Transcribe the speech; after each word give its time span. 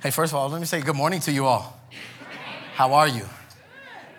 Hey, 0.00 0.12
first 0.12 0.32
of 0.32 0.38
all, 0.38 0.48
let 0.48 0.60
me 0.60 0.66
say 0.66 0.80
good 0.80 0.94
morning 0.94 1.18
to 1.22 1.32
you 1.32 1.46
all. 1.46 1.76
How 2.74 2.92
are 2.94 3.08
you? 3.08 3.24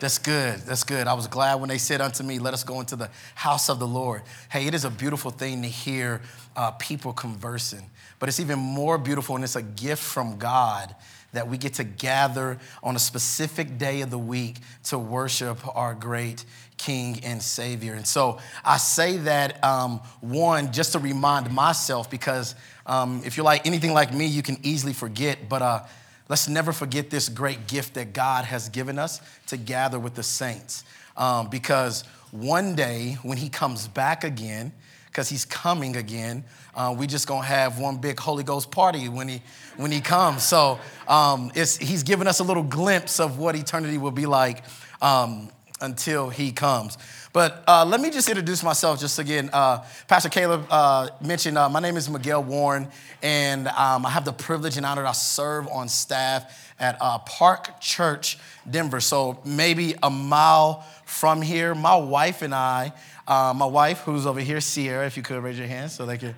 That's 0.01 0.17
good. 0.17 0.59
That's 0.59 0.83
good. 0.83 1.07
I 1.07 1.13
was 1.13 1.27
glad 1.27 1.55
when 1.61 1.69
they 1.69 1.77
said 1.77 2.01
unto 2.01 2.21
me, 2.21 2.37
Let 2.37 2.53
us 2.53 2.65
go 2.65 2.81
into 2.81 2.97
the 2.97 3.09
house 3.33 3.69
of 3.69 3.79
the 3.79 3.87
Lord. 3.87 4.23
Hey, 4.51 4.67
it 4.67 4.73
is 4.73 4.83
a 4.83 4.89
beautiful 4.89 5.31
thing 5.31 5.61
to 5.61 5.69
hear 5.69 6.19
uh, 6.57 6.71
people 6.71 7.13
conversing, 7.13 7.89
but 8.20 8.27
it's 8.27 8.41
even 8.41 8.59
more 8.59 8.97
beautiful 8.97 9.36
and 9.36 9.43
it's 9.45 9.55
a 9.55 9.61
gift 9.61 10.04
from 10.04 10.38
God 10.38 10.93
that 11.31 11.47
we 11.47 11.57
get 11.57 11.75
to 11.75 11.86
gather 11.86 12.57
on 12.84 12.98
a 12.98 13.00
specific 13.00 13.77
day 13.77 14.02
of 14.02 14.09
the 14.09 14.18
week 14.18 14.57
to 14.84 14.98
worship 14.98 15.59
our 15.77 15.93
great 15.93 16.43
King 16.77 17.20
and 17.23 17.41
Savior. 17.41 17.93
And 17.93 18.07
so 18.07 18.39
I 18.66 18.77
say 18.77 19.18
that, 19.18 19.64
um, 19.64 20.02
one, 20.21 20.71
just 20.71 20.93
to 20.93 21.00
remind 21.00 21.52
myself, 21.54 22.09
because 22.09 22.55
um, 22.89 23.21
if 23.23 23.37
you're 23.37 23.45
like 23.45 23.65
anything 23.65 23.93
like 23.93 24.13
me, 24.13 24.25
you 24.25 24.41
can 24.41 24.57
easily 24.63 24.93
forget, 24.93 25.47
but 25.47 25.61
uh, 25.61 25.83
let's 26.27 26.49
never 26.49 26.73
forget 26.73 27.09
this 27.09 27.29
great 27.29 27.67
gift 27.67 27.93
that 27.93 28.14
God 28.14 28.45
has 28.45 28.68
given 28.68 29.00
us 29.00 29.21
to 29.47 29.57
gather 29.57 30.00
with 30.00 30.15
the 30.15 30.23
saints. 30.23 30.83
Um, 31.15 31.50
because 31.50 32.04
one 32.31 32.76
day 32.76 33.17
when 33.23 33.38
He 33.38 33.48
comes 33.48 33.88
back 33.88 34.23
again, 34.23 34.73
because 35.09 35.28
he's 35.28 35.45
coming 35.45 35.95
again. 35.95 36.44
Uh, 36.76 36.95
we 36.98 37.08
just 37.08 37.28
gonna 37.28 37.45
have 37.45 37.80
one 37.80 37.98
big 37.98 38.20
Holy 38.20 38.44
Ghost 38.44 38.72
party 38.72 39.09
when 39.09 39.28
he 39.28 39.42
when 39.76 39.92
he 39.92 40.02
comes. 40.02 40.44
So 40.44 40.80
um, 41.08 41.52
he's 41.53 42.03
giving 42.03 42.28
us 42.28 42.40
a 42.40 42.44
little 42.44 42.64
glimpse 42.64 43.20
of 43.20 43.40
what 43.40 43.56
eternity 43.56 43.98
will 43.98 44.12
be 44.12 44.26
like 44.26 44.64
um, 45.02 45.50
until 45.81 46.30
he 46.30 46.52
comes. 46.52 46.98
But 47.32 47.64
uh, 47.68 47.86
let 47.86 48.02
me 48.02 48.10
just 48.10 48.28
introduce 48.28 48.64
myself 48.64 49.00
just 49.00 49.20
again. 49.20 49.52
Uh, 49.54 49.86
Pastor 50.08 50.30
Caleb 50.30 50.66
uh, 50.70 51.10
mentioned 51.22 51.60
uh, 51.60 51.70
my 51.70 51.80
name 51.80 51.96
is 51.96 52.10
Miguel 52.10 52.44
Warren, 52.44 52.88
and 53.22 53.68
um, 53.68 54.06
I 54.06 54.10
have 54.10 54.26
the 54.26 54.34
privilege 54.34 54.78
and 54.78 54.86
honor. 54.86 55.04
to 55.06 55.14
serve 55.14 55.68
on 55.68 55.90
staff 55.90 56.73
at 56.80 56.98
uh, 57.00 57.20
Park 57.20 57.80
Church, 57.80 58.40
Denver. 58.68 59.00
So 59.00 59.40
maybe 59.46 59.94
a 60.02 60.09
mile 60.09 60.84
from 61.06 61.44
here. 61.44 61.76
My 61.76 61.95
wife 61.98 62.42
and 62.42 62.56
I 62.56 62.94
uh, 63.28 63.53
my 63.56 63.68
wife, 63.68 64.00
who's 64.00 64.25
over 64.25 64.40
here, 64.40 64.59
Sierra, 64.59 65.06
if 65.06 65.16
you 65.16 65.22
could 65.22 65.44
raise 65.44 65.59
your 65.59 65.68
hand 65.68 65.92
so 65.92 66.08
they 66.08 66.18
can. 66.18 66.34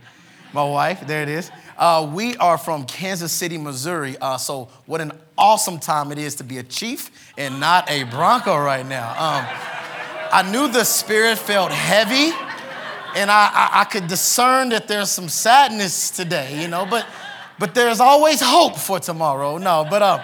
My 0.53 0.65
wife, 0.65 1.07
there 1.07 1.23
it 1.23 1.29
is. 1.29 1.49
We 2.13 2.35
are 2.35 2.57
from 2.57 2.83
Kansas 2.83 3.31
City, 3.31 3.57
Missouri. 3.57 4.17
So, 4.39 4.67
what 4.85 4.99
an 4.99 5.13
awesome 5.37 5.79
time 5.79 6.11
it 6.11 6.17
is 6.17 6.35
to 6.35 6.43
be 6.43 6.57
a 6.57 6.63
chief 6.63 7.33
and 7.37 7.61
not 7.61 7.89
a 7.89 8.03
Bronco 8.03 8.57
right 8.57 8.85
now. 8.85 9.15
Um, 9.17 9.70
I 10.33 10.49
knew 10.49 10.67
the 10.67 10.83
spirit 10.83 11.37
felt 11.37 11.71
heavy, 11.71 12.33
and 13.15 13.29
I, 13.29 13.49
I, 13.53 13.81
I 13.81 13.83
could 13.83 14.07
discern 14.07 14.69
that 14.69 14.87
there's 14.87 15.09
some 15.09 15.27
sadness 15.27 16.09
today, 16.09 16.61
you 16.61 16.67
know, 16.67 16.85
but, 16.89 17.05
but 17.59 17.75
there's 17.75 17.99
always 17.99 18.39
hope 18.41 18.77
for 18.77 18.99
tomorrow. 18.99 19.57
No, 19.57 19.85
but 19.89 20.01
um, 20.01 20.21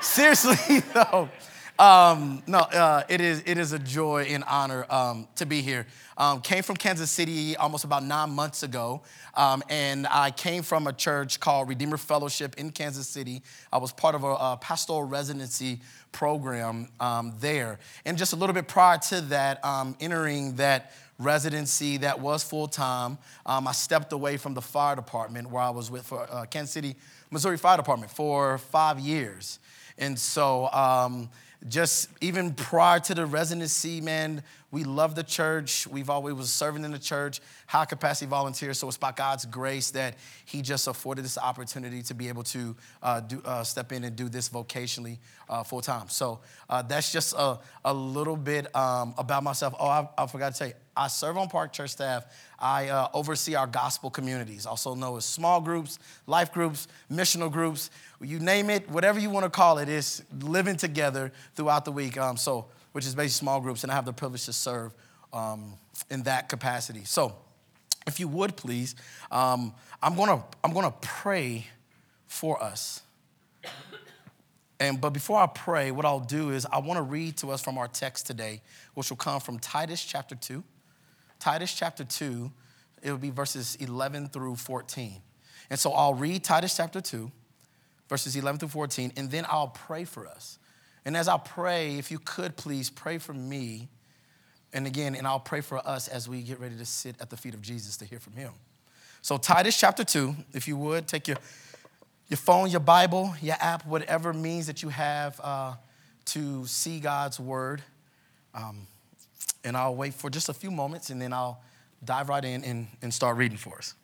seriously, 0.00 0.80
though. 0.94 1.30
Um, 1.78 2.42
no, 2.46 2.60
uh, 2.60 3.02
it, 3.06 3.20
is, 3.20 3.42
it 3.44 3.58
is 3.58 3.72
a 3.72 3.78
joy 3.78 4.26
and 4.30 4.44
honor 4.44 4.86
um, 4.88 5.28
to 5.36 5.44
be 5.44 5.60
here. 5.60 5.86
Um, 6.16 6.40
came 6.40 6.62
from 6.62 6.76
Kansas 6.76 7.10
City 7.10 7.54
almost 7.54 7.84
about 7.84 8.02
nine 8.02 8.30
months 8.30 8.62
ago, 8.62 9.02
um, 9.34 9.62
and 9.68 10.06
I 10.06 10.30
came 10.30 10.62
from 10.62 10.86
a 10.86 10.92
church 10.94 11.38
called 11.38 11.68
Redeemer 11.68 11.98
Fellowship 11.98 12.54
in 12.56 12.70
Kansas 12.70 13.06
City. 13.06 13.42
I 13.70 13.76
was 13.76 13.92
part 13.92 14.14
of 14.14 14.24
a, 14.24 14.28
a 14.28 14.58
pastoral 14.58 15.02
residency 15.02 15.80
program 16.12 16.88
um, 16.98 17.34
there. 17.40 17.78
And 18.06 18.16
just 18.16 18.32
a 18.32 18.36
little 18.36 18.54
bit 18.54 18.68
prior 18.68 18.96
to 19.10 19.20
that, 19.22 19.62
um, 19.62 19.96
entering 20.00 20.56
that 20.56 20.92
residency 21.18 21.98
that 21.98 22.20
was 22.20 22.42
full 22.42 22.68
time, 22.68 23.18
I 23.44 23.72
stepped 23.72 24.14
away 24.14 24.38
from 24.38 24.54
the 24.54 24.62
fire 24.62 24.96
department 24.96 25.50
where 25.50 25.62
I 25.62 25.70
was 25.70 25.90
with 25.90 26.06
for 26.06 26.26
uh, 26.30 26.46
Kansas 26.46 26.72
City, 26.72 26.96
Missouri 27.30 27.58
Fire 27.58 27.76
Department 27.76 28.10
for 28.10 28.56
five 28.56 28.98
years. 28.98 29.58
And 29.98 30.18
so, 30.18 30.70
um, 30.72 31.28
just 31.68 32.08
even 32.20 32.54
prior 32.54 33.00
to 33.00 33.14
the 33.14 33.26
residency, 33.26 34.00
man, 34.00 34.42
we 34.70 34.84
love 34.84 35.14
the 35.14 35.22
church. 35.22 35.86
We've 35.86 36.10
always 36.10 36.34
was 36.34 36.52
serving 36.52 36.84
in 36.84 36.90
the 36.90 36.98
church, 36.98 37.40
high 37.66 37.84
capacity 37.84 38.28
volunteers. 38.28 38.78
So 38.78 38.88
it's 38.88 38.96
by 38.96 39.12
God's 39.12 39.44
grace 39.46 39.92
that 39.92 40.16
He 40.44 40.62
just 40.62 40.88
afforded 40.88 41.24
this 41.24 41.38
opportunity 41.38 42.02
to 42.02 42.14
be 42.14 42.28
able 42.28 42.42
to 42.44 42.76
uh, 43.02 43.20
do, 43.20 43.40
uh, 43.44 43.62
step 43.62 43.92
in 43.92 44.04
and 44.04 44.16
do 44.16 44.28
this 44.28 44.48
vocationally 44.48 45.18
uh, 45.48 45.62
full 45.62 45.80
time. 45.80 46.08
So 46.08 46.40
uh, 46.68 46.82
that's 46.82 47.12
just 47.12 47.34
a, 47.38 47.58
a 47.84 47.94
little 47.94 48.36
bit 48.36 48.74
um, 48.74 49.14
about 49.18 49.44
myself. 49.44 49.74
Oh, 49.78 49.86
I, 49.86 50.08
I, 50.18 50.26
forgot 50.26 50.52
to 50.52 50.58
tell 50.58 50.68
you, 50.68 50.74
I 50.96 51.08
serve 51.08 51.38
on 51.38 51.48
Park 51.48 51.72
Church 51.72 51.90
staff. 51.90 52.24
I 52.58 52.88
uh, 52.88 53.08
oversee 53.14 53.54
our 53.54 53.66
gospel 53.66 54.10
communities, 54.10 54.66
also 54.66 54.94
known 54.94 55.18
as 55.18 55.26
small 55.26 55.60
groups, 55.60 55.98
life 56.26 56.52
groups, 56.52 56.88
missional 57.10 57.52
groups 57.52 57.90
you 58.20 58.38
name 58.38 58.70
it, 58.70 58.88
whatever 58.90 59.18
you 59.18 59.30
want 59.30 59.44
to 59.44 59.50
call 59.50 59.78
it, 59.78 59.88
is 59.88 60.22
living 60.40 60.76
together 60.76 61.32
throughout 61.54 61.84
the 61.84 61.92
week. 61.92 62.16
Um, 62.16 62.36
so, 62.36 62.66
which 62.96 63.04
is 63.04 63.14
basically 63.14 63.28
small 63.28 63.60
groups, 63.60 63.82
and 63.82 63.92
I 63.92 63.94
have 63.94 64.06
the 64.06 64.12
privilege 64.14 64.46
to 64.46 64.54
serve 64.54 64.94
um, 65.30 65.74
in 66.08 66.22
that 66.22 66.48
capacity. 66.48 67.04
So, 67.04 67.36
if 68.06 68.18
you 68.18 68.26
would 68.26 68.56
please, 68.56 68.94
um, 69.30 69.74
I'm 70.02 70.16
gonna 70.16 70.42
I'm 70.64 70.72
gonna 70.72 70.94
pray 71.02 71.66
for 72.26 72.62
us. 72.62 73.02
And 74.80 74.98
but 74.98 75.10
before 75.10 75.38
I 75.38 75.46
pray, 75.46 75.90
what 75.90 76.06
I'll 76.06 76.20
do 76.20 76.52
is 76.52 76.66
I 76.72 76.78
want 76.78 76.96
to 76.96 77.02
read 77.02 77.36
to 77.36 77.50
us 77.50 77.60
from 77.60 77.76
our 77.76 77.86
text 77.86 78.26
today, 78.26 78.62
which 78.94 79.10
will 79.10 79.18
come 79.18 79.40
from 79.40 79.58
Titus 79.58 80.02
chapter 80.02 80.34
2. 80.34 80.64
Titus 81.38 81.74
chapter 81.74 82.02
2, 82.02 82.50
it 83.02 83.10
will 83.10 83.18
be 83.18 83.28
verses 83.28 83.76
11 83.76 84.28
through 84.28 84.56
14. 84.56 85.20
And 85.68 85.78
so 85.78 85.92
I'll 85.92 86.14
read 86.14 86.42
Titus 86.44 86.74
chapter 86.74 87.02
2 87.02 87.30
verses 88.08 88.36
11 88.36 88.60
through 88.60 88.68
14, 88.68 89.12
and 89.16 89.30
then 89.30 89.44
I'll 89.48 89.68
pray 89.68 90.04
for 90.04 90.26
us. 90.26 90.58
And 91.06 91.16
as 91.16 91.28
I 91.28 91.38
pray, 91.38 91.98
if 91.98 92.10
you 92.10 92.18
could 92.18 92.56
please 92.56 92.90
pray 92.90 93.18
for 93.18 93.32
me, 93.32 93.88
and 94.72 94.88
again, 94.88 95.14
and 95.14 95.24
I'll 95.24 95.38
pray 95.38 95.60
for 95.60 95.78
us 95.86 96.08
as 96.08 96.28
we 96.28 96.42
get 96.42 96.58
ready 96.58 96.76
to 96.76 96.84
sit 96.84 97.14
at 97.20 97.30
the 97.30 97.36
feet 97.36 97.54
of 97.54 97.62
Jesus 97.62 97.96
to 97.98 98.04
hear 98.04 98.18
from 98.18 98.32
him. 98.32 98.52
So, 99.22 99.38
Titus 99.38 99.78
chapter 99.78 100.02
2, 100.02 100.34
if 100.52 100.66
you 100.66 100.76
would, 100.76 101.06
take 101.06 101.28
your, 101.28 101.36
your 102.28 102.38
phone, 102.38 102.70
your 102.70 102.80
Bible, 102.80 103.34
your 103.40 103.54
app, 103.60 103.86
whatever 103.86 104.32
means 104.32 104.66
that 104.66 104.82
you 104.82 104.88
have 104.88 105.40
uh, 105.44 105.74
to 106.26 106.66
see 106.66 106.98
God's 106.98 107.38
word. 107.38 107.82
Um, 108.52 108.88
and 109.62 109.76
I'll 109.76 109.94
wait 109.94 110.12
for 110.12 110.28
just 110.28 110.48
a 110.48 110.54
few 110.54 110.72
moments, 110.72 111.10
and 111.10 111.22
then 111.22 111.32
I'll 111.32 111.62
dive 112.04 112.28
right 112.28 112.44
in 112.44 112.64
and, 112.64 112.88
and 113.00 113.14
start 113.14 113.36
reading 113.36 113.58
for 113.58 113.78
us. 113.78 113.94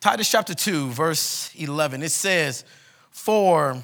Titus 0.00 0.30
chapter 0.30 0.54
2, 0.54 0.92
verse 0.92 1.54
11, 1.54 2.02
it 2.02 2.08
says, 2.08 2.64
For 3.10 3.82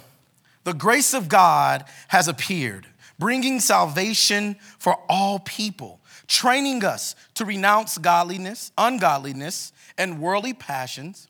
the 0.64 0.72
grace 0.72 1.12
of 1.12 1.28
God 1.28 1.84
has 2.08 2.26
appeared, 2.26 2.86
bringing 3.18 3.60
salvation 3.60 4.56
for 4.78 4.96
all 5.10 5.40
people, 5.40 6.00
training 6.26 6.86
us 6.86 7.16
to 7.34 7.44
renounce 7.44 7.98
godliness, 7.98 8.72
ungodliness, 8.78 9.74
and 9.98 10.18
worldly 10.18 10.54
passions, 10.54 11.28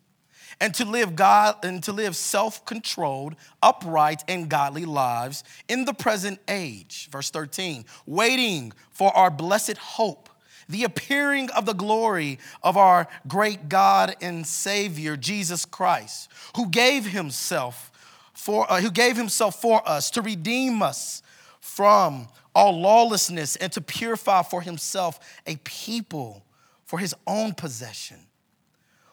and 0.61 0.73
to 0.75 0.85
live 0.85 1.17
God 1.17 1.57
and 1.65 1.83
to 1.83 1.93
live 1.93 2.15
self-controlled, 2.15 3.35
upright, 3.61 4.23
and 4.29 4.49
godly 4.49 4.85
lives 4.85 5.43
in 5.67 5.85
the 5.85 5.95
present 5.95 6.39
age. 6.47 7.09
Verse 7.11 7.31
13, 7.31 7.85
waiting 8.07 8.73
for 8.93 9.11
our 9.17 9.33
blessed 9.33 9.79
hope 9.79 10.26
the 10.69 10.85
appearing 10.85 11.51
of 11.51 11.67
the 11.67 11.73
glory 11.73 12.39
of 12.63 12.77
our 12.77 13.09
great 13.29 13.69
God 13.69 14.17
and 14.21 14.47
Savior 14.47 15.17
Jesus 15.17 15.65
Christ, 15.65 16.31
who 16.57 16.69
gave 16.69 17.07
himself 17.07 17.93
for 18.33 18.71
uh, 18.71 18.81
who 18.81 18.91
gave 18.91 19.17
himself 19.17 19.61
for 19.61 19.87
us 19.89 20.11
to 20.11 20.23
redeem 20.23 20.83
us 20.83 21.23
from 21.61 22.29
all 22.55 22.81
lawlessness 22.81 23.57
and 23.57 23.73
to 23.73 23.81
purify 23.81 24.43
for 24.43 24.63
himself 24.63 25.19
a 25.47 25.57
people 25.65 26.45
for 26.85 26.99
his 26.99 27.15
own 27.27 27.53
possession 27.53 28.19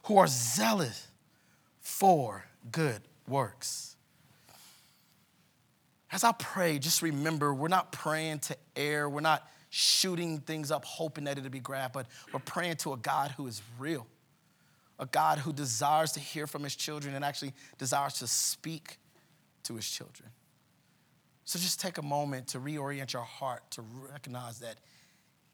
who 0.03 0.17
are 0.17 0.27
zealous 0.27 1.07
for 1.81 2.45
good 2.71 3.01
works. 3.27 3.95
As 6.11 6.23
I 6.23 6.31
pray, 6.33 6.77
just 6.77 7.01
remember 7.01 7.53
we're 7.53 7.69
not 7.69 7.91
praying 7.91 8.39
to 8.39 8.57
air, 8.75 9.09
we're 9.09 9.21
not 9.21 9.49
shooting 9.75 10.37
things 10.37 10.69
up, 10.69 10.85
hoping 10.85 11.23
that 11.23 11.35
it'll 11.35 11.49
be 11.49 11.59
grabbed, 11.59 11.95
but 11.95 12.05
we're 12.31 12.39
praying 12.41 12.75
to 12.75 12.93
a 12.93 12.97
God 12.97 13.31
who 13.31 13.47
is 13.47 13.59
real, 13.79 14.05
a 14.99 15.07
God 15.07 15.39
who 15.39 15.51
desires 15.51 16.11
to 16.11 16.19
hear 16.19 16.45
from 16.45 16.63
his 16.63 16.75
children 16.75 17.15
and 17.15 17.25
actually 17.25 17.53
desires 17.79 18.13
to 18.19 18.27
speak 18.27 18.99
to 19.63 19.75
his 19.75 19.89
children. 19.89 20.29
So 21.43 21.57
just 21.57 21.81
take 21.81 21.97
a 21.97 22.03
moment 22.03 22.49
to 22.49 22.59
reorient 22.59 23.13
your 23.13 23.23
heart 23.23 23.63
to 23.71 23.81
recognize 24.11 24.59
that 24.59 24.75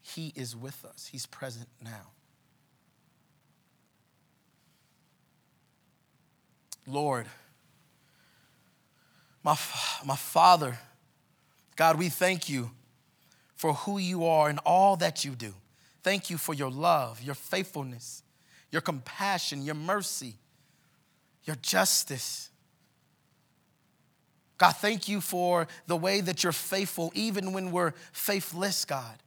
he 0.02 0.34
is 0.36 0.54
with 0.54 0.84
us, 0.84 1.08
he's 1.10 1.26
present 1.26 1.70
now. 1.82 2.12
Lord, 6.86 7.26
my, 9.46 9.58
my 10.06 10.18
Father, 10.18 10.78
God, 11.78 11.98
we 11.98 12.10
thank 12.10 12.50
you 12.50 12.72
for 13.60 13.74
who 13.74 13.98
you 13.98 14.24
are 14.24 14.48
and 14.48 14.58
all 14.66 14.96
that 14.96 15.26
you 15.26 15.32
do. 15.32 15.54
Thank 16.02 16.30
you 16.30 16.38
for 16.38 16.54
your 16.54 16.72
love, 16.72 17.22
your 17.22 17.36
faithfulness, 17.36 18.24
your 18.72 18.82
compassion, 18.82 19.66
your 19.66 19.76
mercy, 19.76 20.36
your 21.44 21.58
justice. 21.58 22.52
God, 24.58 24.72
thank 24.78 25.10
you 25.10 25.20
for 25.20 25.68
the 25.88 25.98
way 25.98 26.22
that 26.22 26.42
you're 26.42 26.54
faithful, 26.54 27.12
even 27.14 27.52
when 27.52 27.72
we're 27.72 27.92
faithless, 28.14 28.86
God. 28.86 29.22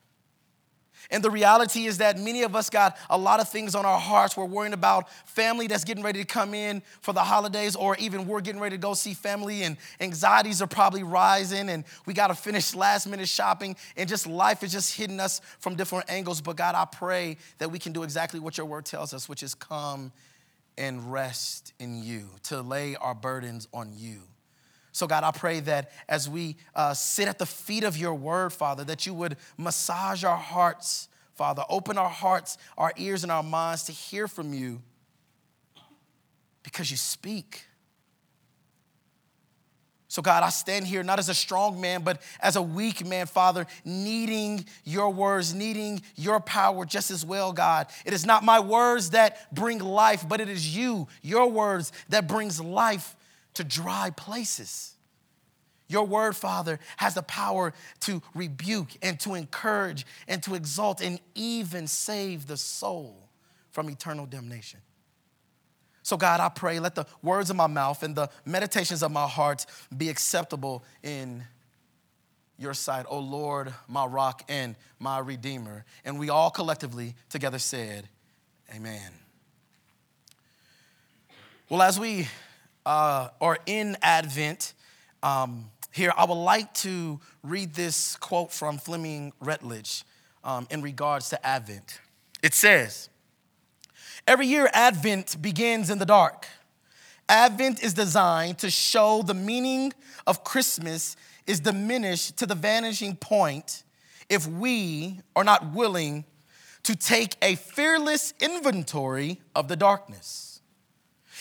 And 1.10 1.22
the 1.22 1.30
reality 1.30 1.86
is 1.86 1.98
that 1.98 2.18
many 2.18 2.42
of 2.42 2.56
us 2.56 2.70
got 2.70 2.96
a 3.10 3.18
lot 3.18 3.40
of 3.40 3.48
things 3.48 3.74
on 3.74 3.84
our 3.84 3.98
hearts. 3.98 4.36
We're 4.36 4.44
worrying 4.44 4.72
about 4.72 5.10
family 5.26 5.66
that's 5.66 5.84
getting 5.84 6.02
ready 6.02 6.20
to 6.20 6.26
come 6.26 6.54
in 6.54 6.82
for 7.00 7.12
the 7.12 7.20
holidays, 7.20 7.76
or 7.76 7.96
even 7.96 8.26
we're 8.26 8.40
getting 8.40 8.60
ready 8.60 8.76
to 8.76 8.80
go 8.80 8.94
see 8.94 9.14
family, 9.14 9.62
and 9.62 9.76
anxieties 10.00 10.62
are 10.62 10.66
probably 10.66 11.02
rising, 11.02 11.68
and 11.68 11.84
we 12.06 12.14
got 12.14 12.28
to 12.28 12.34
finish 12.34 12.74
last 12.74 13.06
minute 13.06 13.28
shopping, 13.28 13.76
and 13.96 14.08
just 14.08 14.26
life 14.26 14.62
is 14.62 14.72
just 14.72 14.96
hitting 14.96 15.20
us 15.20 15.40
from 15.58 15.74
different 15.74 16.10
angles. 16.10 16.40
But 16.40 16.56
God, 16.56 16.74
I 16.74 16.84
pray 16.84 17.36
that 17.58 17.70
we 17.70 17.78
can 17.78 17.92
do 17.92 18.02
exactly 18.02 18.40
what 18.40 18.56
your 18.56 18.66
word 18.66 18.84
tells 18.84 19.12
us, 19.12 19.28
which 19.28 19.42
is 19.42 19.54
come 19.54 20.12
and 20.78 21.12
rest 21.12 21.74
in 21.78 22.02
you, 22.02 22.30
to 22.44 22.62
lay 22.62 22.96
our 22.96 23.14
burdens 23.14 23.68
on 23.74 23.92
you. 23.94 24.20
So, 24.92 25.06
God, 25.06 25.24
I 25.24 25.30
pray 25.30 25.60
that 25.60 25.90
as 26.06 26.28
we 26.28 26.56
uh, 26.74 26.92
sit 26.92 27.26
at 27.26 27.38
the 27.38 27.46
feet 27.46 27.82
of 27.82 27.96
your 27.96 28.14
word, 28.14 28.52
Father, 28.52 28.84
that 28.84 29.06
you 29.06 29.14
would 29.14 29.38
massage 29.56 30.22
our 30.22 30.36
hearts, 30.36 31.08
Father, 31.34 31.64
open 31.70 31.96
our 31.96 32.10
hearts, 32.10 32.58
our 32.76 32.92
ears, 32.98 33.22
and 33.22 33.32
our 33.32 33.42
minds 33.42 33.84
to 33.84 33.92
hear 33.92 34.28
from 34.28 34.52
you 34.52 34.82
because 36.62 36.90
you 36.90 36.98
speak. 36.98 37.64
So, 40.08 40.20
God, 40.20 40.42
I 40.42 40.50
stand 40.50 40.86
here 40.86 41.02
not 41.02 41.18
as 41.18 41.30
a 41.30 41.34
strong 41.34 41.80
man, 41.80 42.02
but 42.02 42.20
as 42.38 42.56
a 42.56 42.62
weak 42.62 43.06
man, 43.06 43.24
Father, 43.24 43.66
needing 43.82 44.66
your 44.84 45.08
words, 45.08 45.54
needing 45.54 46.02
your 46.16 46.38
power 46.38 46.84
just 46.84 47.10
as 47.10 47.24
well, 47.24 47.54
God. 47.54 47.86
It 48.04 48.12
is 48.12 48.26
not 48.26 48.44
my 48.44 48.60
words 48.60 49.10
that 49.10 49.50
bring 49.54 49.78
life, 49.78 50.28
but 50.28 50.38
it 50.38 50.50
is 50.50 50.76
you, 50.76 51.08
your 51.22 51.50
words, 51.50 51.92
that 52.10 52.28
brings 52.28 52.60
life 52.60 53.16
to 53.54 53.64
dry 53.64 54.10
places. 54.10 54.94
Your 55.88 56.06
word, 56.06 56.34
Father, 56.34 56.78
has 56.96 57.14
the 57.14 57.22
power 57.22 57.74
to 58.00 58.22
rebuke 58.34 58.88
and 59.02 59.20
to 59.20 59.34
encourage 59.34 60.06
and 60.26 60.42
to 60.44 60.54
exalt 60.54 61.02
and 61.02 61.20
even 61.34 61.86
save 61.86 62.46
the 62.46 62.56
soul 62.56 63.28
from 63.70 63.90
eternal 63.90 64.26
damnation. 64.26 64.80
So, 66.02 66.16
God, 66.16 66.40
I 66.40 66.48
pray, 66.48 66.80
let 66.80 66.94
the 66.94 67.06
words 67.22 67.50
of 67.50 67.56
my 67.56 67.66
mouth 67.66 68.02
and 68.02 68.14
the 68.14 68.28
meditations 68.44 69.02
of 69.02 69.12
my 69.12 69.26
heart 69.26 69.66
be 69.96 70.08
acceptable 70.08 70.82
in 71.02 71.44
your 72.58 72.74
sight, 72.74 73.06
O 73.08 73.18
Lord, 73.18 73.72
my 73.88 74.04
rock 74.06 74.44
and 74.48 74.76
my 74.98 75.18
redeemer. 75.18 75.84
And 76.04 76.18
we 76.18 76.28
all 76.28 76.50
collectively 76.50 77.14
together 77.28 77.58
said, 77.58 78.08
Amen. 78.74 79.12
Well, 81.68 81.82
as 81.82 81.98
we 82.00 82.28
uh, 82.84 83.28
or 83.40 83.58
in 83.66 83.96
Advent, 84.02 84.74
um, 85.22 85.70
here, 85.92 86.12
I 86.16 86.24
would 86.24 86.34
like 86.34 86.72
to 86.74 87.20
read 87.42 87.74
this 87.74 88.16
quote 88.16 88.50
from 88.50 88.78
Fleming 88.78 89.32
Rutledge 89.40 90.04
um, 90.42 90.66
in 90.70 90.80
regards 90.80 91.28
to 91.30 91.46
Advent. 91.46 92.00
It 92.42 92.54
says, 92.54 93.10
Every 94.26 94.46
year, 94.46 94.70
Advent 94.72 95.40
begins 95.42 95.90
in 95.90 95.98
the 95.98 96.06
dark. 96.06 96.46
Advent 97.28 97.82
is 97.82 97.92
designed 97.94 98.58
to 98.58 98.70
show 98.70 99.22
the 99.22 99.34
meaning 99.34 99.92
of 100.26 100.44
Christmas 100.44 101.16
is 101.46 101.60
diminished 101.60 102.36
to 102.38 102.46
the 102.46 102.54
vanishing 102.54 103.16
point 103.16 103.82
if 104.28 104.46
we 104.46 105.20
are 105.34 105.44
not 105.44 105.72
willing 105.72 106.24
to 106.84 106.96
take 106.96 107.36
a 107.42 107.54
fearless 107.56 108.32
inventory 108.40 109.40
of 109.54 109.68
the 109.68 109.76
darkness. 109.76 110.51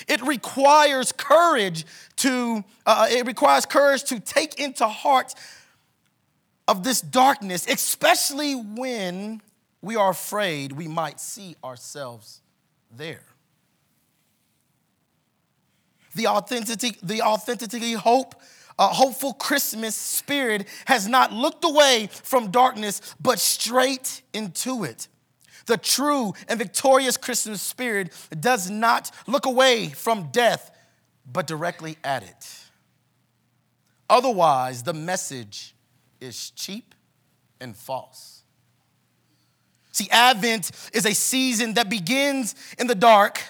It 0.08 0.22
requires 0.22 1.12
courage 1.12 1.86
to, 2.18 2.64
uh, 2.86 3.08
it 3.10 3.26
requires 3.26 3.66
courage 3.66 4.04
to 4.06 4.20
take 4.20 4.60
into 4.60 4.88
heart 4.88 5.34
of 6.68 6.84
this 6.84 7.02
darkness, 7.02 7.68
especially 7.68 8.56
when 8.56 9.42
we 9.82 9.96
are 9.96 10.12
afraid 10.12 10.72
we 10.74 10.88
might 10.88 11.20
see 11.20 11.56
ourselves 11.64 12.42
there. 12.96 13.24
The 16.16 16.28
authenticity, 16.28 16.98
the 17.02 17.22
authenticity, 17.22 17.94
hope, 17.94 18.36
uh, 18.78 18.88
hopeful 18.88 19.34
Christmas 19.34 19.96
spirit 19.96 20.68
has 20.86 21.08
not 21.08 21.32
looked 21.32 21.64
away 21.64 22.10
from 22.12 22.52
darkness, 22.52 23.02
but 23.20 23.40
straight 23.40 24.22
into 24.34 24.84
it. 24.84 25.08
The 25.72 25.78
true 25.78 26.34
and 26.50 26.60
victorious 26.60 27.16
Christian 27.16 27.56
spirit 27.56 28.12
does 28.38 28.70
not 28.70 29.10
look 29.26 29.46
away 29.46 29.88
from 29.88 30.28
death, 30.34 30.70
but 31.26 31.48
directly 31.48 31.98
at 32.04 32.24
it. 32.24 32.60
Otherwise, 34.10 34.84
the 34.84 34.92
message 34.92 35.74
is 36.20 36.50
cheap 36.50 36.94
and 37.62 37.74
false. 37.74 38.44
See, 39.94 40.10
Advent 40.12 40.72
is 40.92 41.06
a 41.06 41.14
season 41.14 41.76
that 41.76 41.90
begins 41.90 42.54
in 42.78 42.88
the 42.88 42.94
dark 42.94 43.42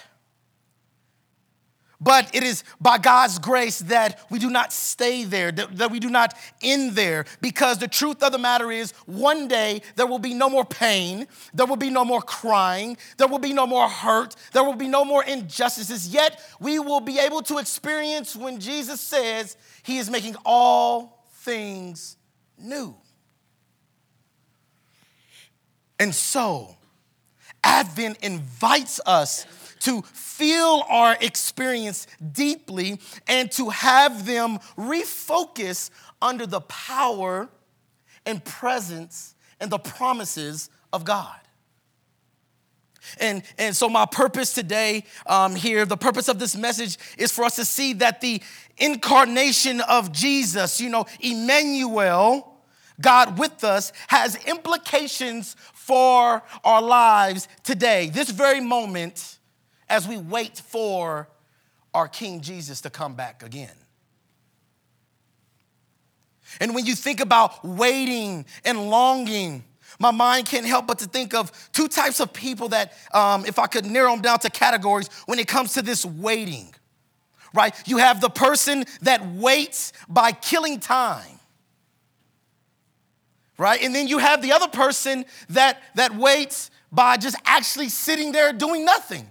but 2.02 2.34
it 2.34 2.42
is 2.42 2.64
by 2.80 2.98
God's 2.98 3.38
grace 3.38 3.78
that 3.80 4.18
we 4.28 4.38
do 4.38 4.50
not 4.50 4.72
stay 4.72 5.24
there, 5.24 5.52
that, 5.52 5.76
that, 5.76 5.90
we 5.90 6.00
do 6.00 6.10
not 6.10 6.36
end 6.60 6.92
there, 6.92 7.24
because 7.40 7.78
the 7.78 7.88
truth 7.88 8.22
of 8.22 8.32
the 8.32 8.38
matter 8.38 8.72
is 8.72 8.92
one 9.06 9.46
day 9.46 9.82
there 9.94 10.06
will 10.06 10.18
be 10.18 10.34
no 10.34 10.50
more 10.50 10.64
pain, 10.64 11.28
there 11.54 11.66
will 11.66 11.76
be 11.76 11.90
no 11.90 12.04
more 12.04 12.20
crying, 12.20 12.96
there 13.18 13.28
will 13.28 13.38
be 13.38 13.52
no 13.52 13.66
more 13.66 13.88
hurt, 13.88 14.34
there 14.52 14.64
will 14.64 14.74
be 14.74 14.88
no 14.88 15.04
more 15.04 15.22
injustices. 15.24 16.08
Yet 16.08 16.40
we 16.58 16.78
will 16.78 17.00
be 17.00 17.18
able 17.18 17.42
to 17.42 17.58
experience 17.58 18.34
when 18.34 18.58
Jesus 18.58 19.00
says 19.00 19.56
he 19.84 19.98
is 19.98 20.10
making 20.10 20.34
all 20.44 21.24
things 21.42 22.16
new. 22.58 22.96
And 26.00 26.12
so, 26.12 26.76
Advent 27.62 28.18
invites 28.22 29.00
us 29.06 29.46
to 29.82 30.02
feel 30.02 30.84
our 30.88 31.16
experience 31.20 32.06
deeply 32.32 33.00
and 33.26 33.50
to 33.52 33.70
have 33.70 34.26
them 34.26 34.58
refocus 34.76 35.90
under 36.20 36.46
the 36.46 36.60
power 36.62 37.48
and 38.24 38.44
presence 38.44 39.34
and 39.60 39.70
the 39.70 39.78
promises 39.78 40.70
of 40.92 41.04
God. 41.04 41.36
And, 43.18 43.42
and 43.58 43.76
so, 43.76 43.88
my 43.88 44.06
purpose 44.06 44.54
today 44.54 45.04
um, 45.26 45.56
here, 45.56 45.84
the 45.84 45.96
purpose 45.96 46.28
of 46.28 46.38
this 46.38 46.56
message 46.56 46.98
is 47.18 47.32
for 47.32 47.44
us 47.44 47.56
to 47.56 47.64
see 47.64 47.94
that 47.94 48.20
the 48.20 48.40
incarnation 48.78 49.80
of 49.80 50.12
Jesus, 50.12 50.80
you 50.80 50.88
know, 50.88 51.06
Emmanuel, 51.20 52.62
God 53.00 53.38
with 53.38 53.64
us, 53.64 53.92
has 54.06 54.36
implications 54.46 55.56
for 55.74 56.42
our 56.62 56.80
lives 56.80 57.48
today. 57.64 58.08
This 58.08 58.30
very 58.30 58.60
moment, 58.60 59.38
as 59.92 60.08
we 60.08 60.16
wait 60.16 60.56
for 60.56 61.28
our 61.92 62.08
King 62.08 62.40
Jesus 62.40 62.80
to 62.80 62.90
come 62.90 63.14
back 63.14 63.42
again. 63.42 63.76
And 66.60 66.74
when 66.74 66.86
you 66.86 66.94
think 66.94 67.20
about 67.20 67.62
waiting 67.62 68.46
and 68.64 68.88
longing, 68.88 69.64
my 69.98 70.10
mind 70.10 70.46
can't 70.46 70.64
help 70.64 70.86
but 70.86 70.98
to 71.00 71.06
think 71.06 71.34
of 71.34 71.52
two 71.72 71.88
types 71.88 72.20
of 72.20 72.32
people 72.32 72.70
that, 72.70 72.94
um, 73.12 73.44
if 73.44 73.58
I 73.58 73.66
could 73.66 73.84
narrow 73.84 74.12
them 74.12 74.22
down 74.22 74.38
to 74.40 74.50
categories, 74.50 75.08
when 75.26 75.38
it 75.38 75.46
comes 75.46 75.74
to 75.74 75.82
this 75.82 76.06
waiting, 76.06 76.74
right? 77.52 77.74
You 77.86 77.98
have 77.98 78.22
the 78.22 78.30
person 78.30 78.84
that 79.02 79.26
waits 79.34 79.92
by 80.08 80.32
killing 80.32 80.80
time, 80.80 81.38
right? 83.58 83.82
And 83.82 83.94
then 83.94 84.08
you 84.08 84.18
have 84.18 84.40
the 84.40 84.52
other 84.52 84.68
person 84.68 85.26
that, 85.50 85.82
that 85.96 86.16
waits 86.16 86.70
by 86.90 87.18
just 87.18 87.36
actually 87.44 87.90
sitting 87.90 88.32
there 88.32 88.54
doing 88.54 88.86
nothing. 88.86 89.28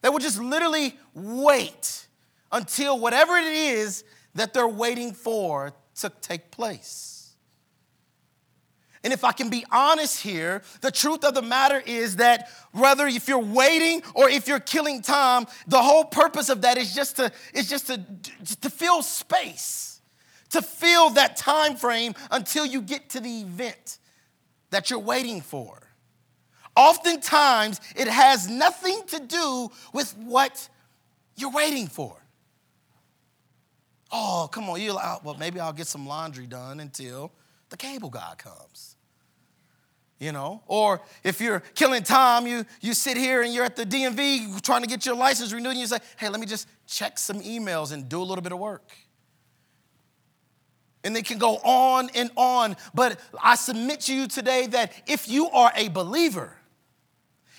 They 0.00 0.08
will 0.08 0.18
just 0.18 0.40
literally 0.40 0.96
wait 1.14 2.06
until 2.52 2.98
whatever 2.98 3.36
it 3.36 3.46
is 3.46 4.04
that 4.34 4.54
they're 4.54 4.68
waiting 4.68 5.12
for 5.12 5.72
to 5.96 6.12
take 6.20 6.50
place. 6.50 7.18
And 9.04 9.12
if 9.12 9.24
I 9.24 9.32
can 9.32 9.48
be 9.48 9.64
honest 9.70 10.22
here, 10.22 10.62
the 10.80 10.90
truth 10.90 11.24
of 11.24 11.34
the 11.34 11.42
matter 11.42 11.82
is 11.86 12.16
that 12.16 12.48
whether 12.72 13.06
if 13.06 13.28
you're 13.28 13.38
waiting 13.38 14.02
or 14.14 14.28
if 14.28 14.48
you're 14.48 14.60
killing 14.60 15.02
time, 15.02 15.46
the 15.66 15.80
whole 15.80 16.04
purpose 16.04 16.48
of 16.48 16.62
that 16.62 16.78
is 16.78 16.94
just 16.94 17.16
to, 17.16 17.30
is 17.54 17.68
just 17.68 17.86
to, 17.86 18.04
to 18.60 18.70
fill 18.70 19.02
space, 19.02 20.00
to 20.50 20.62
fill 20.62 21.10
that 21.10 21.36
time 21.36 21.76
frame 21.76 22.14
until 22.30 22.66
you 22.66 22.82
get 22.82 23.10
to 23.10 23.20
the 23.20 23.40
event 23.40 23.98
that 24.70 24.90
you're 24.90 24.98
waiting 24.98 25.40
for. 25.40 25.87
Oftentimes, 26.78 27.80
it 27.96 28.06
has 28.06 28.48
nothing 28.48 29.02
to 29.08 29.18
do 29.18 29.68
with 29.92 30.16
what 30.16 30.68
you're 31.36 31.50
waiting 31.50 31.88
for. 31.88 32.16
Oh, 34.12 34.48
come 34.52 34.70
on, 34.70 34.80
you 34.80 34.94
well, 34.94 35.36
maybe 35.38 35.58
I'll 35.58 35.72
get 35.72 35.88
some 35.88 36.06
laundry 36.06 36.46
done 36.46 36.78
until 36.78 37.32
the 37.70 37.76
cable 37.76 38.10
guy 38.10 38.34
comes. 38.38 38.94
you 40.20 40.32
know 40.32 40.62
or 40.66 41.00
if 41.22 41.40
you're 41.40 41.60
killing 41.74 42.02
time 42.02 42.46
you 42.46 42.64
you 42.80 42.94
sit 42.94 43.16
here 43.16 43.42
and 43.42 43.52
you're 43.54 43.64
at 43.64 43.76
the 43.76 43.84
dmv 43.84 44.60
trying 44.62 44.82
to 44.82 44.88
get 44.88 45.06
your 45.06 45.14
license 45.14 45.52
renewed 45.52 45.70
and 45.72 45.80
you 45.80 45.86
say 45.86 45.98
hey 46.16 46.28
let 46.28 46.40
me 46.40 46.46
just 46.46 46.66
check 46.86 47.18
some 47.18 47.40
emails 47.40 47.92
and 47.92 48.08
do 48.08 48.20
a 48.20 48.24
little 48.24 48.42
bit 48.42 48.52
of 48.52 48.58
work 48.58 48.90
and 51.04 51.14
they 51.14 51.22
can 51.22 51.38
go 51.38 51.56
on 51.58 52.10
and 52.14 52.30
on 52.36 52.76
but 52.94 53.20
i 53.42 53.54
submit 53.54 54.00
to 54.00 54.14
you 54.14 54.26
today 54.26 54.66
that 54.66 54.92
if 55.06 55.28
you 55.28 55.48
are 55.50 55.72
a 55.76 55.88
believer 55.88 56.57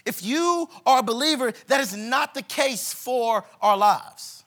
if 0.05 0.23
you 0.23 0.69
are 0.85 0.99
a 0.99 1.03
believer 1.03 1.53
that 1.67 1.79
is 1.79 1.95
not 1.95 2.33
the 2.33 2.41
case 2.41 2.93
for 2.93 3.45
our 3.61 3.77
lives 3.77 4.39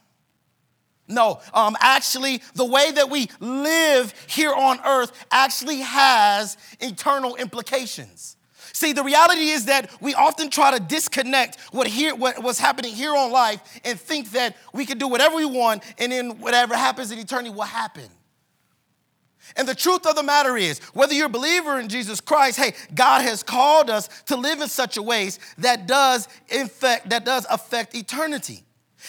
no, 1.13 1.41
um, 1.53 1.77
actually, 1.81 2.43
the 2.55 2.65
way 2.65 2.91
that 2.93 3.11
we 3.11 3.29
live 3.41 4.15
here 4.29 4.53
on 4.53 4.81
earth 4.85 5.13
actually 5.31 5.81
has 5.81 6.57
eternal 6.81 7.37
implications. 7.37 8.37
See, 8.73 8.93
the 8.93 9.03
reality 9.03 9.49
is 9.49 9.67
that 9.67 9.91
we 10.01 10.15
often 10.15 10.49
try 10.49 10.77
to 10.77 10.83
disconnect 10.83 11.61
what 11.73 11.87
here, 11.87 12.15
what, 12.15 12.43
what's 12.43 12.59
happening 12.59 12.95
here 12.95 13.15
on 13.15 13.31
life 13.31 13.81
and 13.85 14.01
think 14.01 14.31
that 14.31 14.57
we 14.73 14.87
can 14.87 14.97
do 14.97 15.07
whatever 15.07 15.37
we 15.37 15.45
want 15.45 15.83
and 15.99 16.11
then 16.11 16.41
whatever 16.41 16.75
happens 16.75 17.11
in 17.11 17.19
eternity 17.19 17.51
will 17.51 17.63
happen. 17.63 18.09
And 19.57 19.69
the 19.69 19.75
truth 19.75 20.07
of 20.07 20.17
the 20.17 20.23
matter 20.23 20.57
is, 20.57 20.79
whether 20.95 21.15
you're 21.15 21.27
a 21.27 21.31
believer 21.31 21.79
in 21.79 21.89
Jesus 21.89 22.21
Christ, 22.21 22.59
hey, 22.59 22.75
God 22.95 23.23
has 23.23 23.43
called 23.43 23.91
us 23.91 24.09
to 24.25 24.37
live 24.37 24.61
in 24.61 24.69
such 24.69 24.97
a 24.97 25.03
ways 25.03 25.39
that 25.59 25.87
does 25.87 26.29
infect, 26.49 27.11
that 27.11 27.25
does 27.25 27.47
affect 27.51 27.95
eternity. 27.95 28.65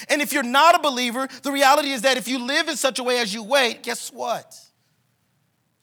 And 0.09 0.21
if 0.21 0.33
you're 0.33 0.43
not 0.43 0.75
a 0.75 0.79
believer, 0.79 1.27
the 1.43 1.51
reality 1.51 1.91
is 1.91 2.01
that 2.01 2.17
if 2.17 2.27
you 2.27 2.39
live 2.39 2.67
in 2.67 2.75
such 2.75 2.99
a 2.99 3.03
way 3.03 3.19
as 3.19 3.33
you 3.33 3.43
wait, 3.43 3.83
guess 3.83 4.11
what? 4.11 4.55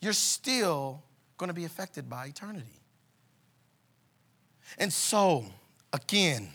You're 0.00 0.12
still 0.12 1.02
going 1.38 1.48
to 1.48 1.54
be 1.54 1.64
affected 1.64 2.08
by 2.10 2.26
eternity. 2.26 2.80
And 4.78 4.92
so, 4.92 5.46
again, 5.92 6.48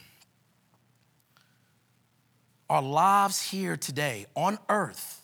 our 2.69 2.81
lives 2.81 3.41
here 3.41 3.77
today 3.77 4.25
on 4.35 4.57
earth, 4.69 5.21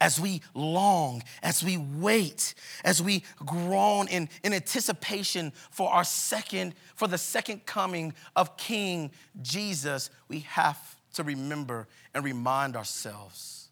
as 0.00 0.20
we 0.20 0.42
long, 0.54 1.22
as 1.42 1.62
we 1.62 1.76
wait, 1.76 2.54
as 2.84 3.02
we 3.02 3.24
groan 3.44 4.08
in, 4.08 4.28
in 4.42 4.52
anticipation 4.52 5.52
for 5.70 5.90
our 5.90 6.04
second, 6.04 6.74
for 6.94 7.08
the 7.08 7.18
second 7.18 7.66
coming 7.66 8.12
of 8.36 8.56
King 8.56 9.10
Jesus, 9.42 10.10
we 10.28 10.40
have 10.40 10.96
to 11.14 11.22
remember 11.22 11.88
and 12.14 12.24
remind 12.24 12.76
ourselves 12.76 13.68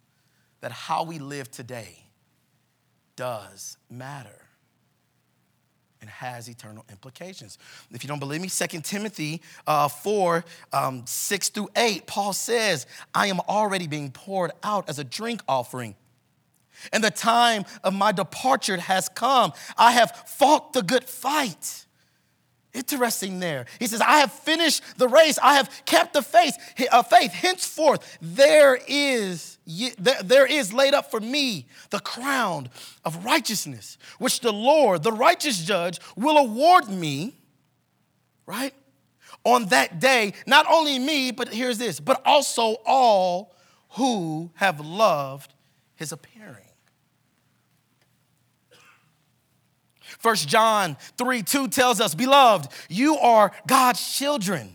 that 0.61 0.73
how 0.73 1.03
we 1.03 1.19
live 1.19 1.51
today 1.51 2.05
does 3.17 3.77
matter 3.91 4.43
and 6.01 6.11
has 6.11 6.49
eternal 6.49 6.85
implications. 6.91 7.59
If 7.91 8.03
you 8.03 8.09
don't 8.09 8.19
believe 8.19 8.41
me, 8.41 8.49
2 8.49 8.81
Timothy 8.81 9.41
uh, 9.67 9.89
4 9.89 10.45
um, 10.73 11.05
6 11.07 11.49
through 11.51 11.69
8, 11.77 12.07
Paul 12.07 12.33
says, 12.33 12.87
I 13.15 13.29
am 13.29 13.41
already 13.49 13.87
being 13.87 14.11
poured 14.11 14.51
out 14.63 14.89
as 14.89 14.99
a 14.99 15.05
drink 15.05 15.43
offering. 15.49 15.95
And 16.93 17.05
the 17.05 17.11
time 17.11 17.65
of 17.85 17.95
my 17.95 18.13
departure 18.13 18.77
has 18.79 19.09
come. 19.09 19.53
I 19.77 19.93
have 19.93 20.11
fought 20.27 20.73
the 20.73 20.83
good 20.83 21.05
fight. 21.05 21.87
Interesting 22.75 23.39
there. 23.39 23.67
He 23.79 23.87
says, 23.87 24.01
I 24.01 24.21
have 24.21 24.33
finished 24.33 24.83
the 24.97 25.07
race. 25.07 25.39
I 25.43 25.55
have 25.57 25.71
kept 25.85 26.15
the 26.15 26.23
faith. 26.23 26.57
Uh, 26.91 27.03
faith. 27.03 27.31
Henceforth, 27.33 28.19
there 28.23 28.79
is, 28.89 29.59
there 29.67 30.47
is 30.47 30.73
laid 30.73 30.95
up 30.95 31.11
for 31.11 31.21
me 31.21 31.67
the 31.91 32.01
crown 32.01 32.71
of 33.05 33.27
righteousness, 33.27 33.99
which 34.19 34.41
the 34.41 34.55
Lord, 34.55 35.03
the 35.03 35.13
righteous 35.13 35.63
judge, 35.63 35.99
will 36.17 36.39
award 36.39 36.89
me, 36.89 37.35
right? 38.47 38.73
On 39.45 39.67
that 39.67 40.01
day, 40.01 40.33
not 40.47 40.65
only 40.71 40.99
me, 40.99 41.31
but 41.31 41.49
here's 41.49 41.77
this, 41.77 42.01
but 42.01 42.23
also 42.25 42.77
all 42.87 43.55
who 43.91 44.51
have 44.55 44.81
loved 44.81 45.53
his 45.95 46.11
appearing. 46.11 46.62
First 50.23 50.49
John 50.49 50.97
3 51.19 51.43
2 51.43 51.69
tells 51.69 52.01
us, 52.01 52.15
Beloved, 52.15 52.71
you 52.89 53.17
are 53.17 53.51
God's 53.67 54.17
children 54.17 54.71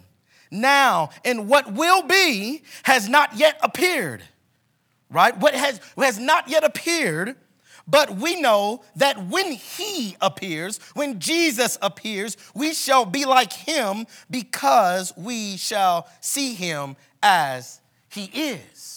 now, 0.52 1.10
and 1.24 1.48
what 1.48 1.72
will 1.72 2.04
be 2.04 2.64
has 2.84 3.08
not 3.08 3.38
yet 3.38 3.58
appeared. 3.64 4.24
Right? 5.10 5.38
What 5.38 5.54
has, 5.54 5.80
has 5.98 6.20
not 6.20 6.50
yet 6.50 6.66
appeared, 6.66 7.38
but 7.88 8.18
we 8.18 8.42
know 8.42 8.84
that 8.98 9.28
when 9.28 9.54
he 9.54 10.18
appears, 10.20 10.80
when 10.94 11.20
Jesus 11.22 11.78
appears, 11.82 12.36
we 12.54 12.74
shall 12.74 13.06
be 13.06 13.24
like 13.24 13.54
him 13.54 14.06
because 14.30 15.14
we 15.16 15.56
shall 15.56 16.10
see 16.20 16.56
him 16.56 16.98
as 17.24 17.80
he 18.10 18.26
is. 18.26 18.97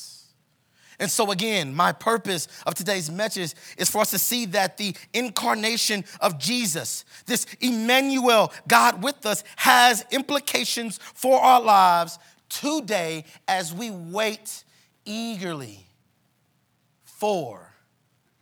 And 1.00 1.10
so, 1.10 1.30
again, 1.30 1.74
my 1.74 1.92
purpose 1.92 2.46
of 2.66 2.74
today's 2.74 3.10
message 3.10 3.54
is 3.78 3.88
for 3.88 4.02
us 4.02 4.10
to 4.10 4.18
see 4.18 4.44
that 4.46 4.76
the 4.76 4.94
incarnation 5.14 6.04
of 6.20 6.38
Jesus, 6.38 7.06
this 7.24 7.46
Emmanuel, 7.60 8.52
God 8.68 9.02
with 9.02 9.24
us, 9.24 9.42
has 9.56 10.04
implications 10.10 11.00
for 11.14 11.40
our 11.40 11.62
lives 11.62 12.18
today 12.50 13.24
as 13.48 13.72
we 13.72 13.90
wait 13.90 14.62
eagerly 15.06 15.86
for 17.04 17.72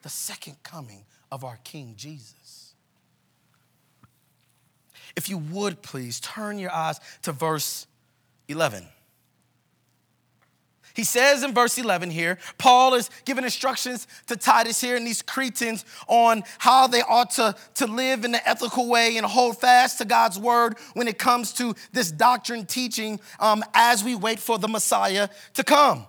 the 0.02 0.08
second 0.08 0.56
coming 0.64 1.04
of 1.30 1.44
our 1.44 1.60
King 1.62 1.94
Jesus. 1.96 2.74
If 5.14 5.28
you 5.28 5.38
would 5.38 5.80
please 5.82 6.18
turn 6.18 6.58
your 6.58 6.72
eyes 6.72 6.98
to 7.22 7.30
verse 7.30 7.86
11. 8.48 8.84
He 10.98 11.04
says 11.04 11.44
in 11.44 11.54
verse 11.54 11.78
11 11.78 12.10
here, 12.10 12.38
Paul 12.58 12.94
is 12.94 13.08
giving 13.24 13.44
instructions 13.44 14.08
to 14.26 14.36
Titus 14.36 14.80
here 14.80 14.96
and 14.96 15.06
these 15.06 15.22
Cretans 15.22 15.84
on 16.08 16.42
how 16.58 16.88
they 16.88 17.02
ought 17.02 17.30
to, 17.36 17.54
to 17.76 17.86
live 17.86 18.24
in 18.24 18.34
an 18.34 18.40
ethical 18.44 18.88
way 18.88 19.16
and 19.16 19.24
hold 19.24 19.60
fast 19.60 19.98
to 19.98 20.04
God's 20.04 20.40
word 20.40 20.76
when 20.94 21.06
it 21.06 21.16
comes 21.16 21.52
to 21.52 21.76
this 21.92 22.10
doctrine 22.10 22.66
teaching 22.66 23.20
um, 23.38 23.62
as 23.74 24.02
we 24.02 24.16
wait 24.16 24.40
for 24.40 24.58
the 24.58 24.66
Messiah 24.66 25.28
to 25.54 25.62
come. 25.62 26.04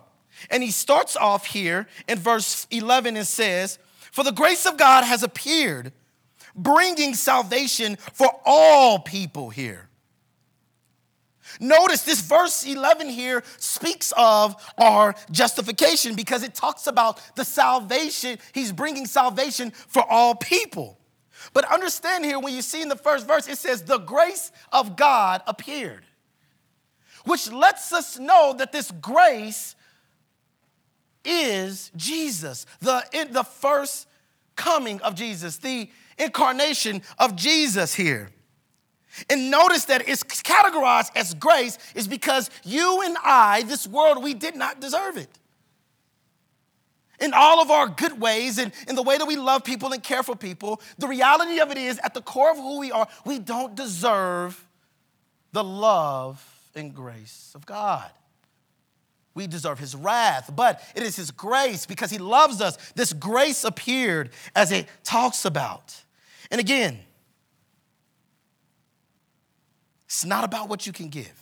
And 0.50 0.60
he 0.60 0.72
starts 0.72 1.14
off 1.14 1.46
here 1.46 1.86
in 2.08 2.18
verse 2.18 2.66
11 2.72 3.16
and 3.16 3.24
says, 3.24 3.78
For 4.10 4.24
the 4.24 4.32
grace 4.32 4.66
of 4.66 4.76
God 4.76 5.04
has 5.04 5.22
appeared, 5.22 5.92
bringing 6.56 7.14
salvation 7.14 7.96
for 8.12 8.28
all 8.44 8.98
people 8.98 9.50
here 9.50 9.89
Notice 11.58 12.02
this 12.02 12.20
verse 12.20 12.64
11 12.64 13.08
here 13.08 13.42
speaks 13.58 14.12
of 14.16 14.54
our 14.78 15.14
justification 15.30 16.14
because 16.14 16.42
it 16.42 16.54
talks 16.54 16.86
about 16.86 17.20
the 17.36 17.44
salvation. 17.44 18.38
He's 18.52 18.72
bringing 18.72 19.06
salvation 19.06 19.70
for 19.70 20.04
all 20.08 20.34
people. 20.34 20.98
But 21.52 21.70
understand 21.72 22.24
here, 22.24 22.38
when 22.38 22.54
you 22.54 22.62
see 22.62 22.82
in 22.82 22.88
the 22.88 22.96
first 22.96 23.26
verse, 23.26 23.48
it 23.48 23.58
says, 23.58 23.82
The 23.82 23.98
grace 23.98 24.52
of 24.72 24.96
God 24.96 25.42
appeared, 25.46 26.04
which 27.24 27.50
lets 27.50 27.92
us 27.92 28.18
know 28.18 28.54
that 28.58 28.72
this 28.72 28.90
grace 28.90 29.74
is 31.24 31.90
Jesus, 31.96 32.66
the, 32.80 33.04
in 33.12 33.32
the 33.32 33.42
first 33.42 34.06
coming 34.56 35.00
of 35.00 35.14
Jesus, 35.14 35.56
the 35.56 35.88
incarnation 36.18 37.02
of 37.18 37.36
Jesus 37.36 37.94
here. 37.94 38.30
And 39.28 39.50
notice 39.50 39.86
that 39.86 40.08
it's 40.08 40.22
categorized 40.22 41.10
as 41.16 41.34
grace 41.34 41.78
is 41.94 42.06
because 42.06 42.50
you 42.64 43.02
and 43.02 43.16
I, 43.22 43.62
this 43.62 43.86
world, 43.86 44.22
we 44.22 44.34
did 44.34 44.56
not 44.56 44.80
deserve 44.80 45.16
it. 45.16 45.28
In 47.18 47.34
all 47.34 47.60
of 47.60 47.70
our 47.70 47.88
good 47.88 48.18
ways 48.20 48.58
and 48.58 48.72
in 48.88 48.96
the 48.96 49.02
way 49.02 49.18
that 49.18 49.26
we 49.26 49.36
love 49.36 49.62
people 49.62 49.92
and 49.92 50.02
care 50.02 50.22
for 50.22 50.34
people, 50.34 50.80
the 50.96 51.06
reality 51.06 51.60
of 51.60 51.70
it 51.70 51.76
is, 51.76 51.98
at 52.02 52.14
the 52.14 52.22
core 52.22 52.50
of 52.50 52.56
who 52.56 52.78
we 52.78 52.90
are, 52.92 53.06
we 53.26 53.38
don't 53.38 53.74
deserve 53.74 54.66
the 55.52 55.62
love 55.62 56.42
and 56.74 56.94
grace 56.94 57.52
of 57.54 57.66
God. 57.66 58.10
We 59.34 59.46
deserve 59.46 59.78
his 59.78 59.94
wrath, 59.94 60.50
but 60.54 60.82
it 60.94 61.02
is 61.02 61.16
his 61.16 61.30
grace 61.30 61.84
because 61.86 62.10
he 62.10 62.18
loves 62.18 62.60
us. 62.60 62.76
This 62.94 63.12
grace 63.12 63.64
appeared 63.64 64.30
as 64.56 64.72
it 64.72 64.86
talks 65.04 65.44
about. 65.44 66.02
And 66.50 66.60
again, 66.60 66.98
it's 70.10 70.24
not 70.24 70.42
about 70.42 70.68
what 70.68 70.88
you 70.88 70.92
can 70.92 71.08
give. 71.08 71.32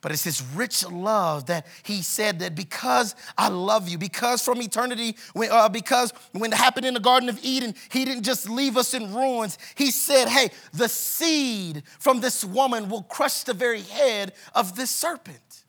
But 0.00 0.12
it's 0.12 0.22
his 0.22 0.40
rich 0.54 0.86
love 0.86 1.46
that 1.46 1.66
he 1.82 2.02
said 2.02 2.38
that 2.38 2.54
because 2.54 3.16
I 3.36 3.48
love 3.48 3.88
you, 3.88 3.98
because 3.98 4.44
from 4.44 4.62
eternity, 4.62 5.16
uh, 5.36 5.68
because 5.68 6.12
when 6.30 6.52
it 6.52 6.56
happened 6.56 6.86
in 6.86 6.94
the 6.94 7.00
Garden 7.00 7.28
of 7.28 7.40
Eden, 7.42 7.74
he 7.90 8.04
didn't 8.04 8.22
just 8.22 8.48
leave 8.48 8.76
us 8.76 8.94
in 8.94 9.12
ruins. 9.12 9.58
He 9.74 9.90
said, 9.90 10.28
hey, 10.28 10.50
the 10.72 10.88
seed 10.88 11.82
from 11.98 12.20
this 12.20 12.44
woman 12.44 12.88
will 12.88 13.02
crush 13.02 13.42
the 13.42 13.54
very 13.54 13.82
head 13.82 14.32
of 14.54 14.76
this 14.76 14.92
serpent. 14.92 15.59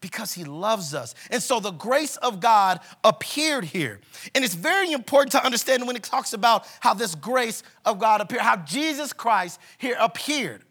Because 0.00 0.32
he 0.32 0.44
loves 0.44 0.94
us. 0.94 1.14
And 1.30 1.42
so 1.42 1.60
the 1.60 1.72
grace 1.72 2.16
of 2.18 2.40
God 2.40 2.80
appeared 3.02 3.64
here. 3.64 4.00
And 4.34 4.44
it's 4.44 4.54
very 4.54 4.92
important 4.92 5.32
to 5.32 5.44
understand 5.44 5.86
when 5.86 5.96
it 5.96 6.02
talks 6.02 6.32
about 6.32 6.66
how 6.80 6.94
this 6.94 7.14
grace 7.14 7.62
of 7.84 7.98
God 7.98 8.20
appeared, 8.20 8.42
how 8.42 8.56
Jesus 8.56 9.12
Christ 9.12 9.60
here 9.78 9.96
appeared. 9.98 10.64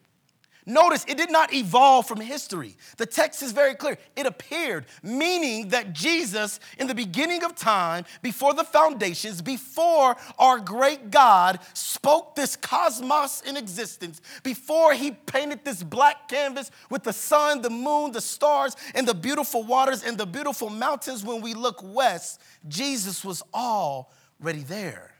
Notice 0.70 1.06
it 1.08 1.16
did 1.16 1.32
not 1.32 1.54
evolve 1.54 2.10
from 2.10 2.20
history. 2.20 2.76
The 2.98 3.06
text 3.06 3.42
is 3.42 3.54
very 3.54 3.74
clear. 3.74 3.98
It 4.18 4.26
appeared, 4.26 4.86
meaning 5.02 5.70
that 5.70 5.94
Jesus, 5.94 6.60
in 6.78 6.88
the 6.88 6.94
beginning 6.94 7.46
of 7.46 7.56
time, 7.56 8.04
before 8.22 8.54
the 8.54 8.66
foundations, 8.66 9.42
before 9.42 10.18
our 10.38 10.60
great 10.60 11.10
God 11.10 11.60
spoke 11.74 12.36
this 12.36 12.58
cosmos 12.58 13.42
in 13.44 13.56
existence, 13.56 14.20
before 14.44 14.94
he 14.94 15.12
painted 15.12 15.64
this 15.64 15.82
black 15.82 16.28
canvas 16.28 16.70
with 16.90 17.04
the 17.04 17.14
sun, 17.14 17.62
the 17.62 17.70
moon, 17.70 18.12
the 18.12 18.20
stars, 18.20 18.76
and 18.94 19.08
the 19.08 19.16
beautiful 19.16 19.64
waters 19.64 20.04
and 20.04 20.18
the 20.18 20.26
beautiful 20.26 20.70
mountains, 20.70 21.24
when 21.24 21.42
we 21.42 21.54
look 21.54 21.80
west, 21.82 22.42
Jesus 22.68 23.24
was 23.24 23.42
already 23.54 24.64
there. 24.64 25.14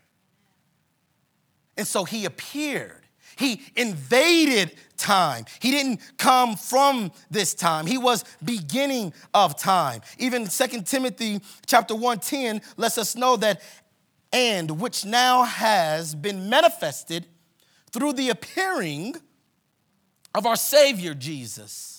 And 1.78 1.86
so 1.86 2.04
he 2.04 2.26
appeared. 2.26 3.07
He 3.38 3.62
invaded 3.76 4.76
time. 4.96 5.44
He 5.60 5.70
didn't 5.70 6.00
come 6.16 6.56
from 6.56 7.12
this 7.30 7.54
time. 7.54 7.86
He 7.86 7.96
was 7.96 8.24
beginning 8.44 9.14
of 9.32 9.56
time. 9.56 10.00
Even 10.18 10.48
2 10.48 10.82
Timothy 10.82 11.40
chapter 11.64 11.94
1:10 11.94 12.60
lets 12.76 12.98
us 12.98 13.14
know 13.14 13.36
that 13.36 13.62
and 14.32 14.80
which 14.80 15.04
now 15.04 15.44
has 15.44 16.14
been 16.14 16.50
manifested 16.50 17.26
through 17.92 18.12
the 18.12 18.28
appearing 18.28 19.14
of 20.34 20.44
our 20.44 20.56
Savior 20.56 21.14
Jesus 21.14 21.97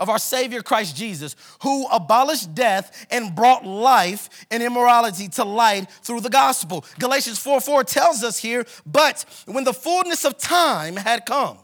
of 0.00 0.08
our 0.08 0.18
Savior 0.18 0.62
Christ 0.62 0.96
Jesus, 0.96 1.36
who 1.62 1.86
abolished 1.88 2.54
death 2.54 3.06
and 3.10 3.34
brought 3.36 3.64
life 3.64 4.46
and 4.50 4.62
immorality 4.62 5.28
to 5.28 5.44
light 5.44 5.88
through 6.02 6.22
the 6.22 6.30
gospel. 6.30 6.84
Galatians 6.98 7.38
4 7.38 7.60
4 7.60 7.84
tells 7.84 8.24
us 8.24 8.38
here, 8.38 8.66
but 8.86 9.24
when 9.46 9.64
the 9.64 9.74
fullness 9.74 10.24
of 10.24 10.38
time 10.38 10.96
had 10.96 11.26
come, 11.26 11.58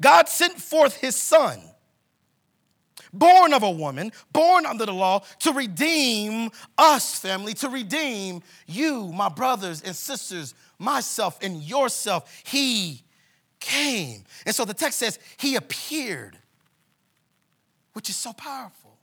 God 0.00 0.28
sent 0.28 0.60
forth 0.60 0.98
his 0.98 1.16
son, 1.16 1.58
born 3.14 3.54
of 3.54 3.62
a 3.62 3.70
woman, 3.70 4.12
born 4.30 4.66
under 4.66 4.84
the 4.84 4.92
law, 4.92 5.22
to 5.40 5.52
redeem 5.52 6.50
us, 6.76 7.18
family, 7.18 7.54
to 7.54 7.70
redeem 7.70 8.42
you, 8.66 9.10
my 9.10 9.30
brothers 9.30 9.80
and 9.80 9.96
sisters, 9.96 10.54
myself 10.78 11.38
and 11.40 11.62
yourself. 11.62 12.30
He 12.44 13.05
came. 13.66 14.22
And 14.46 14.54
so 14.54 14.64
the 14.64 14.74
text 14.74 14.98
says, 14.98 15.18
He 15.36 15.56
appeared, 15.56 16.38
which 17.94 18.08
is 18.08 18.16
so 18.16 18.32
powerful. 18.32 18.96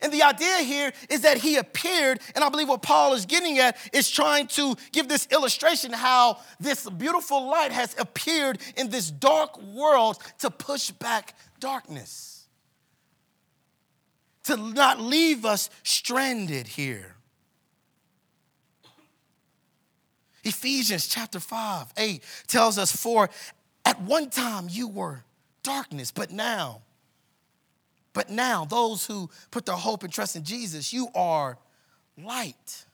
And 0.00 0.12
the 0.12 0.22
idea 0.22 0.58
here 0.58 0.92
is 1.08 1.22
that 1.22 1.38
he 1.38 1.56
appeared, 1.56 2.20
and 2.36 2.44
I 2.44 2.48
believe 2.48 2.68
what 2.68 2.80
Paul 2.80 3.12
is 3.14 3.26
getting 3.26 3.58
at 3.58 3.76
is 3.92 4.08
trying 4.08 4.46
to 4.48 4.76
give 4.92 5.08
this 5.08 5.26
illustration 5.32 5.92
how 5.92 6.38
this 6.60 6.88
beautiful 6.88 7.50
light 7.50 7.72
has 7.72 7.96
appeared 7.98 8.60
in 8.76 8.90
this 8.90 9.10
dark 9.10 9.60
world 9.60 10.18
to 10.38 10.48
push 10.48 10.92
back 10.92 11.34
darkness, 11.58 12.46
to 14.44 14.56
not 14.56 15.00
leave 15.00 15.44
us 15.44 15.70
stranded 15.82 16.68
here. 16.68 17.16
Ephesians 20.50 21.06
chapter 21.06 21.38
5, 21.38 21.92
8 21.96 22.22
tells 22.48 22.76
us, 22.76 22.90
For 22.90 23.30
at 23.84 24.02
one 24.02 24.30
time 24.30 24.66
you 24.68 24.88
were 24.88 25.22
darkness, 25.62 26.10
but 26.10 26.32
now, 26.32 26.82
but 28.12 28.30
now, 28.30 28.64
those 28.64 29.06
who 29.06 29.30
put 29.52 29.64
their 29.66 29.76
hope 29.76 30.02
and 30.02 30.12
trust 30.12 30.34
in 30.34 30.42
Jesus, 30.42 30.92
you 30.92 31.06
are 31.14 31.56
light. 32.20 32.84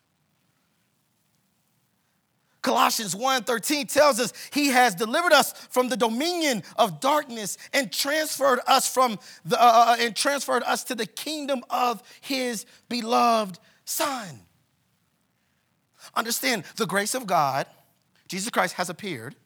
Colossians 2.60 3.14
1:13 3.14 3.86
tells 3.86 4.20
us 4.20 4.34
he 4.52 4.68
has 4.68 4.94
delivered 4.94 5.32
us 5.32 5.54
from 5.70 5.88
the 5.88 5.96
dominion 5.96 6.62
of 6.76 7.00
darkness 7.00 7.56
and 7.72 7.90
transferred 7.90 8.60
us 8.66 8.86
from 8.92 9.18
the 9.46 9.58
uh, 9.58 9.64
uh, 9.64 9.96
and 10.00 10.14
transferred 10.14 10.64
us 10.64 10.84
to 10.84 10.94
the 10.94 11.06
kingdom 11.06 11.62
of 11.70 12.02
his 12.20 12.66
beloved 12.90 13.58
son. 13.86 14.46
Understand 16.16 16.64
the 16.76 16.86
grace 16.86 17.14
of 17.14 17.26
God, 17.26 17.66
Jesus 18.26 18.50
Christ 18.50 18.74
has 18.74 18.90
appeared 18.90 19.36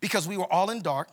because 0.00 0.26
we 0.26 0.36
were 0.36 0.50
all 0.50 0.70
in 0.70 0.80
dark 0.80 1.08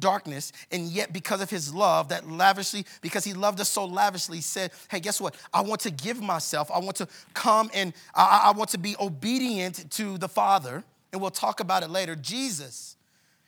darkness, 0.00 0.52
and 0.70 0.86
yet 0.86 1.12
because 1.12 1.40
of 1.40 1.50
his 1.50 1.74
love, 1.74 2.08
that 2.08 2.28
lavishly, 2.28 2.84
because 3.00 3.24
he 3.24 3.34
loved 3.34 3.60
us 3.60 3.68
so 3.68 3.84
lavishly, 3.84 4.40
said, 4.40 4.70
Hey, 4.88 5.00
guess 5.00 5.20
what? 5.20 5.34
I 5.52 5.60
want 5.62 5.80
to 5.82 5.90
give 5.90 6.20
myself. 6.20 6.70
I 6.72 6.78
want 6.78 6.96
to 6.96 7.08
come 7.34 7.70
and 7.74 7.92
I, 8.14 8.42
I 8.44 8.56
want 8.56 8.70
to 8.70 8.78
be 8.78 8.96
obedient 9.00 9.90
to 9.92 10.18
the 10.18 10.28
Father. 10.28 10.84
And 11.12 11.20
we'll 11.22 11.30
talk 11.30 11.60
about 11.60 11.82
it 11.82 11.90
later. 11.90 12.14
Jesus, 12.14 12.96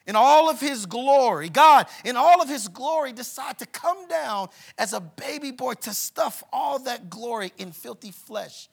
in 0.07 0.17
all 0.17 0.49
of 0.49 0.61
his 0.61 0.87
glory, 0.87 1.51
God, 1.51 1.87
in 2.05 2.17
all 2.17 2.41
of 2.41 2.49
his 2.49 2.69
glory, 2.69 3.13
decided 3.13 3.59
to 3.59 3.67
come 3.67 4.09
down 4.09 4.49
as 4.79 4.93
a 4.93 5.01
baby 5.01 5.51
boy 5.51 5.75
to 5.75 5.93
stuff 5.93 6.43
all 6.53 6.79
that 6.81 7.11
glory 7.11 7.53
in 7.59 7.73
filthy 7.73 8.11
flesh, 8.11 8.69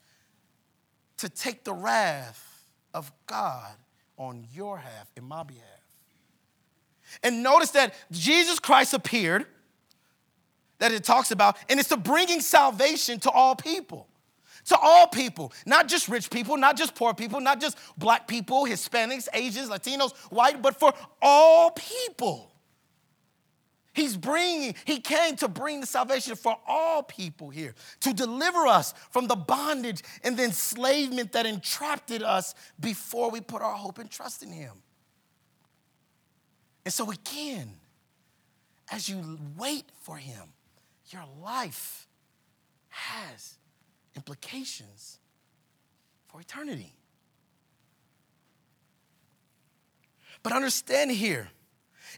to 1.17 1.29
take 1.29 1.63
the 1.63 1.73
wrath 1.73 2.65
of 2.93 3.11
God 3.25 3.73
on 4.17 4.45
your 4.53 4.77
half, 4.77 5.11
in 5.15 5.23
my 5.23 5.43
behalf. 5.43 5.63
And 7.23 7.43
notice 7.43 7.71
that 7.71 7.93
Jesus 8.11 8.59
Christ 8.59 8.93
appeared, 8.93 9.45
that 10.79 10.91
it 10.91 11.03
talks 11.03 11.31
about, 11.31 11.57
and 11.69 11.79
it's 11.79 11.89
to 11.89 11.97
bringing 11.97 12.41
salvation 12.41 13.19
to 13.21 13.31
all 13.31 13.55
people. 13.55 14.07
To 14.65 14.77
all 14.77 15.07
people, 15.07 15.53
not 15.65 15.87
just 15.87 16.09
rich 16.09 16.29
people, 16.29 16.57
not 16.57 16.75
just 16.75 16.93
poor 16.93 17.13
people, 17.13 17.39
not 17.39 17.61
just 17.61 17.77
black 17.97 18.27
people, 18.27 18.65
Hispanics, 18.65 19.29
Asians, 19.33 19.69
Latinos, 19.69 20.13
white, 20.29 20.61
but 20.61 20.77
for 20.77 20.93
all 21.21 21.71
people. 21.71 22.51
He's 23.97 24.15
bringing, 24.15 24.75
he 24.85 24.99
came 24.99 25.35
to 25.37 25.47
bring 25.47 25.81
the 25.81 25.87
salvation 25.87 26.35
for 26.35 26.55
all 26.67 27.01
people 27.01 27.49
here, 27.49 27.73
to 28.01 28.13
deliver 28.13 28.67
us 28.67 28.93
from 29.09 29.27
the 29.27 29.35
bondage 29.35 30.03
and 30.23 30.37
the 30.37 30.43
enslavement 30.43 31.31
that 31.31 31.47
entrapped 31.47 32.11
us 32.11 32.53
before 32.79 33.31
we 33.31 33.41
put 33.41 33.63
our 33.63 33.73
hope 33.73 33.97
and 33.97 34.09
trust 34.09 34.43
in 34.43 34.51
him. 34.51 34.73
And 36.85 36.93
so, 36.93 37.11
again, 37.11 37.73
as 38.91 39.09
you 39.09 39.39
wait 39.57 39.85
for 40.01 40.17
Him, 40.17 40.53
your 41.09 41.23
life 41.41 42.07
has 42.89 43.55
implications 44.15 45.19
for 46.27 46.39
eternity. 46.39 46.93
But 50.43 50.53
understand 50.53 51.11
here, 51.11 51.49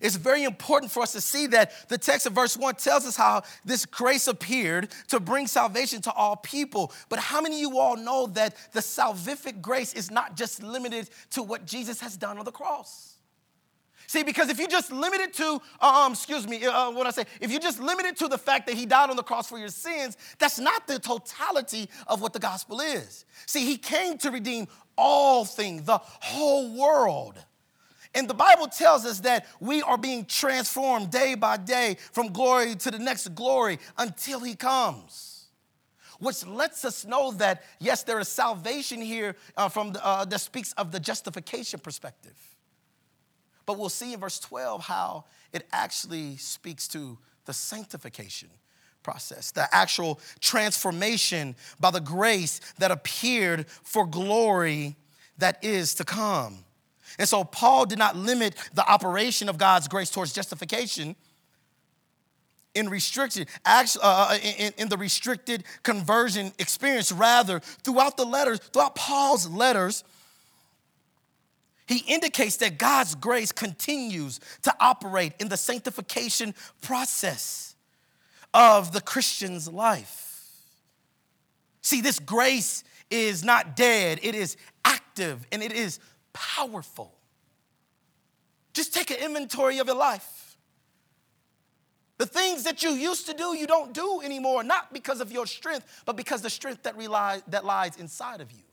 it's 0.01 0.15
very 0.15 0.43
important 0.43 0.91
for 0.91 1.03
us 1.03 1.12
to 1.13 1.21
see 1.21 1.47
that 1.47 1.89
the 1.89 1.97
text 1.97 2.25
of 2.25 2.33
verse 2.33 2.57
1 2.57 2.75
tells 2.75 3.05
us 3.05 3.15
how 3.15 3.43
this 3.65 3.85
grace 3.85 4.27
appeared 4.27 4.89
to 5.07 5.19
bring 5.19 5.47
salvation 5.47 6.01
to 6.03 6.12
all 6.13 6.35
people. 6.35 6.91
But 7.09 7.19
how 7.19 7.41
many 7.41 7.55
of 7.57 7.62
you 7.62 7.79
all 7.79 7.97
know 7.97 8.27
that 8.27 8.55
the 8.71 8.79
salvific 8.79 9.62
grace 9.62 9.93
is 9.93 10.09
not 10.09 10.35
just 10.35 10.63
limited 10.63 11.09
to 11.31 11.43
what 11.43 11.65
Jesus 11.65 11.99
has 12.01 12.17
done 12.17 12.38
on 12.38 12.45
the 12.45 12.51
cross? 12.51 13.15
See, 14.09 14.23
because 14.23 14.49
if 14.49 14.57
you 14.57 14.67
just 14.67 14.91
limit 14.91 15.19
it 15.19 15.35
to, 15.35 15.62
uh, 15.79 16.05
um, 16.05 16.13
excuse 16.13 16.47
me, 16.47 16.65
uh, 16.65 16.89
what 16.89 17.05
I 17.05 17.12
say, 17.12 17.25
if 17.39 17.51
you 17.51 17.59
just 17.59 17.79
limit 17.79 18.07
it 18.07 18.17
to 18.17 18.27
the 18.27 18.39
fact 18.39 18.65
that 18.65 18.75
he 18.75 18.88
died 18.88 19.12
on 19.12 19.15
the 19.15 19.21
cross 19.21 19.47
for 19.47 19.59
your 19.59 19.67
sins, 19.67 20.17
that's 20.39 20.57
not 20.57 20.88
the 20.88 20.97
totality 20.97 21.88
of 22.07 22.19
what 22.19 22.33
the 22.33 22.39
gospel 22.39 22.79
is. 22.79 23.25
See, 23.45 23.65
he 23.65 23.77
came 23.77 24.17
to 24.17 24.31
redeem 24.31 24.67
all 24.97 25.45
things, 25.45 25.83
the 25.83 25.99
whole 26.01 26.75
world. 26.75 27.38
And 28.15 28.28
the 28.28 28.34
Bible 28.34 28.67
tells 28.67 29.06
us 29.06 29.19
that 29.22 29.45
we 29.60 29.82
are 29.84 29.98
being 29.98 30.26
transformed 30.26 31.12
day 31.12 31.36
by 31.36 31.58
day 31.58 31.98
from 32.12 32.32
glory 32.32 32.76
to 32.76 32.91
the 32.91 33.00
next 33.00 33.36
glory 33.36 33.80
until 33.98 34.39
he 34.39 34.56
comes. 34.56 35.45
Which 36.19 36.45
lets 36.45 36.84
us 36.84 37.06
know 37.06 37.32
that, 37.34 37.63
yes, 37.80 38.04
there 38.04 38.19
is 38.19 38.28
salvation 38.28 39.02
here 39.02 39.36
uh, 39.56 39.69
from 39.69 39.93
the, 39.93 40.06
uh, 40.06 40.26
that 40.26 40.39
speaks 40.39 40.74
of 40.74 40.91
the 40.91 41.00
justification 41.00 41.80
perspective. 41.80 42.36
But 43.65 43.78
we'll 43.78 43.89
see 43.89 44.13
in 44.13 44.19
verse 44.19 44.39
12 44.39 44.84
how 44.84 45.26
it 45.54 45.67
actually 45.72 46.38
speaks 46.38 46.88
to 46.89 47.17
the 47.45 47.54
sanctification 47.54 48.50
process, 49.04 49.52
the 49.52 49.67
actual 49.74 50.19
transformation 50.39 51.56
by 51.80 51.91
the 51.91 52.02
grace 52.02 52.60
that 52.80 52.91
appeared 52.91 53.67
for 53.67 54.06
glory 54.06 54.95
that 55.38 55.63
is 55.63 55.93
to 55.95 56.04
come. 56.04 56.65
And 57.17 57.28
so 57.28 57.43
Paul 57.43 57.86
did 57.86 57.98
not 57.98 58.15
limit 58.15 58.56
the 58.74 58.89
operation 58.89 59.50
of 59.50 59.58
God's 59.58 59.88
grace 59.88 60.10
towards 60.10 60.34
justification 60.34 61.15
in 62.76 62.89
restriction, 62.89 63.45
actually, 63.65 64.04
uh, 64.04 64.28
uh 64.32 64.38
in, 64.58 64.74
in 64.78 64.89
the 64.89 64.98
restricted 64.98 65.63
conversion 65.84 66.52
experience. 66.60 67.12
Rather, 67.12 67.60
throughout 67.60 68.15
the 68.15 68.26
letters, 68.26 68.60
throughout 68.60 68.95
Paul's 68.95 69.48
letters, 69.50 70.04
he 71.88 72.04
indicates 72.08 72.58
that 72.58 72.78
God's 72.78 73.15
grace 73.15 73.52
continues 73.52 74.39
to 74.62 74.74
operate 74.80 75.34
in 75.39 75.50
the 75.50 75.58
sanctification 75.58 76.54
process 76.82 77.76
of 78.54 78.91
the 78.91 79.02
Christian's 79.02 79.67
life. 79.67 80.30
See, 81.82 82.02
this 82.02 82.19
grace 82.19 82.84
is 83.10 83.43
not 83.43 83.76
dead, 83.76 84.19
it 84.22 84.36
is 84.36 84.56
active 84.86 85.45
and 85.52 85.63
it 85.63 85.72
is 85.72 86.00
powerful. 86.33 87.13
Just 88.73 88.93
take 88.93 89.11
an 89.11 89.17
inventory 89.17 89.79
of 89.79 89.87
your 89.87 89.95
life. 89.95 90.57
The 92.17 92.25
things 92.25 92.63
that 92.63 92.83
you 92.83 92.91
used 92.91 93.27
to 93.27 93.33
do, 93.33 93.55
you 93.55 93.65
don't 93.65 93.93
do 93.93 94.21
anymore, 94.21 94.63
not 94.63 94.93
because 94.93 95.21
of 95.21 95.31
your 95.31 95.47
strength, 95.47 96.03
but 96.05 96.17
because 96.17 96.41
the 96.41 96.49
strength 96.49 96.83
that, 96.83 96.97
relies, 96.97 97.41
that 97.47 97.63
lies 97.63 97.95
inside 97.95 98.41
of 98.41 98.51
you. 98.51 98.63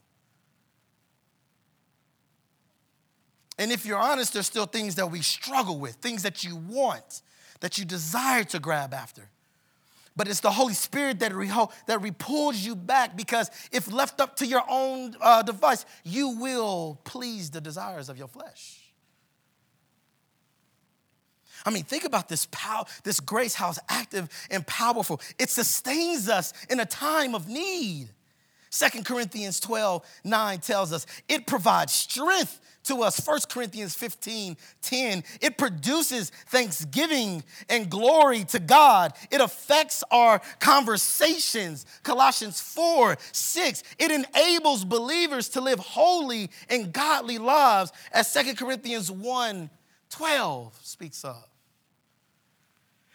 And 3.58 3.72
if 3.72 3.86
you're 3.86 3.98
honest, 3.98 4.32
there's 4.32 4.46
still 4.46 4.66
things 4.66 4.96
that 4.96 5.10
we 5.10 5.22
struggle 5.22 5.78
with, 5.78 5.94
things 5.94 6.24
that 6.24 6.44
you 6.44 6.56
want, 6.56 7.22
that 7.60 7.78
you 7.78 7.84
desire 7.84 8.44
to 8.44 8.58
grab 8.58 8.92
after. 8.92 9.30
But 10.16 10.28
it's 10.28 10.40
the 10.40 10.50
Holy 10.50 10.74
Spirit 10.74 11.18
that, 11.20 11.34
re- 11.34 11.52
that 11.86 12.00
repulls 12.00 12.56
you 12.56 12.74
back 12.74 13.16
because 13.16 13.50
if 13.70 13.92
left 13.92 14.20
up 14.20 14.36
to 14.36 14.46
your 14.46 14.62
own 14.68 15.14
uh, 15.20 15.42
device, 15.42 15.84
you 16.04 16.30
will 16.30 16.98
please 17.04 17.50
the 17.50 17.60
desires 17.60 18.08
of 18.08 18.16
your 18.16 18.28
flesh. 18.28 18.80
I 21.66 21.70
mean, 21.70 21.82
think 21.82 22.04
about 22.04 22.28
this 22.28 22.46
power, 22.50 22.84
this 23.02 23.20
grace, 23.20 23.54
how 23.54 23.70
it's 23.70 23.78
active 23.88 24.28
and 24.50 24.66
powerful. 24.66 25.20
It 25.38 25.50
sustains 25.50 26.28
us 26.28 26.52
in 26.70 26.80
a 26.80 26.86
time 26.86 27.34
of 27.34 27.48
need. 27.48 28.10
Second 28.70 29.04
Corinthians 29.04 29.58
12, 29.60 30.04
9 30.24 30.58
tells 30.60 30.92
us 30.92 31.06
it 31.28 31.46
provides 31.46 31.92
strength 31.92 32.60
to 32.86 33.02
us. 33.02 33.24
1 33.24 33.40
Corinthians 33.48 33.94
15 33.94 34.56
10. 34.82 35.24
It 35.40 35.58
produces 35.58 36.30
thanksgiving 36.48 37.42
and 37.68 37.90
glory 37.90 38.44
to 38.44 38.58
God. 38.58 39.12
It 39.30 39.40
affects 39.40 40.02
our 40.10 40.40
conversations. 40.58 41.86
Colossians 42.02 42.60
4 42.60 43.16
6. 43.32 43.82
It 43.98 44.10
enables 44.10 44.84
believers 44.84 45.48
to 45.50 45.60
live 45.60 45.78
holy 45.78 46.50
and 46.68 46.92
godly 46.92 47.38
lives, 47.38 47.92
as 48.12 48.32
2 48.32 48.54
Corinthians 48.54 49.10
1 49.10 49.70
12 50.10 50.78
speaks 50.82 51.24
of. 51.24 51.42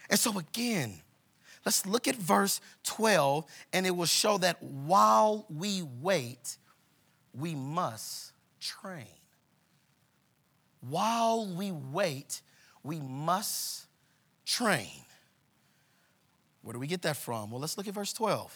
And 0.10 0.20
so, 0.20 0.38
again, 0.38 1.02
let's 1.66 1.86
look 1.86 2.08
at 2.08 2.16
verse 2.16 2.60
12, 2.84 3.46
and 3.72 3.88
it 3.88 3.92
will 3.92 4.06
show 4.06 4.38
that 4.40 4.62
while 4.62 5.46
we 5.50 5.84
wait, 6.02 6.58
we 7.34 7.56
must 7.56 8.34
train. 8.60 9.08
While 10.82 11.48
we 11.48 11.72
wait, 11.72 12.41
we 12.84 13.00
must 13.00 13.86
train. 14.46 15.06
Where 16.62 16.74
do 16.74 16.80
we 16.80 16.88
get 16.88 17.04
that 17.04 17.17
from? 17.17 17.52
Well, 17.52 17.62
let's 17.62 17.78
look 17.78 17.88
at 17.88 17.94
verse 17.94 18.13
12. 18.13 18.56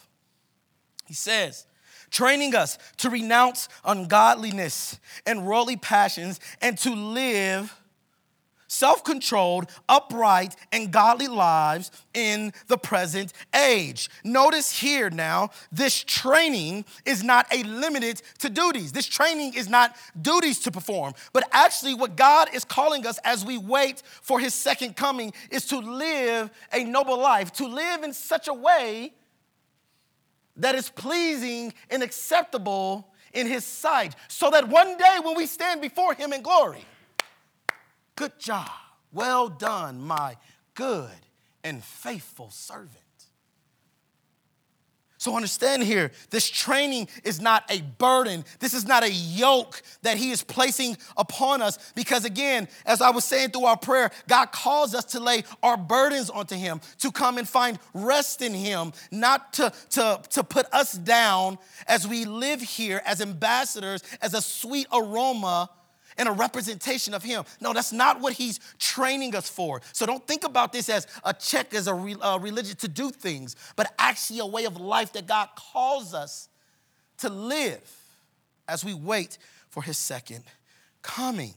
He 1.08 1.14
says, 1.14 1.66
training 2.10 2.56
us 2.56 2.78
to 2.98 3.10
renounce 3.10 3.70
ungodliness 3.84 5.00
and 5.26 5.46
worldly 5.46 5.78
passions 5.78 6.40
and 6.62 6.78
to 6.80 6.96
live 6.96 7.74
self 8.68 9.04
controlled, 9.04 9.70
upright, 9.88 10.56
and 10.72 10.92
godly 10.92 11.28
lives 11.28 11.92
in 12.14 12.54
the 12.68 12.78
present 12.78 13.34
age. 13.54 14.10
Notice 14.24 14.80
here 14.80 15.10
now, 15.10 15.50
this 15.72 16.04
training 16.04 16.86
is 17.06 17.24
not 17.24 17.48
a 17.54 17.64
limited 17.64 18.22
to 18.40 18.50
duties. 18.50 18.92
This 18.92 19.06
training 19.06 19.54
is 19.56 19.70
not 19.70 19.96
duties 20.22 20.60
to 20.62 20.72
perform, 20.72 21.14
but 21.34 21.48
actually, 21.52 21.94
what 21.94 22.16
God 22.16 22.54
is 22.54 22.66
calling 22.66 23.06
us 23.06 23.18
as 23.24 23.46
we 23.46 23.58
wait 23.58 24.02
for 24.22 24.40
his 24.40 24.54
second 24.54 24.96
coming 24.96 25.34
is 25.52 25.66
to 25.68 25.80
live 25.80 26.50
a 26.74 26.84
noble 26.84 27.18
life, 27.18 27.52
to 27.54 27.68
live 27.68 28.04
in 28.04 28.14
such 28.14 28.48
a 28.48 28.54
way 28.54 29.14
that 30.58 30.76
is 30.76 30.90
pleasing 30.90 31.74
and 31.90 32.02
acceptable 32.02 33.10
in 33.34 33.48
his 33.48 33.66
sight, 33.66 34.16
so 34.30 34.50
that 34.50 34.68
one 34.68 34.98
day 34.98 35.18
when 35.22 35.36
we 35.36 35.46
stand 35.46 35.82
before 35.82 36.14
him 36.14 36.32
in 36.32 36.42
glory, 36.42 36.86
Good 38.16 38.40
job. 38.40 38.70
Well 39.12 39.50
done, 39.50 40.02
my 40.02 40.38
good 40.74 41.10
and 41.64 41.84
faithful 41.84 42.50
servant. 42.52 42.92
So 45.26 45.36
understand 45.36 45.82
here, 45.82 46.12
this 46.30 46.48
training 46.48 47.08
is 47.24 47.42
not 47.42 47.64
a 47.72 47.82
burden. 47.82 48.46
This 48.60 48.76
is 48.76 48.86
not 48.86 49.02
a 49.02 49.10
yoke 49.10 49.82
that 50.04 50.18
He 50.18 50.30
is 50.30 50.44
placing 50.44 50.98
upon 51.18 51.64
us. 51.64 51.80
Because 51.96 52.26
again, 52.26 52.68
as 52.86 53.02
I 53.02 53.10
was 53.10 53.26
saying 53.26 53.50
through 53.50 53.66
our 53.66 53.78
prayer, 53.78 54.12
God 54.28 54.52
calls 54.52 54.94
us 54.94 55.04
to 55.06 55.20
lay 55.20 55.44
our 55.64 55.78
burdens 55.78 56.30
onto 56.30 56.56
Him, 56.56 56.80
to 57.00 57.12
come 57.12 57.40
and 57.40 57.50
find 57.50 57.80
rest 57.96 58.44
in 58.44 58.54
Him, 58.54 58.94
not 59.10 59.54
to, 59.54 59.74
to, 59.92 60.22
to 60.30 60.44
put 60.44 60.68
us 60.72 60.92
down 60.94 61.58
as 61.88 62.08
we 62.08 62.26
live 62.26 62.62
here 62.62 63.02
as 63.04 63.20
ambassadors, 63.20 64.04
as 64.22 64.36
a 64.36 64.42
sweet 64.44 64.86
aroma 64.94 65.72
and 66.18 66.30
a 66.30 66.32
representation 66.32 67.14
of 67.14 67.24
Him. 67.24 67.44
No, 67.60 67.74
that's 67.74 67.92
not 67.92 68.22
what 68.22 68.34
He's 68.34 68.60
training 68.80 69.36
us 69.36 69.50
for. 69.50 69.82
So 69.92 70.06
don't 70.06 70.26
think 70.26 70.44
about 70.44 70.74
this 70.74 70.90
as 70.90 71.08
a 71.24 71.34
check 71.34 71.74
as 71.74 71.88
a, 71.88 71.94
re, 71.94 72.16
a 72.22 72.40
religion 72.40 72.76
to 72.78 72.88
do 72.88 73.12
things, 73.12 73.56
but 73.76 73.94
actually 74.00 74.40
a 74.40 74.46
way 74.46 74.66
of 74.66 74.80
life 74.80 75.14
that 75.14 75.28
God 75.28 75.50
calls 75.56 76.14
us 76.14 76.50
to 77.20 77.30
live 77.30 77.82
as 78.68 78.84
we 78.84 78.94
wait 78.94 79.38
for 79.70 79.84
His 79.84 79.98
second 79.98 80.44
coming. 81.02 81.54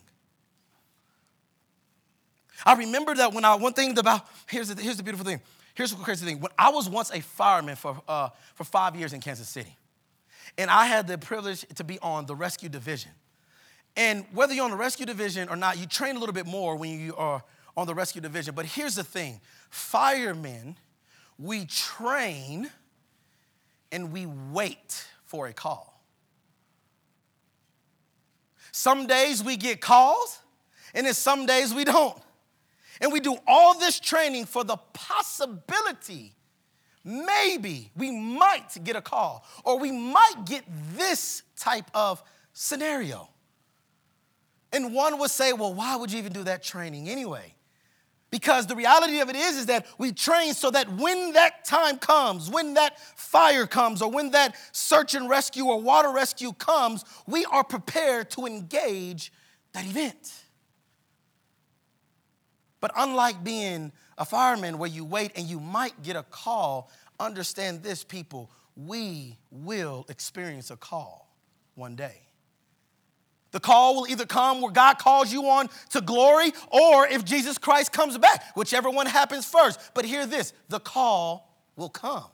I 2.65 2.73
remember 2.73 3.15
that 3.15 3.33
when 3.33 3.45
I, 3.45 3.55
one 3.55 3.73
thing 3.73 3.97
about, 3.97 4.27
here's 4.47 4.67
the, 4.67 4.81
here's 4.81 4.97
the 4.97 5.03
beautiful 5.03 5.25
thing. 5.25 5.39
Here's 5.73 5.91
the 5.91 6.03
crazy 6.03 6.25
thing. 6.25 6.41
When 6.41 6.51
I 6.57 6.71
was 6.71 6.89
once 6.89 7.09
a 7.09 7.21
fireman 7.21 7.77
for, 7.77 8.01
uh, 8.07 8.29
for 8.55 8.65
five 8.65 8.95
years 8.95 9.13
in 9.13 9.21
Kansas 9.21 9.47
City, 9.47 9.75
and 10.57 10.69
I 10.69 10.87
had 10.87 11.07
the 11.07 11.17
privilege 11.17 11.65
to 11.75 11.83
be 11.83 11.99
on 11.99 12.25
the 12.25 12.35
rescue 12.35 12.67
division. 12.67 13.11
And 13.95 14.25
whether 14.31 14.53
you're 14.53 14.65
on 14.65 14.71
the 14.71 14.77
rescue 14.77 15.05
division 15.05 15.49
or 15.49 15.55
not, 15.55 15.77
you 15.77 15.85
train 15.85 16.15
a 16.15 16.19
little 16.19 16.33
bit 16.33 16.45
more 16.45 16.75
when 16.75 16.99
you 16.99 17.15
are 17.15 17.43
on 17.75 17.87
the 17.87 17.93
rescue 17.93 18.21
division. 18.21 18.55
But 18.55 18.65
here's 18.65 18.95
the 18.95 19.03
thing 19.03 19.41
firemen, 19.69 20.77
we 21.37 21.65
train 21.65 22.69
and 23.91 24.11
we 24.11 24.25
wait 24.25 25.05
for 25.25 25.47
a 25.47 25.53
call. 25.53 26.01
Some 28.71 29.07
days 29.07 29.43
we 29.43 29.57
get 29.57 29.81
calls, 29.81 30.39
and 30.93 31.07
then 31.07 31.13
some 31.13 31.45
days 31.45 31.73
we 31.73 31.83
don't. 31.83 32.21
And 33.01 33.11
we 33.11 33.19
do 33.19 33.37
all 33.47 33.79
this 33.79 33.99
training 33.99 34.45
for 34.45 34.63
the 34.63 34.77
possibility 34.93 36.35
maybe 37.03 37.91
we 37.95 38.11
might 38.11 38.77
get 38.83 38.95
a 38.95 39.01
call 39.01 39.45
or 39.63 39.79
we 39.79 39.91
might 39.91 40.45
get 40.45 40.63
this 40.95 41.43
type 41.55 41.89
of 41.93 42.21
scenario. 42.53 43.29
And 44.71 44.93
one 44.93 45.19
would 45.19 45.31
say, 45.31 45.53
well, 45.53 45.73
why 45.73 45.95
would 45.95 46.11
you 46.11 46.19
even 46.19 46.33
do 46.33 46.43
that 46.43 46.61
training 46.61 47.09
anyway? 47.09 47.55
Because 48.31 48.67
the 48.67 48.75
reality 48.75 49.19
of 49.21 49.29
it 49.29 49.35
is, 49.35 49.57
is 49.57 49.65
that 49.67 49.87
we 49.97 50.11
train 50.11 50.53
so 50.53 50.69
that 50.69 50.87
when 50.97 51.33
that 51.33 51.65
time 51.65 51.97
comes, 51.97 52.49
when 52.49 52.75
that 52.75 52.99
fire 53.17 53.65
comes, 53.65 54.03
or 54.03 54.11
when 54.11 54.31
that 54.31 54.55
search 54.71 55.15
and 55.15 55.27
rescue 55.27 55.65
or 55.65 55.81
water 55.81 56.11
rescue 56.11 56.53
comes, 56.53 57.03
we 57.25 57.45
are 57.45 57.63
prepared 57.63 58.29
to 58.31 58.45
engage 58.45 59.33
that 59.73 59.85
event. 59.85 60.33
But 62.79 62.91
unlike 62.95 63.43
being 63.43 63.91
a 64.17 64.25
fireman 64.25 64.77
where 64.77 64.89
you 64.89 65.05
wait 65.05 65.31
and 65.35 65.47
you 65.47 65.59
might 65.59 66.03
get 66.03 66.15
a 66.15 66.23
call, 66.23 66.91
understand 67.19 67.81
this, 67.81 68.03
people, 68.03 68.51
we 68.75 69.37
will 69.49 70.05
experience 70.07 70.69
a 70.69 70.77
call 70.77 71.35
one 71.73 71.95
day. 71.95 72.28
The 73.51 73.59
call 73.59 73.95
will 73.95 74.07
either 74.07 74.25
come 74.25 74.61
where 74.61 74.71
God 74.71 74.99
calls 74.99 75.33
you 75.33 75.47
on 75.47 75.69
to 75.91 76.01
glory 76.01 76.51
or 76.71 77.07
if 77.07 77.25
Jesus 77.25 77.57
Christ 77.57 77.91
comes 77.91 78.17
back, 78.17 78.55
whichever 78.55 78.89
one 78.89 79.07
happens 79.07 79.45
first. 79.45 79.79
But 79.93 80.05
hear 80.05 80.25
this 80.25 80.53
the 80.69 80.79
call 80.79 81.55
will 81.75 81.89
come. 81.89 82.25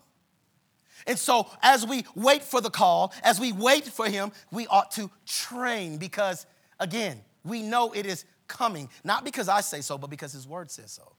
And 1.08 1.18
so, 1.20 1.48
as 1.62 1.86
we 1.86 2.06
wait 2.16 2.44
for 2.44 2.62
the 2.62 2.70
call, 2.70 3.14
as 3.24 3.40
we 3.40 3.52
wait 3.52 3.86
for 3.86 4.10
Him, 4.10 4.32
we 4.52 4.66
ought 4.68 4.92
to 4.92 5.12
train 5.26 5.98
because, 5.98 6.46
again, 6.80 7.22
we 7.44 7.62
know 7.62 7.92
it 7.92 8.06
is 8.06 8.26
coming, 8.48 8.90
not 9.04 9.24
because 9.24 9.48
I 9.48 9.62
say 9.62 9.82
so, 9.82 9.98
but 9.98 10.10
because 10.10 10.34
His 10.34 10.48
Word 10.48 10.72
says 10.72 10.92
so. 10.92 11.14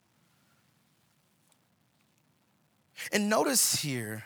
And 3.12 3.28
notice 3.28 3.80
here, 3.80 4.24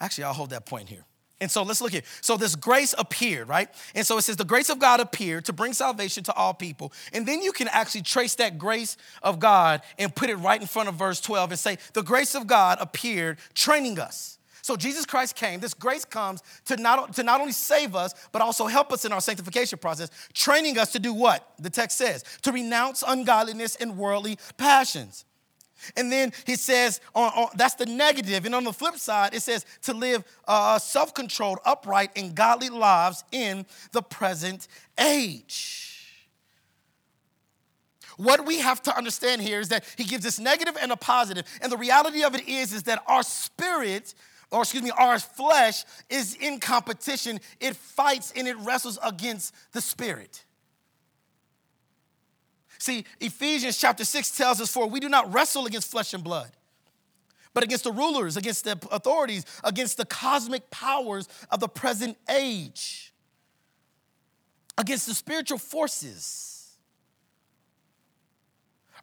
actually, 0.00 0.24
I'll 0.24 0.34
hold 0.34 0.50
that 0.50 0.66
point 0.66 0.88
here. 0.88 1.04
And 1.40 1.50
so 1.50 1.62
let's 1.62 1.80
look 1.80 1.92
here. 1.92 2.02
so 2.20 2.36
this 2.36 2.54
grace 2.54 2.94
appeared, 2.98 3.48
right? 3.48 3.68
And 3.94 4.06
so 4.06 4.18
it 4.18 4.22
says 4.22 4.36
the 4.36 4.44
grace 4.44 4.68
of 4.68 4.78
God 4.78 5.00
appeared 5.00 5.46
to 5.46 5.52
bring 5.52 5.72
salvation 5.72 6.22
to 6.24 6.34
all 6.34 6.52
people. 6.52 6.92
And 7.12 7.26
then 7.26 7.42
you 7.42 7.52
can 7.52 7.68
actually 7.68 8.02
trace 8.02 8.34
that 8.36 8.58
grace 8.58 8.96
of 9.22 9.40
God 9.40 9.82
and 9.98 10.14
put 10.14 10.30
it 10.30 10.36
right 10.36 10.60
in 10.60 10.66
front 10.66 10.88
of 10.88 10.96
verse 10.96 11.20
12 11.20 11.52
and 11.52 11.58
say, 11.58 11.78
the 11.94 12.02
grace 12.02 12.34
of 12.34 12.46
God 12.46 12.78
appeared 12.80 13.38
training 13.54 13.98
us 13.98 14.38
So 14.62 14.76
Jesus 14.76 15.06
Christ 15.06 15.36
came. 15.36 15.60
This 15.60 15.74
grace 15.74 16.04
comes 16.04 16.42
to 16.66 16.76
not, 16.76 17.14
to 17.14 17.22
not 17.22 17.40
only 17.40 17.52
save 17.52 17.96
us, 17.96 18.14
but 18.32 18.42
also 18.42 18.66
help 18.66 18.92
us 18.92 19.04
in 19.04 19.12
our 19.12 19.20
sanctification 19.20 19.78
process, 19.78 20.10
training 20.34 20.78
us 20.78 20.92
to 20.92 20.98
do 20.98 21.12
what? 21.12 21.52
The 21.58 21.70
text 21.70 21.98
says 21.98 22.24
to 22.42 22.52
renounce 22.52 23.02
ungodliness 23.06 23.76
and 23.76 23.96
worldly 23.96 24.38
passions. 24.56 25.24
And 25.96 26.10
then 26.10 26.32
he 26.46 26.56
says, 26.56 27.00
on, 27.14 27.32
on, 27.32 27.48
that's 27.56 27.74
the 27.74 27.86
negative. 27.86 28.44
And 28.44 28.54
on 28.54 28.64
the 28.64 28.72
flip 28.72 28.96
side, 28.96 29.34
it 29.34 29.42
says 29.42 29.64
to 29.82 29.94
live 29.94 30.24
uh, 30.46 30.78
self 30.78 31.14
controlled, 31.14 31.58
upright, 31.64 32.10
and 32.16 32.34
godly 32.34 32.68
lives 32.68 33.24
in 33.32 33.66
the 33.92 34.02
present 34.02 34.68
age. 34.98 35.90
What 38.16 38.44
we 38.44 38.58
have 38.58 38.82
to 38.82 38.94
understand 38.94 39.40
here 39.40 39.60
is 39.60 39.70
that 39.70 39.84
he 39.96 40.04
gives 40.04 40.26
us 40.26 40.38
negative 40.38 40.76
and 40.80 40.92
a 40.92 40.96
positive. 40.96 41.46
And 41.62 41.72
the 41.72 41.78
reality 41.78 42.22
of 42.22 42.34
it 42.34 42.46
is, 42.46 42.74
is 42.74 42.82
that 42.82 43.02
our 43.06 43.22
spirit, 43.22 44.12
or 44.50 44.60
excuse 44.60 44.82
me, 44.82 44.90
our 44.90 45.18
flesh 45.18 45.84
is 46.10 46.34
in 46.34 46.60
competition. 46.60 47.40
It 47.60 47.76
fights 47.76 48.30
and 48.36 48.46
it 48.46 48.56
wrestles 48.58 48.98
against 49.02 49.54
the 49.72 49.80
spirit. 49.80 50.44
See, 52.80 53.04
Ephesians 53.20 53.76
chapter 53.76 54.06
6 54.06 54.30
tells 54.30 54.58
us, 54.58 54.72
For 54.72 54.86
we 54.86 55.00
do 55.00 55.10
not 55.10 55.32
wrestle 55.32 55.66
against 55.66 55.90
flesh 55.90 56.14
and 56.14 56.24
blood, 56.24 56.50
but 57.52 57.62
against 57.62 57.84
the 57.84 57.92
rulers, 57.92 58.38
against 58.38 58.64
the 58.64 58.78
authorities, 58.90 59.44
against 59.62 59.98
the 59.98 60.06
cosmic 60.06 60.70
powers 60.70 61.28
of 61.50 61.60
the 61.60 61.68
present 61.68 62.16
age, 62.30 63.12
against 64.78 65.06
the 65.06 65.14
spiritual 65.14 65.58
forces 65.58 66.78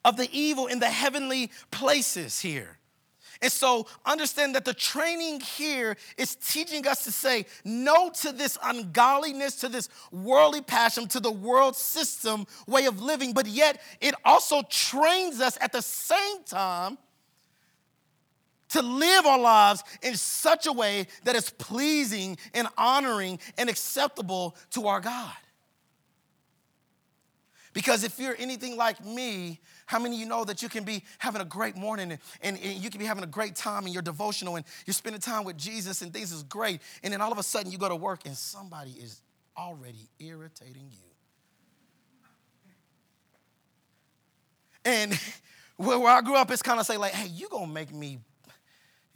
of 0.03 0.17
the 0.17 0.27
evil 0.31 0.65
in 0.65 0.79
the 0.79 0.89
heavenly 0.89 1.51
places 1.69 2.41
here. 2.41 2.79
And 3.41 3.51
so 3.51 3.87
understand 4.05 4.55
that 4.55 4.65
the 4.65 4.73
training 4.73 5.41
here 5.41 5.95
is 6.17 6.35
teaching 6.35 6.87
us 6.87 7.03
to 7.03 7.11
say 7.11 7.45
no 7.63 8.09
to 8.21 8.31
this 8.31 8.57
ungodliness, 8.63 9.57
to 9.57 9.69
this 9.69 9.89
worldly 10.11 10.61
passion, 10.61 11.07
to 11.09 11.19
the 11.19 11.31
world 11.31 11.75
system 11.75 12.47
way 12.67 12.85
of 12.85 13.01
living, 13.01 13.33
but 13.33 13.45
yet 13.45 13.81
it 14.01 14.15
also 14.25 14.61
trains 14.69 15.39
us 15.39 15.57
at 15.61 15.71
the 15.71 15.81
same 15.81 16.43
time 16.45 16.97
to 18.69 18.81
live 18.81 19.25
our 19.25 19.39
lives 19.39 19.83
in 20.01 20.15
such 20.15 20.67
a 20.67 20.73
way 20.73 21.07
that 21.23 21.35
is 21.35 21.49
pleasing 21.51 22.37
and 22.53 22.67
honoring 22.77 23.39
and 23.57 23.69
acceptable 23.69 24.55
to 24.71 24.87
our 24.87 24.99
God. 24.99 25.33
Because 27.73 28.03
if 28.03 28.19
you're 28.19 28.35
anything 28.39 28.75
like 28.75 29.05
me, 29.05 29.59
how 29.87 29.99
many 29.99 30.15
of 30.15 30.19
you 30.19 30.27
know 30.27 30.43
that 30.43 30.61
you 30.61 30.69
can 30.69 30.83
be 30.83 31.03
having 31.17 31.41
a 31.41 31.45
great 31.45 31.75
morning 31.75 32.11
and, 32.11 32.21
and, 32.41 32.59
and, 32.61 32.83
you 32.83 32.89
can 32.89 32.99
be 32.99 33.05
having 33.05 33.23
a 33.23 33.27
great 33.27 33.55
time 33.55 33.87
in 33.87 33.93
your 33.93 34.01
devotional 34.01 34.57
and 34.57 34.65
you're 34.85 34.93
spending 34.93 35.21
time 35.21 35.45
with 35.45 35.57
Jesus 35.57 36.01
and 36.01 36.13
things 36.13 36.31
is 36.31 36.43
great. 36.43 36.81
And 37.03 37.13
then 37.13 37.21
all 37.21 37.31
of 37.31 37.37
a 37.37 37.43
sudden 37.43 37.71
you 37.71 37.77
go 37.77 37.89
to 37.89 37.95
work 37.95 38.25
and 38.25 38.35
somebody 38.35 38.91
is 38.91 39.21
already 39.57 40.09
irritating 40.19 40.89
you. 40.91 41.07
And 44.83 45.19
where 45.77 46.07
I 46.07 46.21
grew 46.21 46.35
up, 46.35 46.51
it's 46.51 46.61
kind 46.61 46.79
of 46.79 46.85
say 46.85 46.97
like, 46.97 47.13
hey, 47.13 47.29
you 47.29 47.47
gonna 47.49 47.71
make 47.71 47.93
me, 47.93 48.19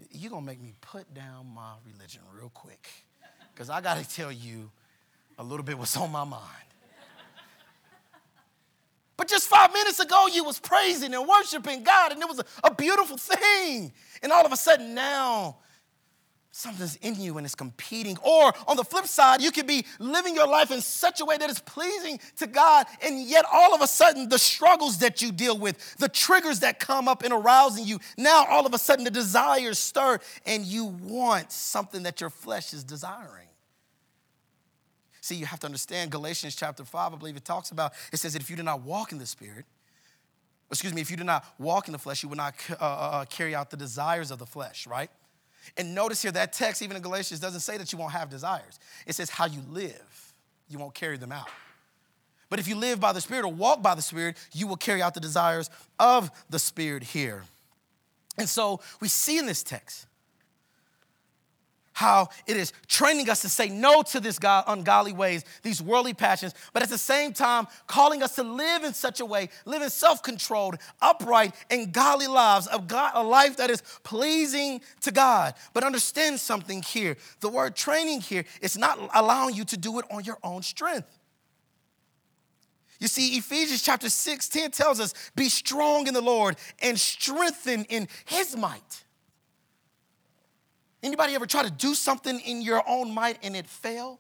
you 0.10 0.30
gonna 0.30 0.46
make 0.46 0.62
me 0.62 0.74
put 0.80 1.14
down 1.14 1.48
my 1.54 1.74
religion 1.86 2.22
real 2.34 2.50
quick. 2.54 2.90
Because 3.54 3.70
I 3.70 3.82
gotta 3.82 4.08
tell 4.08 4.32
you 4.32 4.72
a 5.38 5.44
little 5.44 5.66
bit 5.66 5.78
what's 5.78 5.98
on 5.98 6.12
my 6.12 6.24
mind. 6.24 6.42
But 9.22 9.28
just 9.28 9.48
five 9.48 9.72
minutes 9.72 10.00
ago, 10.00 10.26
you 10.34 10.44
was 10.44 10.58
praising 10.58 11.14
and 11.14 11.28
worshiping 11.28 11.84
God, 11.84 12.12
and 12.12 12.20
it 12.20 12.28
was 12.28 12.40
a, 12.40 12.46
a 12.64 12.74
beautiful 12.74 13.18
thing. 13.18 13.94
And 14.24 14.32
all 14.32 14.44
of 14.44 14.52
a 14.52 14.58
sudden 14.58 14.96
now, 14.96 15.58
something's 16.50 16.96
in 16.96 17.22
you 17.22 17.38
and 17.38 17.46
it's 17.46 17.54
competing. 17.54 18.18
Or 18.24 18.52
on 18.66 18.78
the 18.78 18.84
flip 18.84 19.06
side, 19.06 19.44
you 19.44 19.52
could 19.52 19.68
be 19.68 19.86
living 20.00 20.34
your 20.34 20.48
life 20.48 20.72
in 20.72 20.82
such 20.82 21.22
a 21.22 21.26
way 21.26 21.38
that 21.38 21.52
is 21.52 21.60
pleasing 21.60 22.20
to 22.38 22.48
God, 22.48 22.88
and 23.04 23.22
yet 23.22 23.46
all 23.54 23.76
of 23.76 23.82
a 23.82 23.88
sudden, 23.88 24.28
the 24.28 24.40
struggles 24.40 24.98
that 24.98 25.22
you 25.22 25.32
deal 25.32 25.56
with, 25.56 25.98
the 25.98 26.10
triggers 26.10 26.62
that 26.62 26.80
come 26.80 27.08
up 27.08 27.22
and 27.22 27.32
arousing 27.32 27.86
you, 27.86 28.00
now 28.18 28.48
all 28.50 28.66
of 28.66 28.74
a 28.74 28.80
sudden 28.80 29.06
the 29.06 29.12
desires 29.12 29.78
stir, 29.78 30.18
and 30.48 30.66
you 30.66 30.86
want 30.86 31.52
something 31.52 32.02
that 32.02 32.22
your 32.22 32.32
flesh 32.32 32.74
is 32.74 32.84
desiring. 32.84 33.51
See, 35.22 35.36
you 35.36 35.46
have 35.46 35.60
to 35.60 35.68
understand 35.68 36.12
Galatians 36.12 36.56
chapter 36.56 36.84
5, 36.84 37.14
I 37.14 37.16
believe 37.16 37.38
it 37.38 37.46
talks 37.46 37.70
about, 37.70 37.94
it 38.12 38.18
says 38.18 38.34
that 38.34 38.42
if 38.42 38.50
you 38.50 38.56
do 38.56 38.64
not 38.64 38.82
walk 38.82 39.12
in 39.12 39.20
the 39.20 39.26
Spirit, 39.28 39.66
excuse 40.72 40.94
me, 40.94 41.02
if 41.02 41.12
you 41.12 41.18
do 41.18 41.24
not 41.24 41.46
walk 41.60 41.88
in 41.88 41.92
the 41.92 42.00
flesh, 42.00 42.24
you 42.24 42.30
will 42.30 42.38
not 42.38 42.56
uh, 42.72 42.74
uh, 42.80 42.86
uh, 42.86 43.26
carry 43.26 43.54
out 43.54 43.70
the 43.70 43.78
desires 43.78 44.32
of 44.32 44.40
the 44.40 44.48
flesh, 44.48 44.88
right? 44.88 45.12
And 45.78 45.94
notice 45.94 46.24
here 46.24 46.32
that 46.32 46.54
text, 46.54 46.82
even 46.82 46.98
in 46.98 47.04
Galatians, 47.04 47.40
doesn't 47.40 47.60
say 47.60 47.78
that 47.78 47.92
you 47.94 48.00
won't 48.00 48.14
have 48.14 48.32
desires. 48.32 48.80
It 49.06 49.14
says 49.14 49.30
how 49.30 49.46
you 49.46 49.62
live, 49.70 50.34
you 50.68 50.80
won't 50.80 50.96
carry 50.96 51.18
them 51.18 51.32
out. 51.32 51.50
But 52.50 52.60
if 52.60 52.68
you 52.68 52.76
live 52.76 53.00
by 53.00 53.14
the 53.14 53.22
Spirit 53.22 53.46
or 53.46 53.54
walk 53.54 53.82
by 53.84 53.94
the 53.94 54.02
Spirit, 54.02 54.38
you 54.54 54.66
will 54.66 54.76
carry 54.76 55.02
out 55.02 55.14
the 55.14 55.20
desires 55.20 55.70
of 56.00 56.32
the 56.50 56.60
Spirit 56.60 57.04
here. 57.04 57.44
And 58.38 58.50
so 58.50 58.82
we 59.00 59.08
see 59.08 59.38
in 59.38 59.46
this 59.46 59.62
text 59.62 60.08
how 62.02 62.30
it 62.48 62.58
is 62.58 62.74
training 62.88 63.30
us 63.30 63.42
to 63.44 63.50
say 63.50 63.70
no 63.70 64.02
to 64.02 64.20
this 64.20 64.40
God, 64.40 64.64
ungodly 64.68 65.14
ways, 65.14 65.46
these 65.62 65.82
worldly 65.82 66.16
passions, 66.16 66.56
but 66.74 66.82
at 66.82 66.90
the 66.90 66.98
same 66.98 67.32
time, 67.32 67.68
calling 67.86 68.24
us 68.24 68.36
to 68.36 68.44
live 68.44 68.84
in 68.84 68.94
such 68.94 69.20
a 69.20 69.26
way, 69.26 69.50
live 69.66 69.84
in 69.84 69.90
self 69.90 70.24
controlled, 70.24 70.78
upright, 71.02 71.54
and 71.70 71.94
godly 71.94 72.28
lives, 72.28 72.66
of 72.68 72.88
God, 72.88 73.12
a 73.14 73.24
life 73.24 73.58
that 73.58 73.70
is 73.70 73.84
pleasing 74.04 74.82
to 75.02 75.12
God. 75.12 75.54
But 75.74 75.84
understand 75.84 76.40
something 76.40 76.82
here 76.82 77.18
the 77.40 77.50
word 77.50 77.76
training 77.76 78.22
here 78.22 78.46
is 78.62 78.78
not 78.78 78.98
allowing 79.14 79.56
you 79.56 79.64
to 79.66 79.78
do 79.78 80.00
it 80.00 80.06
on 80.12 80.24
your 80.24 80.40
own 80.44 80.64
strength. 80.64 81.20
You 83.00 83.08
see, 83.08 83.38
Ephesians 83.38 83.82
chapter 83.82 84.10
6, 84.10 84.50
10 84.50 84.72
tells 84.72 85.00
us, 85.00 85.14
be 85.36 85.50
strong 85.50 86.08
in 86.08 86.14
the 86.14 86.22
Lord 86.22 86.56
and 86.82 87.00
strengthen 87.00 87.84
in 87.86 88.08
his 88.26 88.56
might. 88.56 89.04
Anybody 91.04 91.34
ever 91.34 91.46
try 91.46 91.64
to 91.64 91.72
do 91.72 91.96
something 91.96 92.40
in 92.42 92.62
your 92.62 92.84
own 92.88 93.14
might 93.14 93.40
and 93.44 93.56
it 93.56 93.68
fail? 93.68 94.20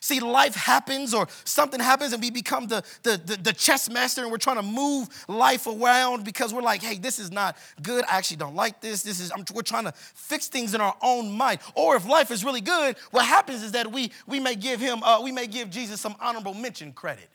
See, 0.00 0.20
life 0.20 0.54
happens 0.54 1.12
or 1.12 1.26
something 1.44 1.80
happens 1.80 2.12
and 2.12 2.22
we 2.22 2.30
become 2.30 2.68
the, 2.68 2.84
the, 3.02 3.20
the, 3.24 3.36
the, 3.36 3.52
chess 3.52 3.90
master 3.90 4.22
and 4.22 4.30
we're 4.30 4.38
trying 4.38 4.56
to 4.56 4.62
move 4.62 5.08
life 5.26 5.66
around 5.66 6.24
because 6.24 6.54
we're 6.54 6.62
like, 6.62 6.82
hey, 6.82 6.98
this 6.98 7.18
is 7.18 7.32
not 7.32 7.56
good. 7.82 8.04
I 8.08 8.16
actually 8.16 8.36
don't 8.36 8.54
like 8.54 8.80
this. 8.80 9.02
This 9.02 9.18
is, 9.18 9.32
I'm, 9.32 9.44
we're 9.52 9.62
trying 9.62 9.84
to 9.84 9.92
fix 9.92 10.46
things 10.46 10.74
in 10.74 10.80
our 10.80 10.94
own 11.02 11.32
might. 11.32 11.60
Or 11.74 11.96
if 11.96 12.06
life 12.06 12.30
is 12.30 12.44
really 12.44 12.60
good, 12.60 12.96
what 13.10 13.26
happens 13.26 13.62
is 13.64 13.72
that 13.72 13.90
we, 13.90 14.12
we 14.26 14.38
may 14.38 14.54
give 14.54 14.80
him, 14.80 15.02
uh, 15.02 15.20
we 15.20 15.32
may 15.32 15.48
give 15.48 15.68
Jesus 15.68 16.00
some 16.00 16.14
honorable 16.20 16.54
mention 16.54 16.92
credit 16.92 17.28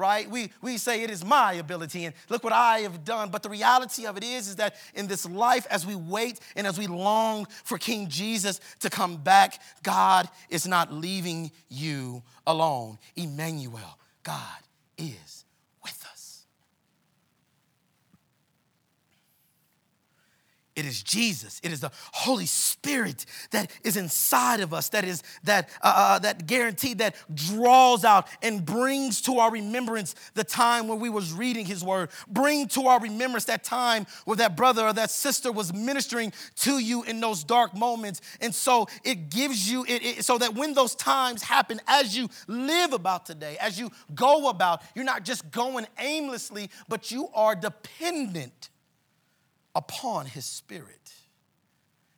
right? 0.00 0.28
We, 0.28 0.50
we 0.62 0.78
say 0.78 1.02
it 1.02 1.10
is 1.10 1.24
my 1.24 1.52
ability 1.52 2.06
and 2.06 2.14
look 2.28 2.42
what 2.42 2.52
I 2.52 2.80
have 2.80 3.04
done. 3.04 3.28
But 3.30 3.42
the 3.42 3.50
reality 3.50 4.06
of 4.06 4.16
it 4.16 4.24
is, 4.24 4.48
is 4.48 4.56
that 4.56 4.74
in 4.94 5.06
this 5.06 5.26
life, 5.26 5.66
as 5.70 5.86
we 5.86 5.94
wait 5.94 6.40
and 6.56 6.66
as 6.66 6.78
we 6.78 6.86
long 6.86 7.46
for 7.64 7.78
King 7.78 8.08
Jesus 8.08 8.60
to 8.80 8.90
come 8.90 9.18
back, 9.18 9.60
God 9.82 10.28
is 10.48 10.66
not 10.66 10.92
leaving 10.92 11.52
you 11.68 12.22
alone. 12.46 12.98
Emmanuel, 13.14 13.98
God 14.22 14.58
is 14.98 15.39
It 20.80 20.86
is 20.86 21.02
Jesus. 21.02 21.60
It 21.62 21.72
is 21.72 21.80
the 21.80 21.92
Holy 22.10 22.46
Spirit 22.46 23.26
that 23.50 23.70
is 23.84 23.98
inside 23.98 24.60
of 24.60 24.72
us, 24.72 24.88
that 24.88 25.04
is 25.04 25.22
that 25.44 25.68
uh, 25.82 25.92
uh, 25.94 26.18
that 26.20 26.46
guarantee 26.46 26.94
that 26.94 27.16
draws 27.34 28.02
out 28.02 28.26
and 28.42 28.64
brings 28.64 29.20
to 29.22 29.40
our 29.40 29.50
remembrance 29.50 30.14
the 30.32 30.42
time 30.42 30.88
when 30.88 30.98
we 30.98 31.10
was 31.10 31.34
reading 31.34 31.66
His 31.66 31.84
Word. 31.84 32.08
Bring 32.26 32.66
to 32.68 32.86
our 32.86 32.98
remembrance 32.98 33.44
that 33.44 33.62
time 33.62 34.06
where 34.24 34.38
that 34.38 34.56
brother 34.56 34.86
or 34.86 34.94
that 34.94 35.10
sister 35.10 35.52
was 35.52 35.70
ministering 35.74 36.32
to 36.60 36.78
you 36.78 37.02
in 37.02 37.20
those 37.20 37.44
dark 37.44 37.76
moments, 37.76 38.22
and 38.40 38.54
so 38.54 38.88
it 39.04 39.28
gives 39.28 39.70
you 39.70 39.84
it, 39.86 40.02
it 40.02 40.24
so 40.24 40.38
that 40.38 40.54
when 40.54 40.72
those 40.72 40.94
times 40.94 41.42
happen, 41.42 41.78
as 41.86 42.16
you 42.16 42.30
live 42.46 42.94
about 42.94 43.26
today, 43.26 43.58
as 43.60 43.78
you 43.78 43.90
go 44.14 44.48
about, 44.48 44.80
you're 44.94 45.04
not 45.04 45.26
just 45.26 45.50
going 45.50 45.86
aimlessly, 45.98 46.70
but 46.88 47.10
you 47.10 47.28
are 47.34 47.54
dependent 47.54 48.70
upon 49.80 50.26
his 50.26 50.44
spirit. 50.44 51.14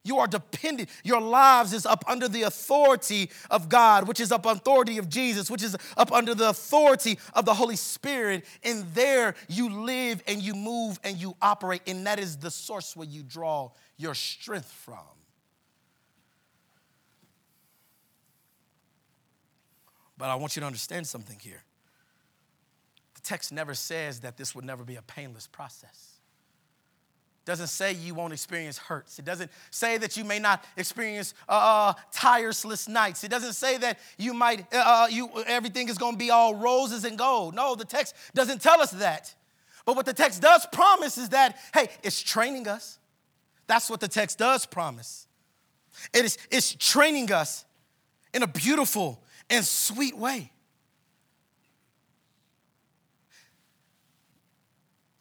You 0.05 0.19
are 0.19 0.27
dependent. 0.27 0.89
Your 1.05 1.21
lives 1.21 1.73
is 1.73 1.87
up 1.87 2.05
under 2.09 2.27
the 2.27 2.43
authority 2.43 3.31
of 3.51 3.69
God, 3.69 4.09
which 4.09 4.19
is 4.19 4.33
up 4.33 4.47
authority 4.47 4.99
of 4.99 5.09
Jesus, 5.09 5.49
which 5.49 5.63
is 5.63 5.77
up 5.97 6.11
under 6.11 6.35
the 6.35 6.49
authority 6.49 7.21
of 7.35 7.45
the 7.45 7.55
Holy 7.55 7.77
Spirit. 7.77 8.45
And 8.65 8.85
there 8.95 9.37
you 9.49 9.69
live 9.71 10.21
and 10.27 10.43
you 10.43 10.55
move 10.55 10.99
and 11.05 11.17
you 11.17 11.37
operate. 11.41 11.83
And 11.87 12.05
that 12.09 12.19
is 12.19 12.37
the 12.37 12.51
source 12.51 12.97
where 12.97 13.07
you 13.07 13.23
draw 13.23 13.71
your 13.97 14.15
strength 14.15 14.73
from. 14.73 14.99
But 20.19 20.31
I 20.31 20.35
want 20.35 20.57
you 20.57 20.61
to 20.61 20.67
understand 20.67 21.07
something 21.07 21.39
here. 21.39 21.63
The 23.15 23.21
text 23.21 23.53
never 23.53 23.75
says 23.75 24.21
that 24.21 24.37
this 24.37 24.53
would 24.53 24.65
never 24.65 24.83
be 24.83 24.97
a 24.97 25.03
painless 25.03 25.47
process. 25.47 26.12
Doesn't 27.45 27.69
say 27.69 27.93
you 27.93 28.15
won't 28.15 28.33
experience 28.33 28.79
hurts. 28.79 29.19
It 29.19 29.25
doesn't 29.25 29.51
say 29.71 29.99
that 29.99 30.17
you 30.17 30.25
may 30.25 30.39
not 30.39 30.65
experience 30.77 31.35
uh, 31.49 31.53
uh 31.53 31.95
tireless 32.13 32.89
nights. 32.89 33.25
It 33.25 33.31
doesn't 33.31 33.55
say 33.55 33.79
that 33.79 33.99
you 34.17 34.33
might, 34.33 34.73
uh, 34.73 35.05
uh 35.05 35.07
you, 35.11 35.29
everything 35.47 35.89
is 35.89 35.99
going 35.99 36.15
to 36.15 36.19
be 36.19 36.31
all 36.31 36.55
roses 36.55 37.05
and 37.05 37.19
gold. 37.19 37.55
No, 37.55 37.75
the 37.75 37.85
text 37.85 38.15
doesn't 38.35 38.63
tell 38.63 38.81
us 38.81 38.93
that. 38.93 39.35
But 39.85 39.97
what 39.97 40.07
the 40.07 40.13
text 40.13 40.41
does 40.41 40.67
promise 40.73 41.19
is 41.19 41.31
that, 41.31 41.59
hey, 41.75 41.89
it's 42.05 42.23
training 42.23 42.69
us. 42.69 42.99
That's 43.67 43.91
what 43.91 44.01
the 44.01 44.09
text 44.09 44.39
does 44.39 44.65
promise. 44.65 45.27
It 46.13 46.25
is, 46.25 46.39
it's 46.51 46.75
training 46.75 47.33
us 47.33 47.65
in 48.33 48.43
a 48.43 48.47
beautiful 48.47 49.23
and 49.51 49.65
sweet 49.65 50.17
way. 50.17 50.52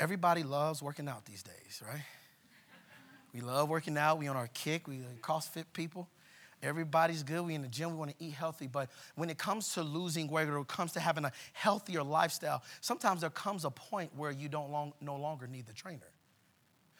Everybody 0.02 0.42
loves 0.42 0.82
working 0.82 1.08
out 1.08 1.26
these 1.26 1.44
days, 1.44 1.84
right? 1.88 2.02
We 3.36 3.42
love 3.42 3.70
working 3.70 4.00
out. 4.00 4.18
We 4.18 4.28
on 4.28 4.36
our 4.36 4.48
kick. 4.48 4.88
We 4.88 5.02
CrossFit 5.22 5.66
people. 5.74 6.10
Everybody's 6.64 7.22
good. 7.22 7.42
We 7.42 7.54
in 7.54 7.62
the 7.62 7.68
gym. 7.68 7.92
We 7.92 7.98
want 7.98 8.10
to 8.10 8.26
eat 8.26 8.34
healthy. 8.34 8.66
But 8.66 8.90
when 9.14 9.30
it 9.30 9.38
comes 9.38 9.76
to 9.76 9.84
losing 9.84 10.28
weight 10.28 10.50
or 10.50 10.58
it 10.58 10.68
comes 10.68 10.94
to 10.94 11.00
having 11.00 11.24
a 11.24 11.32
healthier 11.54 12.02
lifestyle, 12.02 12.64
sometimes 12.82 13.22
there 13.22 13.30
comes 13.30 13.64
a 13.64 13.70
point 13.70 14.10
where 14.18 14.32
you 14.32 14.50
don't 14.50 14.72
long, 14.72 14.94
no 15.02 15.18
longer 15.18 15.46
need 15.46 15.68
the 15.68 15.74
trainer. 15.74 16.10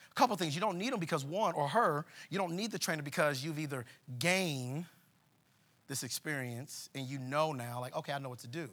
A 0.08 0.14
couple 0.14 0.36
things. 0.36 0.54
You 0.54 0.60
don't 0.60 0.78
need 0.78 0.92
them 0.92 1.00
because 1.00 1.24
one 1.24 1.54
or 1.54 1.66
her, 1.66 2.06
you 2.30 2.38
don't 2.38 2.54
need 2.54 2.70
the 2.70 2.78
trainer 2.78 3.02
because 3.02 3.44
you've 3.44 3.58
either 3.58 3.84
gained 4.20 4.84
this 5.88 6.04
experience 6.04 6.88
and 6.94 7.04
you 7.04 7.18
know 7.18 7.50
now, 7.50 7.80
like, 7.80 7.96
okay, 7.96 8.12
I 8.12 8.20
know 8.20 8.28
what 8.28 8.38
to 8.40 8.48
do. 8.48 8.70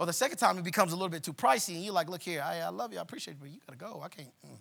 Or 0.00 0.06
the 0.06 0.14
second 0.14 0.38
time 0.38 0.56
it 0.56 0.64
becomes 0.64 0.92
a 0.92 0.96
little 0.96 1.10
bit 1.10 1.22
too 1.22 1.34
pricey, 1.34 1.74
and 1.74 1.84
you're 1.84 1.92
like, 1.92 2.08
look 2.08 2.22
here, 2.22 2.42
I, 2.42 2.60
I 2.60 2.68
love 2.70 2.90
you, 2.90 2.98
I 2.98 3.02
appreciate 3.02 3.34
you, 3.34 3.40
but 3.42 3.50
you 3.50 3.58
gotta 3.66 3.78
go. 3.78 4.00
I 4.02 4.08
can't, 4.08 4.32
mm, 4.46 4.56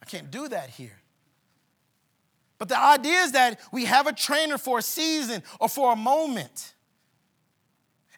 I 0.00 0.06
can't 0.06 0.30
do 0.30 0.48
that 0.48 0.70
here. 0.70 0.98
But 2.56 2.70
the 2.70 2.78
idea 2.78 3.18
is 3.18 3.32
that 3.32 3.60
we 3.70 3.84
have 3.84 4.06
a 4.06 4.14
trainer 4.14 4.56
for 4.56 4.78
a 4.78 4.82
season 4.82 5.42
or 5.60 5.68
for 5.68 5.92
a 5.92 5.96
moment. 5.96 6.72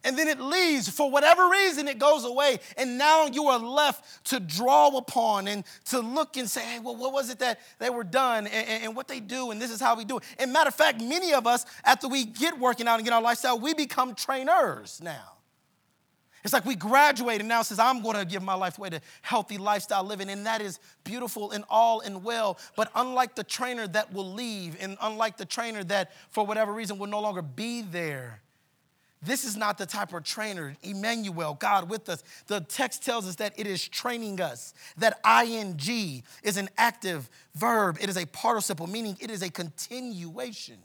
And 0.04 0.16
then 0.16 0.28
it 0.28 0.38
leaves. 0.38 0.88
For 0.88 1.10
whatever 1.10 1.48
reason, 1.48 1.88
it 1.88 1.98
goes 1.98 2.24
away. 2.24 2.60
And 2.76 2.98
now 2.98 3.26
you 3.26 3.48
are 3.48 3.58
left 3.58 4.24
to 4.26 4.38
draw 4.38 4.96
upon 4.96 5.48
and 5.48 5.64
to 5.86 5.98
look 5.98 6.36
and 6.36 6.48
say, 6.48 6.60
hey, 6.60 6.78
well, 6.78 6.94
what 6.94 7.12
was 7.12 7.30
it 7.30 7.40
that 7.40 7.58
they 7.80 7.90
were 7.90 8.04
done 8.04 8.46
and, 8.46 8.68
and, 8.68 8.84
and, 8.84 8.96
what 8.96 9.08
they 9.08 9.18
do? 9.18 9.50
And 9.50 9.60
this 9.60 9.72
is 9.72 9.80
how 9.80 9.96
we 9.96 10.04
do 10.04 10.18
it. 10.18 10.22
And 10.38 10.52
matter 10.52 10.68
of 10.68 10.76
fact, 10.76 11.02
many 11.02 11.32
of 11.32 11.48
us, 11.48 11.66
after 11.82 12.06
we 12.06 12.26
get 12.26 12.56
working 12.60 12.86
out 12.86 12.94
and 12.94 13.04
get 13.04 13.12
our 13.12 13.20
lifestyle, 13.20 13.58
we 13.58 13.74
become 13.74 14.14
trainers 14.14 15.00
now. 15.02 15.37
It's 16.44 16.52
like 16.52 16.64
we 16.64 16.76
graduate 16.76 17.40
and 17.40 17.48
now 17.48 17.62
says, 17.62 17.78
I'm 17.78 18.02
going 18.02 18.16
to 18.16 18.24
give 18.24 18.42
my 18.42 18.54
life 18.54 18.78
away 18.78 18.90
to 18.90 19.00
healthy 19.22 19.58
lifestyle 19.58 20.04
living. 20.04 20.30
And 20.30 20.46
that 20.46 20.60
is 20.60 20.78
beautiful 21.04 21.50
and 21.50 21.64
all 21.68 22.00
and 22.00 22.22
well. 22.22 22.58
But 22.76 22.90
unlike 22.94 23.34
the 23.34 23.44
trainer 23.44 23.86
that 23.88 24.12
will 24.12 24.32
leave, 24.32 24.76
and 24.80 24.96
unlike 25.00 25.36
the 25.36 25.44
trainer 25.44 25.82
that 25.84 26.12
for 26.30 26.46
whatever 26.46 26.72
reason 26.72 26.98
will 26.98 27.08
no 27.08 27.20
longer 27.20 27.42
be 27.42 27.82
there, 27.82 28.40
this 29.20 29.44
is 29.44 29.56
not 29.56 29.78
the 29.78 29.86
type 29.86 30.12
of 30.12 30.22
trainer, 30.22 30.76
Emmanuel, 30.82 31.54
God 31.54 31.90
with 31.90 32.08
us. 32.08 32.22
The 32.46 32.60
text 32.60 33.04
tells 33.04 33.26
us 33.26 33.34
that 33.36 33.52
it 33.56 33.66
is 33.66 33.86
training 33.86 34.40
us. 34.40 34.74
That 34.96 35.18
ing 35.26 36.22
is 36.44 36.56
an 36.56 36.68
active 36.78 37.28
verb, 37.54 37.98
it 38.00 38.08
is 38.08 38.16
a 38.16 38.26
participle, 38.26 38.86
meaning 38.86 39.16
it 39.20 39.30
is 39.30 39.42
a 39.42 39.50
continuation. 39.50 40.78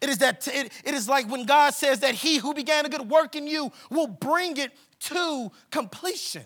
It 0.00 0.08
is 0.08 0.18
that 0.18 0.46
it, 0.48 0.72
it 0.84 0.94
is 0.94 1.08
like 1.08 1.30
when 1.30 1.44
God 1.44 1.74
says 1.74 2.00
that 2.00 2.14
he 2.14 2.38
who 2.38 2.54
began 2.54 2.86
a 2.86 2.88
good 2.88 3.08
work 3.08 3.34
in 3.34 3.46
you 3.46 3.72
will 3.90 4.06
bring 4.06 4.56
it 4.56 4.72
to 5.00 5.50
completion. 5.70 6.44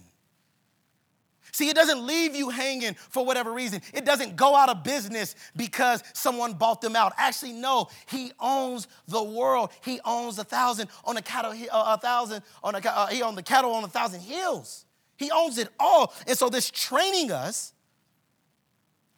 See, 1.52 1.68
it 1.68 1.76
doesn't 1.76 2.06
leave 2.06 2.34
you 2.34 2.48
hanging 2.48 2.94
for 2.94 3.26
whatever 3.26 3.52
reason. 3.52 3.82
It 3.92 4.06
doesn't 4.06 4.36
go 4.36 4.56
out 4.56 4.70
of 4.70 4.82
business 4.82 5.34
because 5.54 6.02
someone 6.14 6.54
bought 6.54 6.80
them 6.80 6.96
out. 6.96 7.12
Actually, 7.18 7.52
no, 7.52 7.88
he 8.06 8.32
owns 8.40 8.88
the 9.06 9.22
world. 9.22 9.70
He 9.84 10.00
owns 10.02 10.38
a 10.38 10.44
thousand 10.44 10.88
on 11.04 11.18
a 11.18 11.22
cattle, 11.22 11.52
uh, 11.52 11.96
a 11.96 12.00
thousand 12.00 12.42
on 12.64 12.74
a, 12.74 12.78
uh, 12.78 13.06
he 13.08 13.22
owns 13.22 13.36
the 13.36 13.42
cattle 13.42 13.72
on 13.72 13.84
a 13.84 13.88
thousand 13.88 14.20
hills. 14.20 14.86
He 15.18 15.30
owns 15.30 15.58
it 15.58 15.68
all. 15.78 16.14
And 16.26 16.38
so 16.38 16.48
this 16.48 16.70
training 16.70 17.30
us 17.30 17.74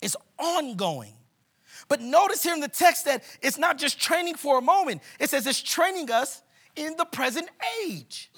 is 0.03 0.17
ongoing. 0.37 1.15
But 1.89 2.01
notice 2.01 2.43
here 2.43 2.55
in 2.55 2.61
the 2.61 2.69
text 2.69 3.05
that 3.05 3.23
it's 3.43 3.59
not 3.59 3.79
just 3.79 4.01
training 4.01 4.37
for 4.37 4.59
a 4.59 4.63
moment, 4.63 5.03
it 5.21 5.31
says 5.31 5.47
it's 5.47 5.63
training 5.63 6.11
us 6.11 6.43
in 6.77 6.97
the 6.97 7.05
present 7.05 7.49
age, 7.87 8.31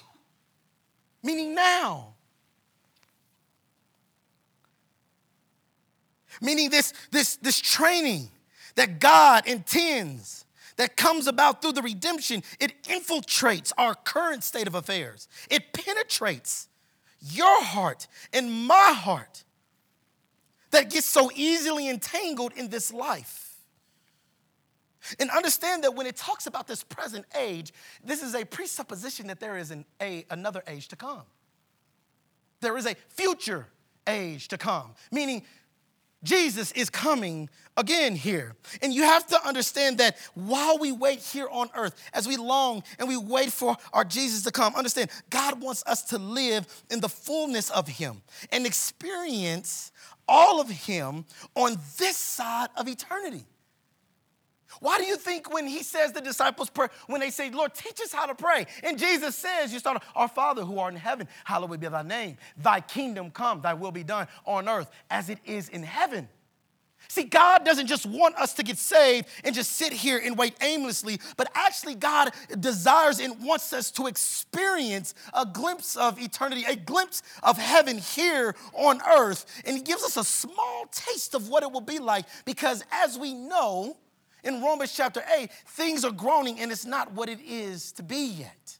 meaning 1.23 1.55
now. 1.55 2.13
Meaning 6.41 6.69
this, 6.69 6.93
this, 7.11 7.37
this 7.37 7.59
training 7.59 8.29
that 8.75 8.99
God 8.99 9.47
intends 9.47 10.45
that 10.75 10.95
comes 10.95 11.25
about 11.25 11.61
through 11.61 11.71
the 11.71 11.81
redemption, 11.81 12.43
it 12.59 12.83
infiltrates 12.83 13.73
our 13.77 13.95
current 13.95 14.43
state 14.43 14.67
of 14.67 14.75
affairs. 14.75 15.27
It 15.49 15.73
penetrates 15.73 16.67
your 17.19 17.63
heart 17.63 18.07
and 18.31 18.51
my 18.67 18.93
heart 18.95 19.43
that 20.77 20.91
gets 20.91 21.07
so 21.07 21.31
easily 21.35 21.89
entangled 21.89 22.53
in 22.55 22.69
this 22.69 22.93
life. 22.93 23.55
And 25.19 25.29
understand 25.31 25.83
that 25.83 25.95
when 25.95 26.05
it 26.05 26.15
talks 26.15 26.45
about 26.45 26.67
this 26.67 26.83
present 26.83 27.25
age, 27.35 27.73
this 28.03 28.21
is 28.21 28.35
a 28.35 28.45
presupposition 28.45 29.27
that 29.27 29.39
there 29.39 29.57
is 29.57 29.71
an, 29.71 29.85
a, 30.01 30.25
another 30.29 30.61
age 30.67 30.87
to 30.89 30.95
come. 30.95 31.23
There 32.61 32.77
is 32.77 32.85
a 32.85 32.95
future 33.09 33.65
age 34.05 34.49
to 34.49 34.57
come, 34.57 34.93
meaning 35.11 35.43
Jesus 36.23 36.71
is 36.73 36.89
coming 36.89 37.49
again 37.75 38.15
here. 38.15 38.55
And 38.81 38.93
you 38.93 39.03
have 39.03 39.25
to 39.27 39.47
understand 39.47 39.99
that 39.99 40.17
while 40.33 40.77
we 40.77 40.91
wait 40.91 41.19
here 41.19 41.47
on 41.49 41.69
earth, 41.75 41.95
as 42.13 42.27
we 42.27 42.37
long 42.37 42.83
and 42.99 43.07
we 43.07 43.17
wait 43.17 43.51
for 43.51 43.77
our 43.93 44.03
Jesus 44.03 44.43
to 44.43 44.51
come, 44.51 44.75
understand 44.75 45.09
God 45.29 45.61
wants 45.61 45.83
us 45.87 46.03
to 46.05 46.17
live 46.17 46.65
in 46.91 46.99
the 46.99 47.09
fullness 47.09 47.69
of 47.69 47.87
Him 47.87 48.21
and 48.51 48.65
experience 48.65 49.91
all 50.27 50.59
of 50.59 50.69
Him 50.69 51.25
on 51.55 51.77
this 51.97 52.17
side 52.17 52.69
of 52.75 52.87
eternity. 52.87 53.45
Why 54.79 54.97
do 54.97 55.05
you 55.05 55.15
think 55.15 55.51
when 55.51 55.65
he 55.65 55.81
says 55.81 56.11
the 56.11 56.21
disciples 56.21 56.69
pray, 56.69 56.87
when 57.07 57.21
they 57.21 57.29
say, 57.29 57.49
Lord, 57.49 57.73
teach 57.73 57.99
us 58.01 58.11
how 58.11 58.25
to 58.25 58.35
pray? 58.35 58.67
And 58.83 58.99
Jesus 58.99 59.35
says, 59.35 59.73
you 59.73 59.79
start, 59.79 60.03
Our 60.15 60.27
Father 60.27 60.63
who 60.63 60.77
art 60.77 60.93
in 60.93 60.99
heaven, 60.99 61.27
hallowed 61.45 61.79
be 61.79 61.87
thy 61.87 62.03
name. 62.03 62.37
Thy 62.57 62.81
kingdom 62.81 63.31
come, 63.31 63.61
thy 63.61 63.73
will 63.73 63.91
be 63.91 64.03
done 64.03 64.27
on 64.45 64.69
earth 64.69 64.89
as 65.09 65.29
it 65.29 65.39
is 65.45 65.69
in 65.69 65.83
heaven. 65.83 66.27
See, 67.07 67.23
God 67.23 67.65
doesn't 67.65 67.87
just 67.87 68.05
want 68.05 68.35
us 68.35 68.53
to 68.55 68.63
get 68.63 68.77
saved 68.77 69.27
and 69.43 69.55
just 69.55 69.73
sit 69.73 69.93
here 69.93 70.21
and 70.23 70.37
wait 70.37 70.55
aimlessly, 70.61 71.19
but 71.37 71.49
actually, 71.55 71.95
God 71.95 72.31
desires 72.59 73.19
and 73.19 73.41
wants 73.43 73.71
us 73.73 73.91
to 73.91 74.07
experience 74.07 75.13
a 75.33 75.45
glimpse 75.45 75.95
of 75.95 76.19
eternity, 76.21 76.65
a 76.67 76.75
glimpse 76.75 77.23
of 77.43 77.57
heaven 77.57 77.97
here 77.97 78.55
on 78.73 79.01
earth. 79.09 79.45
And 79.65 79.77
He 79.77 79.83
gives 79.83 80.03
us 80.03 80.17
a 80.17 80.23
small 80.23 80.85
taste 80.91 81.33
of 81.33 81.49
what 81.49 81.63
it 81.63 81.71
will 81.71 81.81
be 81.81 81.99
like 81.99 82.25
because, 82.45 82.83
as 82.91 83.17
we 83.17 83.33
know, 83.33 83.97
in 84.43 84.61
Romans 84.61 84.93
chapter 84.95 85.23
8, 85.37 85.51
things 85.67 86.05
are 86.05 86.11
groaning 86.11 86.59
and 86.59 86.71
it's 86.71 86.85
not 86.85 87.11
what 87.13 87.29
it 87.29 87.39
is 87.41 87.91
to 87.93 88.03
be 88.03 88.27
yet. 88.27 88.77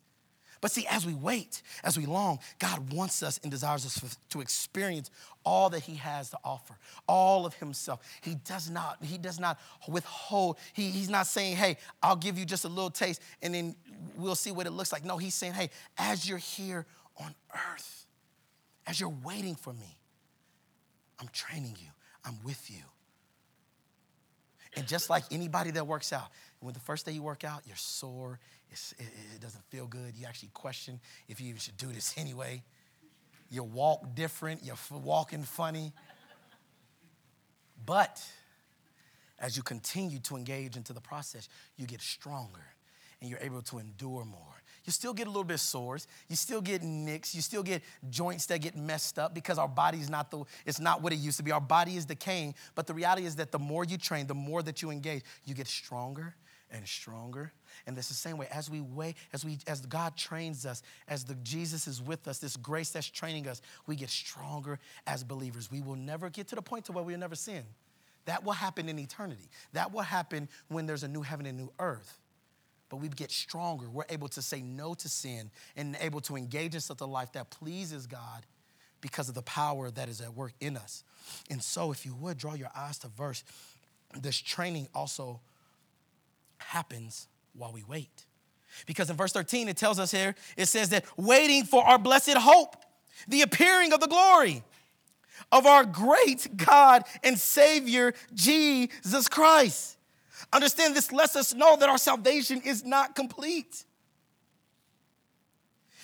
But 0.62 0.72
see, 0.72 0.86
as 0.90 1.06
we 1.06 1.14
wait, 1.14 1.62
as 1.84 1.98
we 1.98 2.06
long, 2.06 2.40
God 2.60 2.92
wants 2.94 3.22
us 3.24 3.40
and 3.44 3.52
desires 3.52 3.86
us 3.86 4.18
to 4.30 4.42
experience 4.42 5.12
all 5.44 5.70
that 5.70 5.82
He 5.84 5.96
has 5.96 6.30
to 6.32 6.38
offer, 6.44 6.78
all 7.08 7.46
of 7.46 7.54
Himself. 7.56 8.00
He 8.22 8.36
does 8.36 8.70
not, 8.70 8.98
He 9.04 9.18
does 9.18 9.40
not 9.40 9.60
withhold. 9.88 10.58
He, 10.74 10.90
he's 10.90 11.10
not 11.10 11.28
saying, 11.28 11.56
hey, 11.58 11.78
I'll 12.02 12.16
give 12.16 12.38
you 12.38 12.46
just 12.46 12.66
a 12.66 12.70
little 12.70 12.90
taste 12.90 13.22
and 13.42 13.54
then 13.54 13.76
we'll 14.18 14.36
see 14.36 14.52
what 14.52 14.68
it 14.68 14.72
looks 14.72 14.92
like. 14.92 15.06
No, 15.06 15.18
He's 15.18 15.36
saying, 15.36 15.54
hey, 15.54 15.70
as 15.98 16.28
you're 16.28 16.38
here 16.38 16.86
on 17.18 17.34
earth, 17.54 18.06
as 18.86 19.00
you're 19.00 19.14
waiting 19.24 19.56
for 19.56 19.74
me, 19.74 19.98
I'm 21.20 21.28
training 21.34 21.76
you, 21.80 21.90
I'm 22.26 22.38
with 22.44 22.70
you. 22.70 22.84
And 24.76 24.88
just 24.88 25.10
like 25.10 25.24
anybody 25.32 25.72
that 25.72 25.88
works 25.88 26.14
out, 26.14 26.28
when 26.60 26.74
the 26.74 26.80
first 26.80 27.06
day 27.06 27.12
you 27.12 27.24
work 27.24 27.44
out, 27.44 27.64
you're 27.66 27.76
sore, 27.76 28.40
it, 28.72 29.06
it 29.36 29.42
doesn't 29.42 29.64
feel 29.66 29.88
good. 29.88 30.16
You 30.16 30.26
actually 30.28 30.50
question 30.54 31.00
if 31.28 31.40
you 31.42 31.50
even 31.50 31.60
should 31.60 31.78
do 31.78 31.88
this 31.88 32.14
anyway. 32.18 32.64
You 33.50 33.64
walk 33.64 34.16
different, 34.16 34.64
you're 34.64 34.76
walking 34.92 35.44
funny. 35.44 35.94
But 37.86 38.22
as 39.40 39.56
you 39.56 39.64
continue 39.64 40.20
to 40.20 40.36
engage 40.36 40.76
into 40.76 40.94
the 40.94 41.02
process, 41.02 41.48
you 41.78 41.86
get 41.86 42.02
stronger 42.02 42.66
and 43.22 43.30
you're 43.30 43.40
able 43.40 43.62
to 43.64 43.80
endure 43.80 44.26
more. 44.26 44.62
You 44.84 44.92
still 44.92 45.14
get 45.14 45.28
a 45.28 45.30
little 45.30 45.44
bit 45.44 45.60
sores. 45.60 46.08
You 46.30 46.36
still 46.36 46.62
get 46.62 46.82
nicks. 46.82 47.36
You 47.36 47.42
still 47.42 47.64
get 47.64 47.84
joints 48.10 48.46
that 48.48 48.62
get 48.62 48.76
messed 48.78 49.20
up 49.20 49.34
because 49.34 49.58
our 49.58 49.68
body's 49.68 50.10
not 50.10 50.32
the, 50.32 50.44
it's 50.66 50.80
not 50.80 51.02
what 51.02 51.12
it 51.12 51.18
used 51.18 51.38
to 51.38 51.44
be. 51.44 51.52
Our 51.52 51.60
body 51.62 51.98
is 51.98 52.06
decaying. 52.06 52.56
But 52.74 52.88
the 52.88 52.94
reality 52.94 53.26
is 53.26 53.36
that 53.36 53.52
the 53.52 53.60
more 53.60 53.84
you 53.84 53.98
train, 53.98 54.28
the 54.28 54.36
more 54.36 54.64
that 54.64 54.82
you 54.82 54.90
engage, 54.90 55.24
you 55.44 55.54
get 55.54 55.68
stronger 55.68 56.36
and 56.72 56.88
stronger 56.88 57.52
And 57.86 57.98
is 57.98 58.08
the 58.08 58.14
same 58.14 58.38
way 58.38 58.48
as 58.52 58.70
we 58.70 58.82
wait, 58.82 59.16
as 59.34 59.46
we 59.46 59.60
as 59.68 59.82
God 59.82 60.16
trains 60.16 60.66
us, 60.66 60.82
as 61.08 61.24
the 61.24 61.36
Jesus 61.36 61.88
is 61.88 62.02
with 62.02 62.28
us, 62.28 62.40
this 62.40 62.58
grace 62.58 62.90
that's 62.90 63.08
training 63.08 63.48
us, 63.48 63.62
we 63.86 63.96
get 63.96 64.10
stronger 64.10 64.80
as 65.06 65.24
believers. 65.24 65.72
We 65.72 65.82
will 65.82 65.96
never 65.96 66.30
get 66.30 66.48
to 66.50 66.56
the 66.56 66.62
point 66.62 66.86
to 66.86 66.92
where 66.92 67.04
we'll 67.04 67.18
never 67.18 67.36
sin. 67.36 67.64
That 68.26 68.44
will 68.44 68.54
happen 68.54 68.90
in 68.90 69.00
eternity. 69.00 69.50
That 69.72 69.94
will 69.94 70.02
happen 70.02 70.50
when 70.68 70.86
there's 70.86 71.04
a 71.04 71.08
new 71.08 71.22
heaven 71.22 71.46
and 71.46 71.58
new 71.58 71.72
earth. 71.80 72.20
But 72.90 72.98
we 72.98 73.10
get 73.10 73.32
stronger. 73.32 73.90
We're 73.90 74.04
able 74.10 74.28
to 74.30 74.42
say 74.42 74.62
no 74.62 74.94
to 74.96 75.10
sin 75.10 75.50
and 75.76 75.98
able 76.02 76.22
to 76.22 76.36
engage 76.36 76.76
in 76.76 76.82
such 76.82 77.02
a 77.02 77.06
life 77.06 77.32
that 77.34 77.50
pleases 77.50 78.08
God 78.08 78.46
because 79.02 79.30
of 79.30 79.36
the 79.36 79.42
power 79.42 79.92
that 79.92 80.10
is 80.10 80.22
at 80.22 80.34
work 80.34 80.54
in 80.60 80.78
us. 80.78 81.04
And 81.50 81.62
so, 81.62 81.92
if 81.92 82.06
you 82.06 82.16
would 82.16 82.38
draw 82.38 82.54
your 82.54 82.72
eyes 82.76 82.98
to 83.00 83.08
verse, 83.08 83.44
this 84.20 84.38
training 84.38 84.88
also 84.94 85.42
happens 86.58 87.28
while 87.58 87.74
we 87.74 87.84
wait. 87.84 88.26
Because 88.86 89.10
in 89.10 89.16
verse 89.16 89.34
13, 89.34 89.68
it 89.70 89.78
tells 89.78 90.00
us 90.00 90.12
here, 90.12 90.36
it 90.56 90.68
says 90.68 90.90
that 90.90 91.06
waiting 91.18 91.64
for 91.64 91.84
our 91.84 91.98
blessed 91.98 92.38
hope, 92.38 92.76
the 93.28 93.42
appearing 93.42 93.94
of 93.94 94.00
the 94.00 94.08
glory 94.08 94.64
of 95.52 95.66
our 95.66 95.86
great 95.86 96.56
God 96.56 97.04
and 97.24 97.38
Savior, 97.38 98.14
Jesus 98.34 99.28
Christ. 99.28 99.98
Understand 100.54 100.96
this 100.96 101.12
lets 101.12 101.36
us 101.36 101.54
know 101.54 101.78
that 101.78 101.90
our 101.90 101.98
salvation 101.98 102.62
is 102.62 102.86
not 102.86 103.16
complete. 103.16 103.86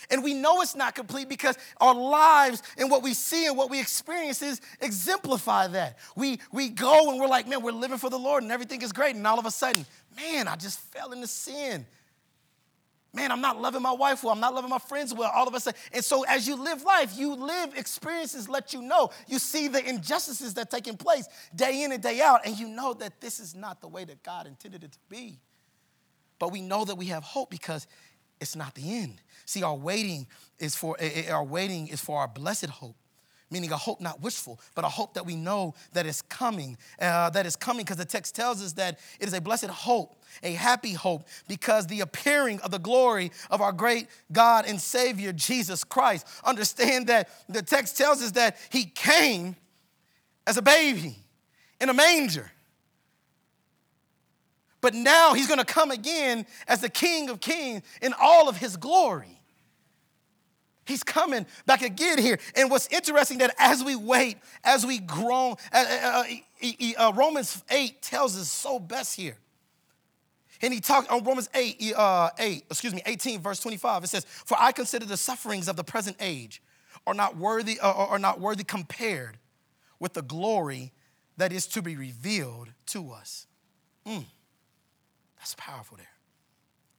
And 0.09 0.23
we 0.23 0.33
know 0.33 0.61
it's 0.61 0.75
not 0.75 0.95
complete 0.95 1.29
because 1.29 1.57
our 1.79 1.93
lives 1.93 2.61
and 2.77 2.89
what 2.89 3.03
we 3.03 3.13
see 3.13 3.45
and 3.47 3.57
what 3.57 3.69
we 3.69 3.79
experience 3.79 4.41
is 4.41 4.61
exemplify 4.81 5.67
that. 5.67 5.97
We, 6.15 6.39
we 6.51 6.69
go 6.69 7.11
and 7.11 7.19
we're 7.19 7.27
like, 7.27 7.47
man, 7.47 7.61
we're 7.61 7.71
living 7.71 7.97
for 7.97 8.09
the 8.09 8.19
Lord 8.19 8.43
and 8.43 8.51
everything 8.51 8.81
is 8.81 8.91
great. 8.91 9.15
And 9.15 9.25
all 9.25 9.39
of 9.39 9.45
a 9.45 9.51
sudden, 9.51 9.85
man, 10.15 10.47
I 10.47 10.55
just 10.55 10.79
fell 10.79 11.11
into 11.11 11.27
sin. 11.27 11.85
Man, 13.15 13.31
I'm 13.31 13.41
not 13.41 13.61
loving 13.61 13.83
my 13.83 13.91
wife 13.91 14.23
well. 14.23 14.33
I'm 14.33 14.39
not 14.39 14.55
loving 14.55 14.71
my 14.71 14.79
friends 14.79 15.13
well. 15.13 15.31
All 15.33 15.47
of 15.47 15.53
a 15.53 15.59
sudden. 15.59 15.79
And 15.93 16.03
so 16.03 16.23
as 16.23 16.47
you 16.47 16.55
live 16.55 16.83
life, 16.83 17.15
you 17.15 17.35
live 17.35 17.77
experiences 17.77 18.49
let 18.49 18.73
you 18.73 18.81
know. 18.81 19.11
You 19.27 19.37
see 19.37 19.67
the 19.67 19.87
injustices 19.87 20.55
that 20.55 20.71
taking 20.71 20.97
place 20.97 21.27
day 21.55 21.83
in 21.83 21.91
and 21.91 22.01
day 22.01 22.21
out, 22.21 22.41
and 22.43 22.57
you 22.57 22.67
know 22.67 22.93
that 22.95 23.21
this 23.21 23.39
is 23.39 23.53
not 23.53 23.81
the 23.81 23.87
way 23.87 24.03
that 24.03 24.23
God 24.23 24.47
intended 24.47 24.83
it 24.83 24.93
to 24.93 24.99
be. 25.09 25.37
But 26.39 26.51
we 26.51 26.61
know 26.61 26.85
that 26.85 26.95
we 26.95 27.05
have 27.07 27.23
hope 27.23 27.51
because 27.51 27.85
it's 28.43 28.55
not 28.55 28.75
the 28.75 28.97
end. 28.99 29.21
See, 29.45 29.63
our 29.63 29.75
waiting 29.75 30.27
is 30.59 30.75
for 30.75 30.95
our 31.29 31.43
waiting 31.43 31.87
is 31.87 31.99
for 31.99 32.19
our 32.19 32.27
blessed 32.27 32.67
hope 32.69 32.95
meaning 33.53 33.71
a 33.71 33.77
hope 33.77 34.01
not 34.01 34.19
wishful, 34.19 34.59
but 34.75 34.83
a 34.83 34.89
hope 34.89 35.13
that 35.13 35.25
we 35.25 35.35
know 35.35 35.75
that 35.93 36.05
is 36.05 36.23
coming, 36.23 36.75
uh, 36.99 37.29
that 37.29 37.45
is 37.45 37.55
coming, 37.55 37.85
because 37.85 37.97
the 37.97 38.03
text 38.03 38.35
tells 38.35 38.61
us 38.61 38.73
that 38.73 38.99
it 39.19 39.27
is 39.27 39.33
a 39.33 39.39
blessed 39.39 39.67
hope, 39.67 40.15
a 40.41 40.53
happy 40.53 40.93
hope, 40.93 41.23
because 41.47 41.85
the 41.87 42.01
appearing 42.01 42.59
of 42.61 42.71
the 42.71 42.79
glory 42.79 43.31
of 43.51 43.61
our 43.61 43.71
great 43.71 44.07
God 44.31 44.65
and 44.65 44.81
Savior, 44.81 45.31
Jesus 45.31 45.83
Christ. 45.83 46.27
Understand 46.43 47.07
that 47.07 47.29
the 47.47 47.61
text 47.61 47.95
tells 47.95 48.21
us 48.23 48.31
that 48.31 48.57
He 48.71 48.85
came 48.85 49.55
as 50.47 50.57
a 50.57 50.61
baby 50.61 51.15
in 51.79 51.89
a 51.89 51.93
manger. 51.93 52.51
But 54.84 54.93
now 54.93 55.34
he's 55.34 55.47
gonna 55.47 55.63
come 55.63 55.91
again 55.91 56.45
as 56.67 56.81
the 56.81 56.89
King 56.89 57.29
of 57.29 57.39
Kings 57.39 57.84
in 58.01 58.13
all 58.19 58.49
of 58.49 58.57
his 58.57 58.75
glory. 58.75 59.39
He's 60.86 61.03
coming 61.03 61.45
back 61.65 61.81
again 61.84 62.17
here. 62.17 62.38
And 62.53 62.69
what's 62.69 62.88
interesting 62.88 63.38
that 63.38 63.55
as 63.57 63.81
we 63.81 63.95
wait, 63.95 64.39
as 64.61 64.86
we 64.86 64.99
grow, 64.99 65.55
uh, 65.71 65.86
uh, 65.89 66.23
uh, 66.61 66.67
uh 66.97 67.13
Romans 67.15 67.63
8 67.71 68.01
tells 68.01 68.38
us 68.38 68.51
so 68.51 68.77
best 68.77 69.15
here. 69.15 69.38
And 70.61 70.73
he 70.73 70.81
talked 70.81 71.09
on 71.09 71.23
Romans 71.23 71.49
8, 71.53 71.93
uh, 71.95 72.29
8, 72.38 72.65
excuse 72.69 72.93
me, 72.93 73.01
18, 73.05 73.39
verse 73.39 73.61
25. 73.61 74.03
It 74.03 74.07
says, 74.07 74.25
For 74.25 74.57
I 74.59 74.73
consider 74.73 75.05
the 75.05 75.15
sufferings 75.15 75.69
of 75.69 75.77
the 75.77 75.86
present 75.86 76.17
age 76.19 76.61
are 77.07 77.13
not 77.13 77.38
worthy, 77.38 77.79
uh, 77.79 77.89
are 77.89 78.19
not 78.19 78.41
worthy 78.41 78.65
compared 78.65 79.38
with 80.01 80.11
the 80.11 80.21
glory 80.21 80.91
that 81.38 81.53
is 81.53 81.67
to 81.67 81.81
be 81.81 81.95
revealed 81.95 82.67
to 82.88 83.11
us. 83.11 83.47
Mm, 84.05 84.25
that's 85.43 85.55
powerful 85.55 85.97
there. 85.97 86.07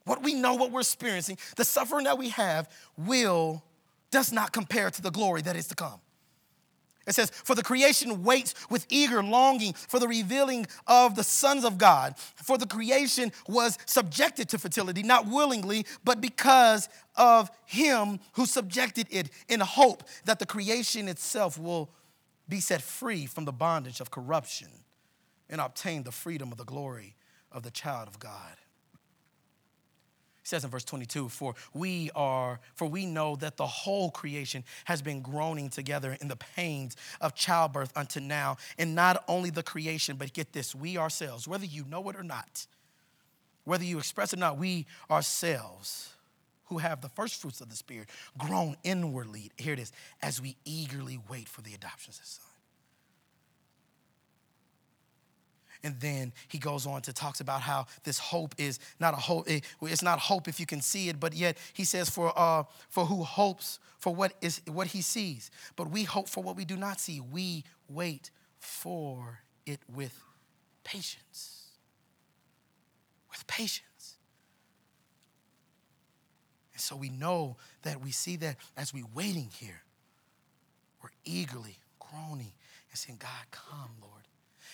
What 0.03 0.21
we 0.21 0.35
know, 0.35 0.53
what 0.53 0.69
we're 0.69 0.81
experiencing, 0.81 1.39
the 1.55 1.65
suffering 1.65 2.03
that 2.03 2.19
we 2.19 2.29
have 2.29 2.69
will 2.95 3.63
does 4.11 4.31
not 4.31 4.53
compare 4.53 4.91
to 4.91 5.01
the 5.01 5.09
glory 5.09 5.41
that 5.41 5.55
is 5.55 5.65
to 5.69 5.75
come. 5.75 5.99
It 7.07 7.15
says, 7.15 7.31
For 7.31 7.55
the 7.55 7.63
creation 7.63 8.23
waits 8.23 8.53
with 8.69 8.85
eager 8.89 9.23
longing 9.23 9.73
for 9.73 9.99
the 9.99 10.07
revealing 10.07 10.67
of 10.85 11.15
the 11.15 11.23
sons 11.23 11.65
of 11.65 11.79
God. 11.79 12.19
For 12.35 12.59
the 12.59 12.67
creation 12.67 13.31
was 13.47 13.79
subjected 13.87 14.47
to 14.49 14.59
fertility, 14.59 15.01
not 15.01 15.25
willingly, 15.25 15.87
but 16.03 16.21
because 16.21 16.87
of 17.15 17.49
him 17.65 18.19
who 18.33 18.45
subjected 18.45 19.07
it 19.09 19.31
in 19.49 19.59
hope 19.59 20.03
that 20.25 20.37
the 20.37 20.45
creation 20.45 21.07
itself 21.07 21.57
will 21.57 21.89
be 22.47 22.59
set 22.59 22.83
free 22.83 23.25
from 23.25 23.45
the 23.45 23.51
bondage 23.51 24.01
of 24.01 24.11
corruption 24.11 24.69
and 25.49 25.59
obtain 25.59 26.03
the 26.03 26.11
freedom 26.11 26.51
of 26.51 26.59
the 26.59 26.63
glory 26.63 27.14
of 27.55 27.63
the 27.63 27.71
child 27.71 28.07
of 28.07 28.19
God. 28.19 28.57
He 30.43 30.47
says 30.47 30.63
in 30.63 30.69
verse 30.69 30.83
22, 30.83 31.29
for 31.29 31.55
we 31.73 32.11
are, 32.13 32.59
for 32.75 32.87
we 32.87 33.07
know 33.07 33.35
that 33.37 33.57
the 33.57 33.65
whole 33.65 34.11
creation 34.11 34.63
has 34.83 35.01
been 35.01 35.21
groaning 35.21 35.69
together 35.69 36.15
in 36.21 36.27
the 36.27 36.35
pains 36.35 36.95
of 37.19 37.33
childbirth 37.33 37.91
unto 37.97 38.19
now. 38.19 38.57
And 38.77 38.93
not 38.93 39.23
only 39.27 39.49
the 39.49 39.63
creation, 39.63 40.17
but 40.17 40.33
get 40.33 40.53
this, 40.53 40.75
we 40.75 40.97
ourselves, 40.97 41.47
whether 41.47 41.65
you 41.65 41.83
know 41.89 42.07
it 42.09 42.15
or 42.15 42.21
not, 42.21 42.67
whether 43.63 43.83
you 43.83 43.97
express 43.97 44.33
it 44.33 44.37
or 44.37 44.41
not, 44.41 44.59
we 44.59 44.85
ourselves 45.09 46.13
who 46.65 46.77
have 46.77 47.01
the 47.01 47.09
first 47.09 47.41
fruits 47.41 47.61
of 47.61 47.69
the 47.69 47.75
Spirit 47.75 48.09
groan 48.37 48.75
inwardly, 48.83 49.51
here 49.57 49.73
it 49.73 49.79
is, 49.79 49.91
as 50.21 50.39
we 50.39 50.57
eagerly 50.65 51.19
wait 51.27 51.49
for 51.49 51.61
the 51.61 51.73
adoption 51.73 52.11
of 52.11 52.19
the 52.19 52.25
Son. 52.25 52.45
And 55.85 55.99
then 55.99 56.33
he 56.47 56.57
goes 56.57 56.87
on 56.87 57.03
to 57.03 57.13
talks 57.13 57.41
about 57.41 57.61
how 57.61 57.85
this 58.03 58.17
hope 58.17 58.55
is 58.57 58.79
not 58.99 59.13
a 59.13 59.17
hope. 59.17 59.47
It's 59.47 60.01
not 60.01 60.17
hope 60.17 60.47
if 60.47 60.59
you 60.59 60.65
can 60.65 60.81
see 60.81 61.09
it, 61.09 61.19
but 61.19 61.35
yet 61.35 61.59
he 61.73 61.83
says 61.83 62.09
for 62.09 62.33
uh, 62.35 62.63
for 62.89 63.05
who 63.05 63.23
hopes 63.23 63.79
for 63.99 64.13
what 64.13 64.33
is 64.41 64.61
what 64.65 64.87
he 64.87 65.03
sees, 65.03 65.51
but 65.75 65.91
we 65.91 66.03
hope 66.03 66.27
for 66.27 66.43
what 66.43 66.55
we 66.55 66.65
do 66.65 66.75
not 66.75 66.99
see. 66.99 67.19
We 67.19 67.65
wait 67.87 68.31
for 68.57 69.41
it 69.67 69.79
with 69.93 70.19
patience. 70.83 71.67
With 73.29 73.45
patience. 73.45 74.15
And 76.73 76.81
so 76.81 76.95
we 76.95 77.09
know 77.09 77.57
that 77.83 78.01
we 78.01 78.09
see 78.09 78.37
that 78.37 78.55
as 78.75 78.91
we 78.91 79.03
waiting 79.13 79.49
here, 79.59 79.83
we're 81.03 81.09
eagerly 81.25 81.77
groaning 81.99 82.53
and 82.89 82.97
saying, 82.97 83.19
God, 83.21 83.51
come, 83.51 83.91
Lord. 84.01 84.24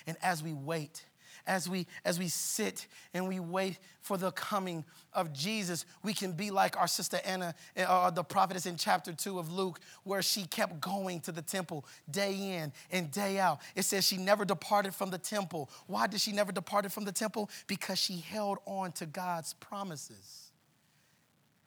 And 0.07 0.17
as 0.21 0.43
we 0.43 0.53
wait, 0.53 1.05
as 1.47 1.69
we 1.69 1.87
as 2.05 2.19
we 2.19 2.27
sit 2.27 2.87
and 3.13 3.27
we 3.27 3.39
wait 3.39 3.79
for 4.01 4.17
the 4.17 4.31
coming 4.31 4.83
of 5.13 5.33
Jesus, 5.33 5.85
we 6.03 6.13
can 6.13 6.31
be 6.31 6.51
like 6.51 6.77
our 6.77 6.87
sister 6.87 7.19
Anna, 7.25 7.53
uh, 7.77 8.09
the 8.09 8.23
prophetess 8.23 8.65
in 8.65 8.77
chapter 8.77 9.13
2 9.13 9.39
of 9.39 9.51
Luke, 9.51 9.79
where 10.03 10.21
she 10.21 10.45
kept 10.45 10.79
going 10.79 11.19
to 11.21 11.31
the 11.31 11.41
temple 11.41 11.85
day 12.09 12.33
in 12.33 12.71
and 12.91 13.11
day 13.11 13.39
out. 13.39 13.59
It 13.75 13.83
says 13.83 14.05
she 14.05 14.17
never 14.17 14.45
departed 14.45 14.95
from 14.95 15.09
the 15.09 15.17
temple. 15.17 15.69
Why 15.87 16.07
did 16.07 16.21
she 16.21 16.31
never 16.31 16.51
departed 16.51 16.91
from 16.91 17.05
the 17.05 17.11
temple? 17.11 17.49
Because 17.67 17.99
she 17.99 18.17
held 18.17 18.59
on 18.65 18.91
to 18.93 19.05
God's 19.05 19.53
promises. 19.53 20.50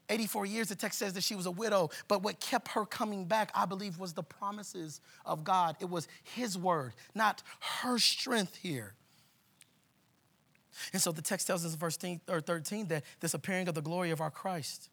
84 0.08 0.46
years, 0.46 0.68
the 0.68 0.74
text 0.74 0.98
says 0.98 1.14
that 1.14 1.22
she 1.22 1.34
was 1.34 1.46
a 1.46 1.50
widow, 1.50 1.90
but 2.08 2.22
what 2.22 2.40
kept 2.40 2.68
her 2.68 2.84
coming 2.84 3.24
back, 3.24 3.50
I 3.54 3.64
believe, 3.64 3.98
was 3.98 4.12
the 4.12 4.22
promises 4.22 5.00
of 5.24 5.44
God. 5.44 5.76
It 5.80 5.88
was 5.88 6.08
His 6.22 6.58
word, 6.58 6.92
not 7.14 7.42
her 7.82 7.98
strength 7.98 8.56
here. 8.56 8.94
And 10.92 11.00
so 11.00 11.12
the 11.12 11.22
text 11.22 11.46
tells 11.46 11.64
us 11.64 11.72
in 11.72 11.78
verse 11.78 11.96
13 11.96 12.88
that 12.88 13.04
this 13.20 13.32
appearing 13.34 13.68
of 13.68 13.74
the 13.74 13.80
glory 13.80 14.10
of 14.10 14.20
our 14.20 14.30
Christ, 14.30 14.90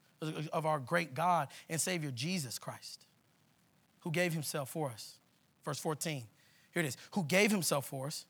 of 0.53 0.65
our 0.65 0.79
great 0.79 1.13
God 1.13 1.47
and 1.69 1.81
Savior, 1.81 2.11
Jesus 2.11 2.59
Christ, 2.59 3.05
who 4.01 4.11
gave 4.11 4.33
Himself 4.33 4.69
for 4.69 4.89
us. 4.89 5.15
Verse 5.65 5.79
14, 5.79 6.23
here 6.73 6.83
it 6.83 6.85
is, 6.85 6.97
who 7.11 7.23
gave 7.23 7.51
Himself 7.51 7.87
for 7.87 8.07
us 8.07 8.25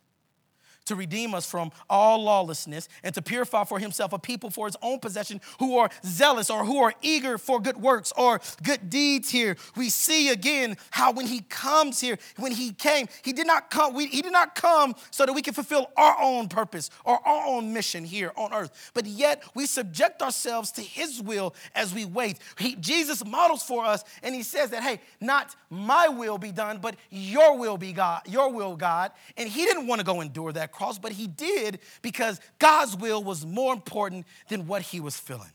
to 0.86 0.96
redeem 0.96 1.34
us 1.34 1.46
from 1.46 1.72
all 1.90 2.24
lawlessness 2.24 2.90
and 3.04 3.14
to 3.16 3.22
purify 3.22 3.64
for 3.64 3.80
himself 3.80 4.14
a 4.14 4.20
people 4.20 4.50
for 4.50 4.66
his 4.66 4.76
own 4.82 5.00
possession 5.00 5.42
who 5.60 5.78
are 5.78 5.90
zealous 6.06 6.50
or 6.50 6.66
who 6.66 6.80
are 6.80 6.94
eager 7.02 7.38
for 7.38 7.60
good 7.60 7.78
works 7.78 8.12
or 8.18 8.42
good 8.64 8.90
deeds 8.90 9.30
here. 9.30 9.56
We 9.76 9.90
see 9.90 10.30
again 10.30 10.78
how 10.92 11.12
when 11.12 11.28
he 11.28 11.42
comes 11.42 12.00
here, 12.00 12.18
when 12.38 12.52
he 12.52 12.72
came, 12.72 13.08
he 13.24 13.34
did 13.34 13.48
not 13.48 13.70
come, 13.70 13.94
we, 13.94 14.08
he 14.08 14.22
did 14.22 14.34
not 14.34 14.56
come 14.56 14.96
so 15.12 15.26
that 15.26 15.34
we 15.34 15.42
can 15.42 15.54
fulfill 15.54 15.92
our 15.98 16.20
own 16.20 16.48
purpose 16.48 16.90
or 17.06 17.26
our 17.28 17.48
own 17.48 17.74
mission 17.74 18.04
here 18.04 18.32
on 18.36 18.54
earth. 18.54 18.92
But 18.94 19.06
yet 19.06 19.44
we 19.54 19.66
subject 19.66 20.22
ourselves 20.22 20.72
to 20.74 20.82
his 20.82 21.22
will 21.22 21.56
as 21.76 21.94
we 21.94 22.06
wait. 22.06 22.40
He, 22.58 22.76
Jesus 22.76 23.26
models 23.26 23.64
for 23.64 23.86
us 23.86 24.04
and 24.24 24.34
he 24.34 24.44
says 24.44 24.72
that, 24.72 24.84
hey, 24.84 25.00
not 25.20 25.56
my 25.70 26.08
will 26.08 26.38
be 26.38 26.52
done, 26.52 26.80
but 26.80 26.96
your 27.10 27.58
will 27.58 27.78
be 27.78 27.94
God, 27.94 28.22
your 28.28 28.52
will, 28.52 28.76
God. 28.76 29.12
And 29.38 29.48
he 29.48 29.66
didn't 29.66 29.88
want 29.88 30.00
to 30.00 30.06
go 30.06 30.22
endure 30.22 30.52
that 30.52 30.71
cross, 30.72 31.00
but 31.00 31.12
he 31.12 31.28
did 31.28 31.80
because 32.02 32.40
God's 32.60 32.96
will 32.96 33.24
was 33.24 33.46
more 33.46 33.74
important 33.74 34.26
than 34.50 34.68
what 34.68 34.82
he 34.82 35.00
was 35.00 35.18
feeling. 35.18 35.52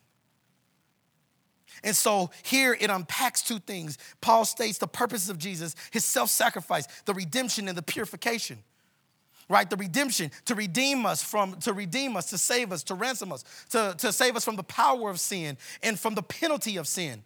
And 1.83 1.95
so 1.95 2.31
here 2.43 2.77
it 2.79 2.91
unpacks 2.91 3.43
two 3.43 3.59
things. 3.59 3.99
Paul 4.21 4.45
states 4.45 4.79
the 4.79 4.87
purposes 4.87 5.29
of 5.29 5.39
Jesus, 5.39 5.75
his 5.91 6.05
self 6.05 6.31
sacrifice, 6.31 6.87
the 7.05 7.14
redemption, 7.14 7.69
and 7.69 7.77
the 7.77 7.83
purification. 7.83 8.59
Right? 9.49 9.69
The 9.69 9.77
redemption 9.77 10.33
to 10.47 10.57
redeem 10.57 11.07
us 11.07 11.23
from, 11.23 11.61
to 11.61 11.73
redeem 11.73 12.17
us, 12.17 12.31
to 12.31 12.39
save 12.39 12.73
us, 12.73 12.83
to 12.85 12.95
ransom 12.95 13.33
us, 13.33 13.45
to, 13.71 13.95
to 13.99 14.12
save 14.12 14.35
us 14.35 14.45
from 14.45 14.57
the 14.57 14.64
power 14.64 15.09
of 15.09 15.21
sin 15.21 15.57
and 15.85 15.99
from 15.99 16.14
the 16.17 16.23
penalty 16.23 16.79
of 16.79 16.89
sin. 16.89 17.23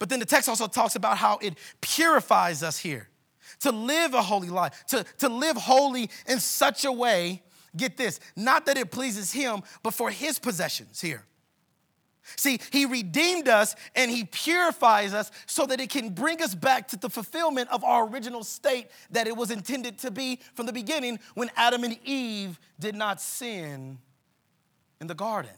But 0.00 0.08
then 0.08 0.18
the 0.18 0.26
text 0.26 0.48
also 0.48 0.66
talks 0.66 0.96
about 0.96 1.18
how 1.18 1.38
it 1.40 1.54
purifies 1.80 2.64
us 2.64 2.78
here 2.78 3.08
to 3.60 3.70
live 3.70 4.14
a 4.14 4.22
holy 4.22 4.48
life, 4.48 4.84
to, 4.88 5.04
to 5.18 5.28
live 5.28 5.56
holy 5.56 6.10
in 6.26 6.40
such 6.40 6.84
a 6.84 6.92
way, 6.92 7.42
get 7.76 7.96
this, 7.96 8.20
not 8.34 8.66
that 8.66 8.78
it 8.78 8.90
pleases 8.90 9.32
him, 9.32 9.62
but 9.82 9.94
for 9.94 10.10
his 10.10 10.38
possessions 10.38 11.00
here. 11.00 11.24
See, 12.34 12.58
he 12.72 12.86
redeemed 12.86 13.48
us 13.48 13.76
and 13.94 14.10
he 14.10 14.24
purifies 14.24 15.14
us 15.14 15.30
so 15.46 15.64
that 15.66 15.80
it 15.80 15.90
can 15.90 16.10
bring 16.10 16.42
us 16.42 16.56
back 16.56 16.88
to 16.88 16.96
the 16.96 17.08
fulfillment 17.08 17.70
of 17.70 17.84
our 17.84 18.08
original 18.08 18.42
state 18.42 18.88
that 19.12 19.28
it 19.28 19.36
was 19.36 19.52
intended 19.52 19.98
to 20.00 20.10
be 20.10 20.40
from 20.54 20.66
the 20.66 20.72
beginning 20.72 21.20
when 21.34 21.50
Adam 21.56 21.84
and 21.84 21.96
Eve 22.04 22.58
did 22.80 22.96
not 22.96 23.20
sin 23.20 23.98
in 25.00 25.06
the 25.06 25.14
garden. 25.14 25.52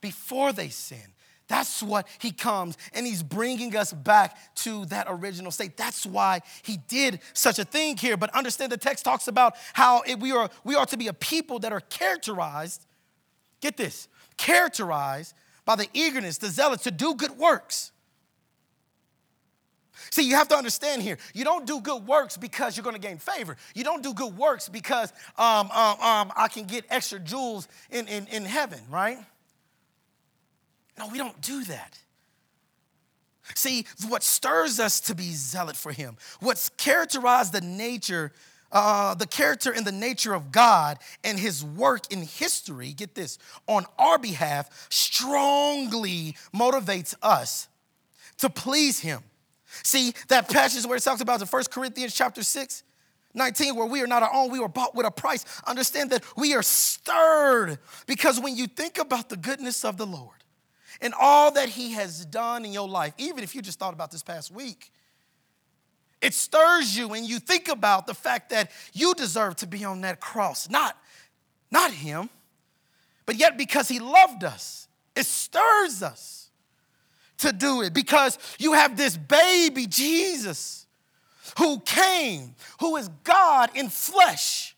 Before 0.00 0.52
they 0.52 0.68
sinned, 0.68 1.12
that's 1.52 1.82
what 1.82 2.08
he 2.18 2.30
comes 2.30 2.78
and 2.94 3.06
he's 3.06 3.22
bringing 3.22 3.76
us 3.76 3.92
back 3.92 4.54
to 4.54 4.86
that 4.86 5.06
original 5.10 5.52
state. 5.52 5.76
That's 5.76 6.06
why 6.06 6.40
he 6.62 6.78
did 6.88 7.20
such 7.34 7.58
a 7.58 7.64
thing 7.64 7.98
here. 7.98 8.16
But 8.16 8.34
understand 8.34 8.72
the 8.72 8.78
text 8.78 9.04
talks 9.04 9.28
about 9.28 9.54
how 9.74 10.00
it, 10.06 10.18
we, 10.18 10.32
are, 10.32 10.48
we 10.64 10.76
are 10.76 10.86
to 10.86 10.96
be 10.96 11.08
a 11.08 11.12
people 11.12 11.58
that 11.58 11.70
are 11.70 11.80
characterized, 11.80 12.86
get 13.60 13.76
this, 13.76 14.08
characterized 14.38 15.34
by 15.66 15.76
the 15.76 15.88
eagerness, 15.92 16.38
the 16.38 16.48
zealot 16.48 16.80
to 16.84 16.90
do 16.90 17.14
good 17.14 17.32
works. 17.32 17.92
See, 20.10 20.22
you 20.22 20.36
have 20.36 20.48
to 20.48 20.56
understand 20.56 21.02
here. 21.02 21.18
You 21.34 21.44
don't 21.44 21.66
do 21.66 21.82
good 21.82 22.06
works 22.06 22.38
because 22.38 22.78
you're 22.78 22.84
going 22.84 22.96
to 22.96 23.00
gain 23.00 23.18
favor. 23.18 23.58
You 23.74 23.84
don't 23.84 24.02
do 24.02 24.14
good 24.14 24.38
works 24.38 24.70
because 24.70 25.12
um, 25.36 25.70
um, 25.70 26.00
um, 26.00 26.32
I 26.34 26.48
can 26.50 26.64
get 26.64 26.86
extra 26.88 27.18
jewels 27.18 27.68
in, 27.90 28.08
in, 28.08 28.26
in 28.28 28.46
heaven, 28.46 28.80
right? 28.90 29.18
No, 30.98 31.08
we 31.08 31.18
don't 31.18 31.40
do 31.40 31.64
that. 31.64 31.98
See, 33.54 33.86
what 34.08 34.22
stirs 34.22 34.78
us 34.78 35.00
to 35.00 35.14
be 35.14 35.32
zealot 35.32 35.76
for 35.76 35.92
Him, 35.92 36.16
what's 36.40 36.68
characterized 36.70 37.52
the 37.52 37.60
nature, 37.60 38.32
uh, 38.70 39.14
the 39.14 39.26
character 39.26 39.72
and 39.72 39.84
the 39.86 39.92
nature 39.92 40.32
of 40.32 40.52
God 40.52 40.98
and 41.24 41.38
His 41.38 41.64
work 41.64 42.12
in 42.12 42.22
history, 42.22 42.92
get 42.92 43.14
this, 43.14 43.38
on 43.66 43.84
our 43.98 44.18
behalf, 44.18 44.86
strongly 44.90 46.36
motivates 46.54 47.14
us 47.22 47.68
to 48.38 48.48
please 48.48 49.00
Him. 49.00 49.22
See, 49.82 50.12
that 50.28 50.48
passage 50.48 50.86
where 50.86 50.96
it 50.96 51.02
talks 51.02 51.20
about 51.20 51.40
in 51.40 51.46
1 51.46 51.64
Corinthians 51.70 52.14
chapter 52.14 52.42
6, 52.42 52.82
19, 53.34 53.74
where 53.74 53.86
we 53.86 54.02
are 54.02 54.06
not 54.06 54.22
our 54.22 54.32
own, 54.32 54.50
we 54.50 54.60
were 54.60 54.68
bought 54.68 54.94
with 54.94 55.06
a 55.06 55.10
price. 55.10 55.44
Understand 55.66 56.10
that 56.10 56.22
we 56.36 56.54
are 56.54 56.62
stirred 56.62 57.78
because 58.06 58.38
when 58.38 58.56
you 58.56 58.66
think 58.66 58.98
about 58.98 59.30
the 59.30 59.36
goodness 59.36 59.84
of 59.84 59.96
the 59.96 60.06
Lord, 60.06 60.36
and 61.02 61.12
all 61.20 61.50
that 61.52 61.68
He 61.68 61.92
has 61.92 62.24
done 62.24 62.64
in 62.64 62.72
your 62.72 62.88
life, 62.88 63.12
even 63.18 63.44
if 63.44 63.54
you 63.54 63.60
just 63.60 63.78
thought 63.78 63.92
about 63.92 64.10
this 64.10 64.22
past 64.22 64.50
week, 64.50 64.90
it 66.22 66.32
stirs 66.32 66.96
you 66.96 67.12
and 67.12 67.28
you 67.28 67.40
think 67.40 67.68
about 67.68 68.06
the 68.06 68.14
fact 68.14 68.50
that 68.50 68.70
you 68.94 69.12
deserve 69.14 69.56
to 69.56 69.66
be 69.66 69.84
on 69.84 70.02
that 70.02 70.20
cross, 70.20 70.70
not, 70.70 70.96
not 71.70 71.90
Him, 71.90 72.30
but 73.26 73.36
yet 73.36 73.58
because 73.58 73.88
He 73.88 73.98
loved 73.98 74.44
us, 74.44 74.88
it 75.14 75.26
stirs 75.26 76.02
us 76.02 76.50
to 77.38 77.52
do 77.52 77.82
it. 77.82 77.92
Because 77.92 78.38
you 78.58 78.72
have 78.72 78.96
this 78.96 79.16
baby, 79.16 79.86
Jesus, 79.86 80.86
who 81.58 81.80
came, 81.80 82.54
who 82.80 82.96
is 82.96 83.10
God 83.24 83.70
in 83.74 83.88
flesh 83.88 84.71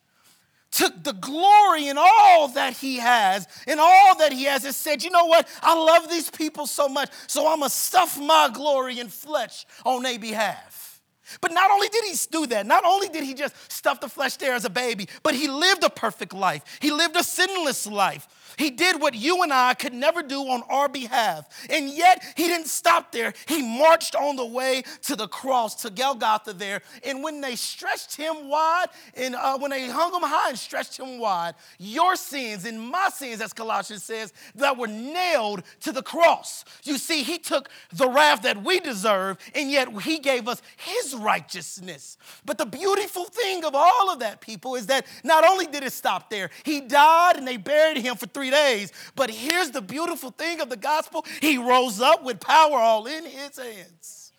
took 0.75 1.05
the 1.05 1.13
glory 1.13 1.89
in 1.89 1.97
all 1.97 2.49
that 2.49 2.75
he 2.77 2.97
has, 2.97 3.47
in 3.67 3.79
all 3.79 4.19
that 4.19 4.33
he 4.33 4.45
has, 4.45 4.65
and 4.65 4.75
said, 4.75 5.03
You 5.03 5.11
know 5.11 5.27
what? 5.27 5.49
I 5.63 5.75
love 5.75 6.11
these 6.11 6.31
people 6.31 6.67
so 6.67 6.89
much, 6.89 7.11
so 7.27 7.47
I'm 7.51 7.61
gonna 7.61 7.71
stuff 7.71 8.21
my 8.21 8.51
glory 8.53 8.99
in 8.99 9.09
flesh 9.09 9.65
on 9.87 10.03
their 10.03 10.19
behalf. 10.19 11.01
But 11.41 11.53
not 11.53 11.71
only 11.71 11.89
did 11.89 12.05
he 12.05 12.17
do 12.31 12.47
that, 12.49 12.67
not 12.67 12.85
only 12.85 13.09
did 13.09 13.25
he 13.25 13.35
just 13.35 13.55
stuff 13.73 14.01
the 14.01 14.09
flesh 14.09 14.37
there 14.37 14.55
as 14.55 14.65
a 14.65 14.71
baby, 14.71 15.09
but 15.23 15.35
he 15.35 15.49
lived 15.49 15.83
a 15.83 15.91
perfect 15.91 16.35
life. 16.35 16.63
He 16.81 16.91
lived 16.91 17.17
a 17.17 17.25
sinless 17.25 17.87
life. 17.87 18.29
He 18.59 18.71
did 18.71 19.01
what 19.01 19.15
you 19.15 19.43
and 19.43 19.53
I 19.53 19.75
could 19.75 19.95
never 19.95 20.23
do 20.23 20.41
on 20.41 20.63
our 20.69 20.89
behalf. 20.89 21.49
And 21.71 21.89
yet, 21.91 22.23
he 22.37 22.47
didn't 22.47 22.69
stop 22.69 23.13
there. 23.13 23.35
He 23.47 23.63
marched 23.63 24.15
on 24.15 24.37
the 24.37 24.47
way 24.47 24.83
to 25.03 25.17
the 25.17 25.29
cross, 25.29 25.75
to 25.83 25.91
Golgotha 25.91 26.53
there. 26.53 26.83
And 27.05 27.23
when 27.23 27.41
they 27.41 27.57
stretched 27.57 28.17
him 28.17 28.49
wide, 28.49 28.87
and 29.17 29.35
uh, 29.35 29.59
when 29.59 29.71
they 29.71 29.89
hung 29.89 30.15
him 30.15 30.23
high 30.23 30.51
and 30.51 30.59
stretched 30.59 30.99
him 30.99 31.19
wide, 31.19 31.55
your 31.79 32.17
sins 32.17 32.65
and 32.65 32.81
my 32.81 33.09
sins, 33.11 33.41
as 33.41 33.53
Colossians 33.53 34.05
says, 34.05 34.33
that 34.55 34.77
were 34.77 34.87
nailed 34.87 35.63
to 35.81 35.93
the 35.93 36.03
cross. 36.03 36.65
You 36.85 36.99
see, 36.99 37.23
he 37.23 37.39
took 37.39 37.69
the 37.93 38.09
wrath 38.09 38.43
that 38.43 38.63
we 38.63 38.81
deserve, 38.81 39.39
and 39.55 39.71
yet 39.71 39.89
he 40.03 40.19
gave 40.19 40.49
us 40.49 40.63
his 40.77 41.15
righteousness. 41.15 42.17
But 42.45 42.59
the 42.59 42.67
beautiful 42.67 43.25
thing 43.25 43.65
of 43.65 43.75
all 43.75 44.11
of 44.13 44.21
that, 44.21 44.41
people, 44.41 44.75
is 44.75 44.87
that 44.87 45.07
not 45.23 45.45
only 45.45 45.67
did 45.67 45.83
it 45.83 45.93
stop 45.93 46.31
there, 46.31 46.51
he 46.65 46.81
died 46.81 47.37
and 47.37 47.47
they 47.47 47.57
buried 47.57 47.99
him 47.99 48.17
for 48.17 48.27
three 48.27 48.44
three 48.45 48.51
days. 48.51 48.93
But 49.17 49.31
here's 49.31 49.71
the 49.71 49.81
beautiful 49.81 50.31
thing 50.31 50.61
of 50.61 50.69
the 50.69 50.77
gospel 50.77 51.25
He 51.41 51.59
rose 51.59 52.01
up 52.01 52.25
with 52.25 52.41
power 52.41 52.77
all 52.77 53.07
in 53.07 53.25
His 53.25 53.57
hands. 53.57 54.33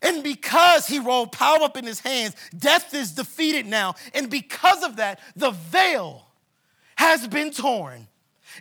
And 0.00 0.22
because 0.22 0.86
he 0.86 1.00
rolled 1.00 1.32
power 1.32 1.60
up 1.62 1.76
in 1.76 1.84
his 1.84 1.98
hands, 1.98 2.36
death 2.56 2.94
is 2.94 3.10
defeated 3.10 3.66
now. 3.66 3.96
And 4.14 4.30
because 4.30 4.84
of 4.84 4.94
that, 4.94 5.18
the 5.34 5.50
veil 5.50 6.24
has 6.94 7.26
been 7.26 7.50
torn. 7.50 8.06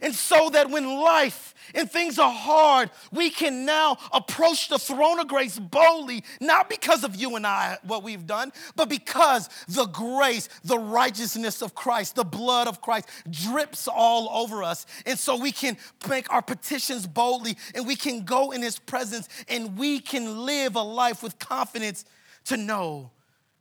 And 0.02 0.14
so 0.14 0.50
that 0.52 0.70
when 0.70 0.86
life 0.86 1.54
and 1.74 1.90
things 1.90 2.20
are 2.20 2.32
hard, 2.32 2.90
we 3.12 3.30
can 3.30 3.66
now 3.66 3.98
approach 4.14 4.70
the 4.70 4.80
throne 4.80 5.20
of 5.20 5.28
grace 5.28 5.60
boldly, 5.60 6.24
not 6.40 6.70
because 6.70 7.04
of 7.04 7.16
you 7.16 7.36
and 7.36 7.46
I, 7.46 7.78
what 7.84 8.04
we've 8.04 8.26
done, 8.26 8.52
but 8.76 8.90
because 8.90 9.50
the 9.68 9.86
grace, 9.86 10.50
the 10.64 10.80
righteousness 10.80 11.62
of 11.62 11.76
Christ, 11.76 12.16
the 12.16 12.24
blood 12.24 12.68
of 12.68 12.82
Christ 12.82 13.08
drips 13.30 13.88
all 13.88 14.30
over 14.30 14.64
us. 14.64 14.86
And 15.06 15.18
so 15.18 15.38
we 15.38 15.52
can 15.52 15.78
make 16.10 16.32
our 16.32 16.42
petitions 16.42 17.08
boldly 17.08 17.58
and 17.76 17.86
we 17.88 17.96
can 17.96 18.24
go 18.24 18.52
in 18.52 18.62
his 18.62 18.80
presence 18.80 19.28
and 19.48 19.78
we 19.78 20.00
can 20.00 20.46
live 20.46 20.76
a 20.76 20.82
life 20.82 21.24
with 21.24 21.40
confidence 21.40 22.06
to 22.46 22.58
know 22.58 23.12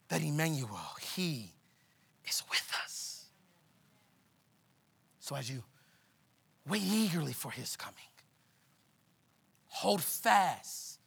that 0.09 0.23
Emmanuel, 0.23 0.79
he 1.15 1.53
is 2.29 2.43
with 2.49 2.73
us. 2.85 3.25
So 5.19 5.35
as 5.35 5.51
you 5.51 5.63
Wait 6.69 6.83
eagerly 6.83 7.33
for 7.33 7.51
his 7.51 7.77
coming. 7.77 7.95
Hold 9.69 10.03
fast 10.03 10.99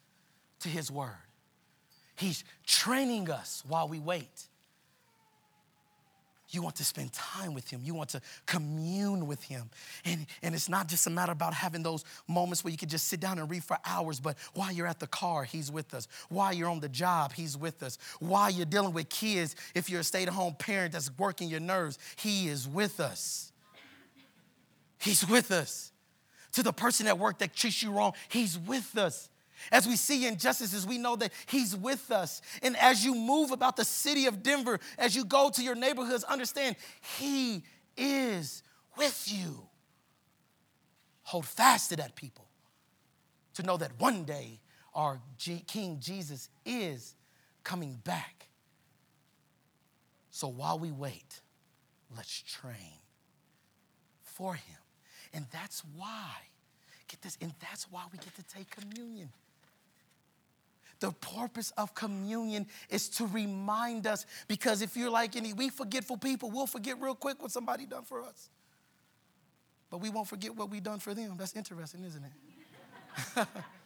to 0.60 0.68
his 0.68 0.90
word. 0.90 1.10
He's 2.16 2.44
training 2.66 3.30
us 3.30 3.62
while 3.66 3.88
we 3.88 3.98
wait. 3.98 4.46
You 6.50 6.62
want 6.62 6.76
to 6.76 6.84
spend 6.84 7.12
time 7.12 7.54
with 7.54 7.70
him. 7.70 7.80
You 7.84 7.94
want 7.94 8.10
to 8.10 8.20
commune 8.46 9.26
with 9.26 9.42
him. 9.42 9.70
And, 10.04 10.26
and 10.42 10.54
it's 10.54 10.68
not 10.68 10.88
just 10.88 11.06
a 11.06 11.10
matter 11.10 11.32
about 11.32 11.54
having 11.54 11.82
those 11.82 12.04
moments 12.26 12.64
where 12.64 12.72
you 12.72 12.76
can 12.76 12.88
just 12.88 13.06
sit 13.06 13.20
down 13.20 13.38
and 13.38 13.48
read 13.48 13.62
for 13.62 13.78
hours, 13.86 14.18
but 14.18 14.36
while 14.54 14.72
you're 14.72 14.88
at 14.88 14.98
the 14.98 15.06
car, 15.06 15.44
he's 15.44 15.70
with 15.70 15.94
us. 15.94 16.08
While 16.28 16.52
you're 16.52 16.68
on 16.68 16.80
the 16.80 16.88
job, 16.88 17.32
he's 17.32 17.56
with 17.56 17.82
us. 17.82 17.98
While 18.18 18.50
you're 18.50 18.66
dealing 18.66 18.92
with 18.92 19.08
kids, 19.08 19.54
if 19.74 19.88
you're 19.88 20.00
a 20.00 20.04
stay 20.04 20.24
at 20.24 20.28
home 20.28 20.54
parent 20.58 20.92
that's 20.92 21.10
working 21.18 21.48
your 21.48 21.60
nerves, 21.60 21.98
he 22.16 22.48
is 22.48 22.66
with 22.66 22.98
us. 22.98 23.49
He's 25.00 25.26
with 25.26 25.50
us. 25.50 25.92
To 26.52 26.62
the 26.62 26.72
person 26.72 27.06
at 27.06 27.18
work 27.18 27.38
that 27.38 27.54
treats 27.54 27.82
you 27.82 27.90
wrong, 27.90 28.12
He's 28.28 28.58
with 28.58 28.96
us. 28.98 29.30
As 29.70 29.86
we 29.86 29.96
see 29.96 30.26
injustices, 30.26 30.86
we 30.86 30.98
know 30.98 31.16
that 31.16 31.32
He's 31.46 31.76
with 31.76 32.10
us. 32.10 32.42
And 32.62 32.76
as 32.76 33.04
you 33.04 33.14
move 33.14 33.50
about 33.50 33.76
the 33.76 33.84
city 33.84 34.26
of 34.26 34.42
Denver, 34.42 34.78
as 34.98 35.14
you 35.14 35.24
go 35.24 35.50
to 35.50 35.62
your 35.62 35.74
neighborhoods, 35.74 36.24
understand 36.24 36.76
He 37.18 37.62
is 37.96 38.62
with 38.96 39.26
you. 39.26 39.66
Hold 41.22 41.46
fast 41.46 41.90
to 41.90 41.96
that, 41.96 42.16
people, 42.16 42.46
to 43.54 43.62
know 43.62 43.76
that 43.76 43.92
one 43.98 44.24
day 44.24 44.60
our 44.94 45.20
G- 45.38 45.62
King 45.66 45.98
Jesus 46.00 46.48
is 46.66 47.14
coming 47.62 48.00
back. 48.02 48.48
So 50.30 50.48
while 50.48 50.78
we 50.78 50.90
wait, 50.90 51.40
let's 52.16 52.42
train 52.42 52.98
for 54.22 54.54
Him. 54.54 54.79
And 55.32 55.46
that's 55.52 55.82
why, 55.96 56.34
get 57.08 57.22
this, 57.22 57.38
and 57.40 57.52
that's 57.60 57.90
why 57.90 58.02
we 58.12 58.18
get 58.18 58.34
to 58.36 58.42
take 58.42 58.70
communion. 58.70 59.30
The 61.00 61.12
purpose 61.12 61.72
of 61.78 61.94
communion 61.94 62.66
is 62.90 63.08
to 63.10 63.26
remind 63.26 64.06
us 64.06 64.26
because 64.48 64.82
if 64.82 64.96
you're 64.96 65.10
like 65.10 65.34
any, 65.34 65.54
we 65.54 65.70
forgetful 65.70 66.18
people, 66.18 66.50
we'll 66.50 66.66
forget 66.66 67.00
real 67.00 67.14
quick 67.14 67.40
what 67.40 67.50
somebody 67.50 67.86
done 67.86 68.04
for 68.04 68.22
us. 68.22 68.50
But 69.88 69.98
we 69.98 70.10
won't 70.10 70.28
forget 70.28 70.54
what 70.54 70.70
we 70.70 70.78
done 70.78 70.98
for 70.98 71.14
them. 71.14 71.36
That's 71.38 71.56
interesting, 71.56 72.04
isn't 72.04 72.22
it? 73.36 73.46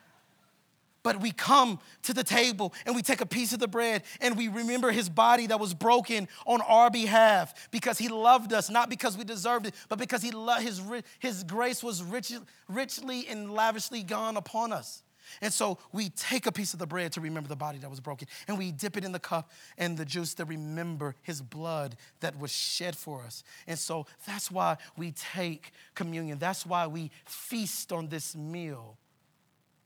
But 1.05 1.21
we 1.21 1.31
come 1.31 1.79
to 2.05 2.15
the 2.15 2.25
table 2.25 2.73
and 2.87 2.97
we 2.97 3.03
take 3.03 3.21
a 3.21 3.27
piece 3.27 3.53
of 3.53 3.61
the 3.61 3.69
bread 3.69 4.03
and 4.23 4.37
we 4.37 4.49
remember 4.49 4.91
his 4.91 5.11
body 5.11 5.47
that 5.47 5.61
was 5.61 5.75
broken 5.75 6.27
on 6.47 6.63
our 6.63 6.91
behalf 6.91 7.69
because 7.71 7.99
he 7.99 8.09
loved 8.09 8.55
us, 8.55 8.71
not 8.71 8.89
because 8.89 9.17
we 9.17 9.23
deserved 9.23 9.67
it, 9.67 9.75
but 9.91 9.99
because 9.99 10.23
he 10.23 10.31
loved 10.31 10.63
his, 10.63 10.83
his 11.19 11.45
grace 11.45 11.85
was 11.85 12.03
rich, 12.03 12.33
richly 12.69 13.29
and 13.29 13.53
lavishly 13.53 14.03
gone 14.03 14.39
upon 14.39 14.73
us. 14.73 15.03
And 15.43 15.53
so 15.53 15.79
we 15.93 16.09
take 16.09 16.47
a 16.47 16.53
piece 16.53 16.73
of 16.73 16.79
the 16.79 16.87
bread 16.87 17.13
to 17.13 17.21
remember 17.21 17.49
the 17.49 17.57
body 17.57 17.79
that 17.79 17.91
was 17.91 18.01
broken, 18.01 18.29
and 18.47 18.59
we 18.59 18.73
dip 18.73 18.97
it 18.97 19.05
in 19.05 19.13
the 19.13 19.19
cup 19.19 19.51
and 19.79 19.97
the 19.97 20.05
juice 20.05 20.35
to 20.35 20.45
remember 20.45 21.17
his 21.23 21.41
blood 21.41 21.97
that 22.21 22.39
was 22.39 22.51
shed 22.51 22.95
for 22.95 23.23
us. 23.23 23.43
And 23.67 23.79
so 23.79 24.07
that's 24.27 24.51
why 24.51 24.77
we 24.97 25.13
take 25.13 25.73
communion. 25.95 26.39
That's 26.39 26.67
why 26.67 26.87
we 26.87 27.11
feast 27.25 27.91
on 27.91 28.09
this 28.09 28.37
meal 28.37 28.99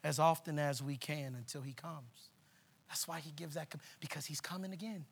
as 0.04 0.18
often 0.18 0.58
as 0.58 0.82
we 0.82 0.96
can 0.96 1.34
until 1.34 1.62
he 1.62 1.72
comes. 1.72 2.30
That's 2.88 3.06
why 3.06 3.20
he 3.20 3.32
gives 3.32 3.54
that, 3.54 3.74
because 4.00 4.26
he's 4.26 4.40
coming 4.40 4.72
again. 4.72 5.04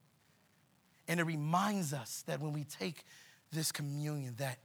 And 1.09 1.21
it 1.21 1.25
reminds 1.25 1.93
us 1.93 2.25
that 2.27 2.41
when 2.41 2.53
we 2.53 2.65
take 2.65 3.05
this 3.53 3.71
communion, 3.71 4.35
that 4.39 4.59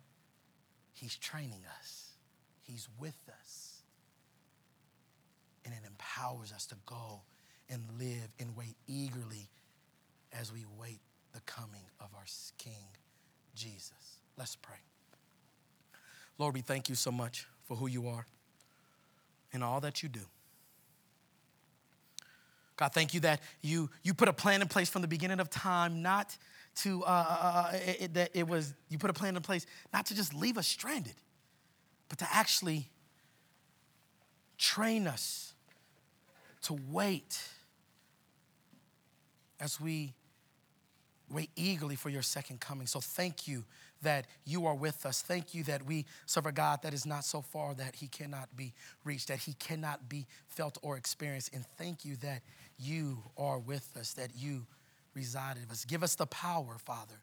he's 0.94 1.16
training 1.18 1.64
us, 1.80 2.12
he's 2.62 2.88
with 3.00 3.18
us. 3.40 3.82
And 5.66 5.74
it 5.74 5.86
empowers 5.86 6.52
us 6.52 6.66
to 6.68 6.76
go 6.86 7.22
and 7.70 7.84
live 8.00 8.30
and 8.40 8.56
wait 8.56 8.76
eagerly 8.88 9.50
as 10.40 10.52
we 10.52 10.66
wait 10.80 11.02
the 11.34 11.42
coming 11.42 11.84
of 12.00 12.08
our 12.16 12.26
King, 12.58 12.88
Jesus. 13.56 14.20
Let's 14.38 14.56
pray. 14.56 14.78
Lord, 16.38 16.56
we 16.56 16.62
thank 16.62 16.90
you 16.90 16.96
so 16.96 17.12
much 17.12 17.46
for 17.64 17.76
who 17.76 17.88
you 17.88 18.08
are 18.08 18.26
in 19.54 19.64
all 19.64 19.80
that 19.82 20.02
you 20.04 20.10
do. 20.10 20.22
God, 22.78 22.94
thank 22.94 23.14
you 23.14 23.20
that 23.22 23.42
you, 23.62 23.90
you 24.04 24.14
put 24.14 24.28
a 24.28 24.34
plan 24.34 24.62
in 24.62 24.68
place 24.68 24.90
from 24.90 25.02
the 25.02 25.08
beginning 25.08 25.40
of 25.40 25.50
time, 25.50 26.02
not 26.02 26.36
to, 26.78 27.04
uh, 27.04 27.08
uh, 27.08 27.12
uh, 27.12 27.76
uh 27.76 27.80
it, 28.00 28.14
that 28.16 28.32
it 28.34 28.48
was, 28.48 28.74
you 28.90 28.98
put 28.98 29.10
a 29.10 29.14
plan 29.14 29.36
in 29.36 29.42
place 29.42 29.66
not 29.94 30.08
to 30.08 30.16
just 30.16 30.34
leave 30.34 30.58
us 30.58 30.68
stranded, 30.68 31.14
but 32.10 32.18
to 32.18 32.28
actually 32.32 32.90
train 34.58 35.06
us 35.08 35.54
to 36.64 36.80
wait 36.90 37.40
as 39.60 39.80
we 39.80 40.14
wait 41.30 41.50
eagerly 41.56 41.96
for 41.96 42.10
your 42.10 42.22
second 42.22 42.60
coming. 42.60 42.88
So 42.88 43.00
thank 43.00 43.48
you 43.48 43.64
that 44.02 44.26
you 44.46 44.66
are 44.66 44.76
with 44.76 45.06
us. 45.06 45.22
Thank 45.22 45.54
you 45.54 45.64
that 45.66 45.86
we 45.86 46.06
serve 46.26 46.46
a 46.46 46.52
God 46.52 46.82
that 46.84 46.94
is 46.94 47.06
not 47.06 47.24
so 47.24 47.42
far 47.42 47.74
that 47.76 47.96
he 47.96 48.08
cannot 48.08 48.56
be 48.56 48.74
reached, 49.04 49.28
that 49.28 49.40
he 49.40 49.54
cannot 49.54 50.10
be 50.10 50.28
felt 50.48 50.78
or 50.82 50.98
experienced. 50.98 51.54
And 51.54 51.66
thank 51.78 52.06
you 52.06 52.16
that 52.18 52.42
you 52.78 53.24
are 53.38 53.60
with 53.60 53.90
us, 54.00 54.14
that 54.14 54.32
you 54.36 54.66
reside 55.14 55.58
in 55.58 55.70
us. 55.70 55.86
Give 55.86 56.04
us 56.04 56.16
the 56.16 56.26
power, 56.26 56.78
Father. 56.78 57.22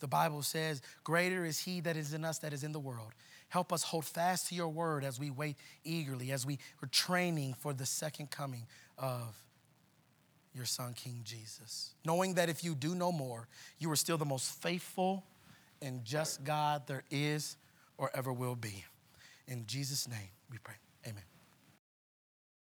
The 0.00 0.08
Bible 0.08 0.42
says, 0.42 0.82
Greater 1.04 1.44
is 1.44 1.60
he 1.60 1.80
that 1.80 1.96
is 1.96 2.12
in 2.12 2.24
us 2.24 2.38
that 2.38 2.52
is 2.52 2.64
in 2.64 2.72
the 2.72 2.80
world. 2.80 3.12
Help 3.48 3.72
us 3.72 3.82
hold 3.82 4.04
fast 4.04 4.48
to 4.48 4.54
your 4.54 4.68
word 4.68 5.04
as 5.04 5.20
we 5.20 5.30
wait 5.30 5.56
eagerly, 5.84 6.32
as 6.32 6.46
we 6.46 6.58
are 6.82 6.88
training 6.88 7.54
for 7.54 7.72
the 7.72 7.86
second 7.86 8.30
coming 8.30 8.66
of 8.98 9.36
your 10.54 10.64
son, 10.64 10.94
King 10.94 11.20
Jesus. 11.24 11.94
Knowing 12.04 12.34
that 12.34 12.48
if 12.48 12.64
you 12.64 12.74
do 12.74 12.94
no 12.94 13.12
more, 13.12 13.46
you 13.78 13.90
are 13.90 13.96
still 13.96 14.18
the 14.18 14.24
most 14.24 14.50
faithful 14.62 15.24
and 15.82 16.04
just 16.04 16.44
God 16.44 16.86
there 16.86 17.04
is 17.10 17.56
or 17.98 18.10
ever 18.14 18.32
will 18.32 18.56
be. 18.56 18.84
In 19.48 19.66
Jesus' 19.66 20.08
name 20.08 20.30
we 20.50 20.58
pray. 20.58 20.76
Amen. 21.06 21.31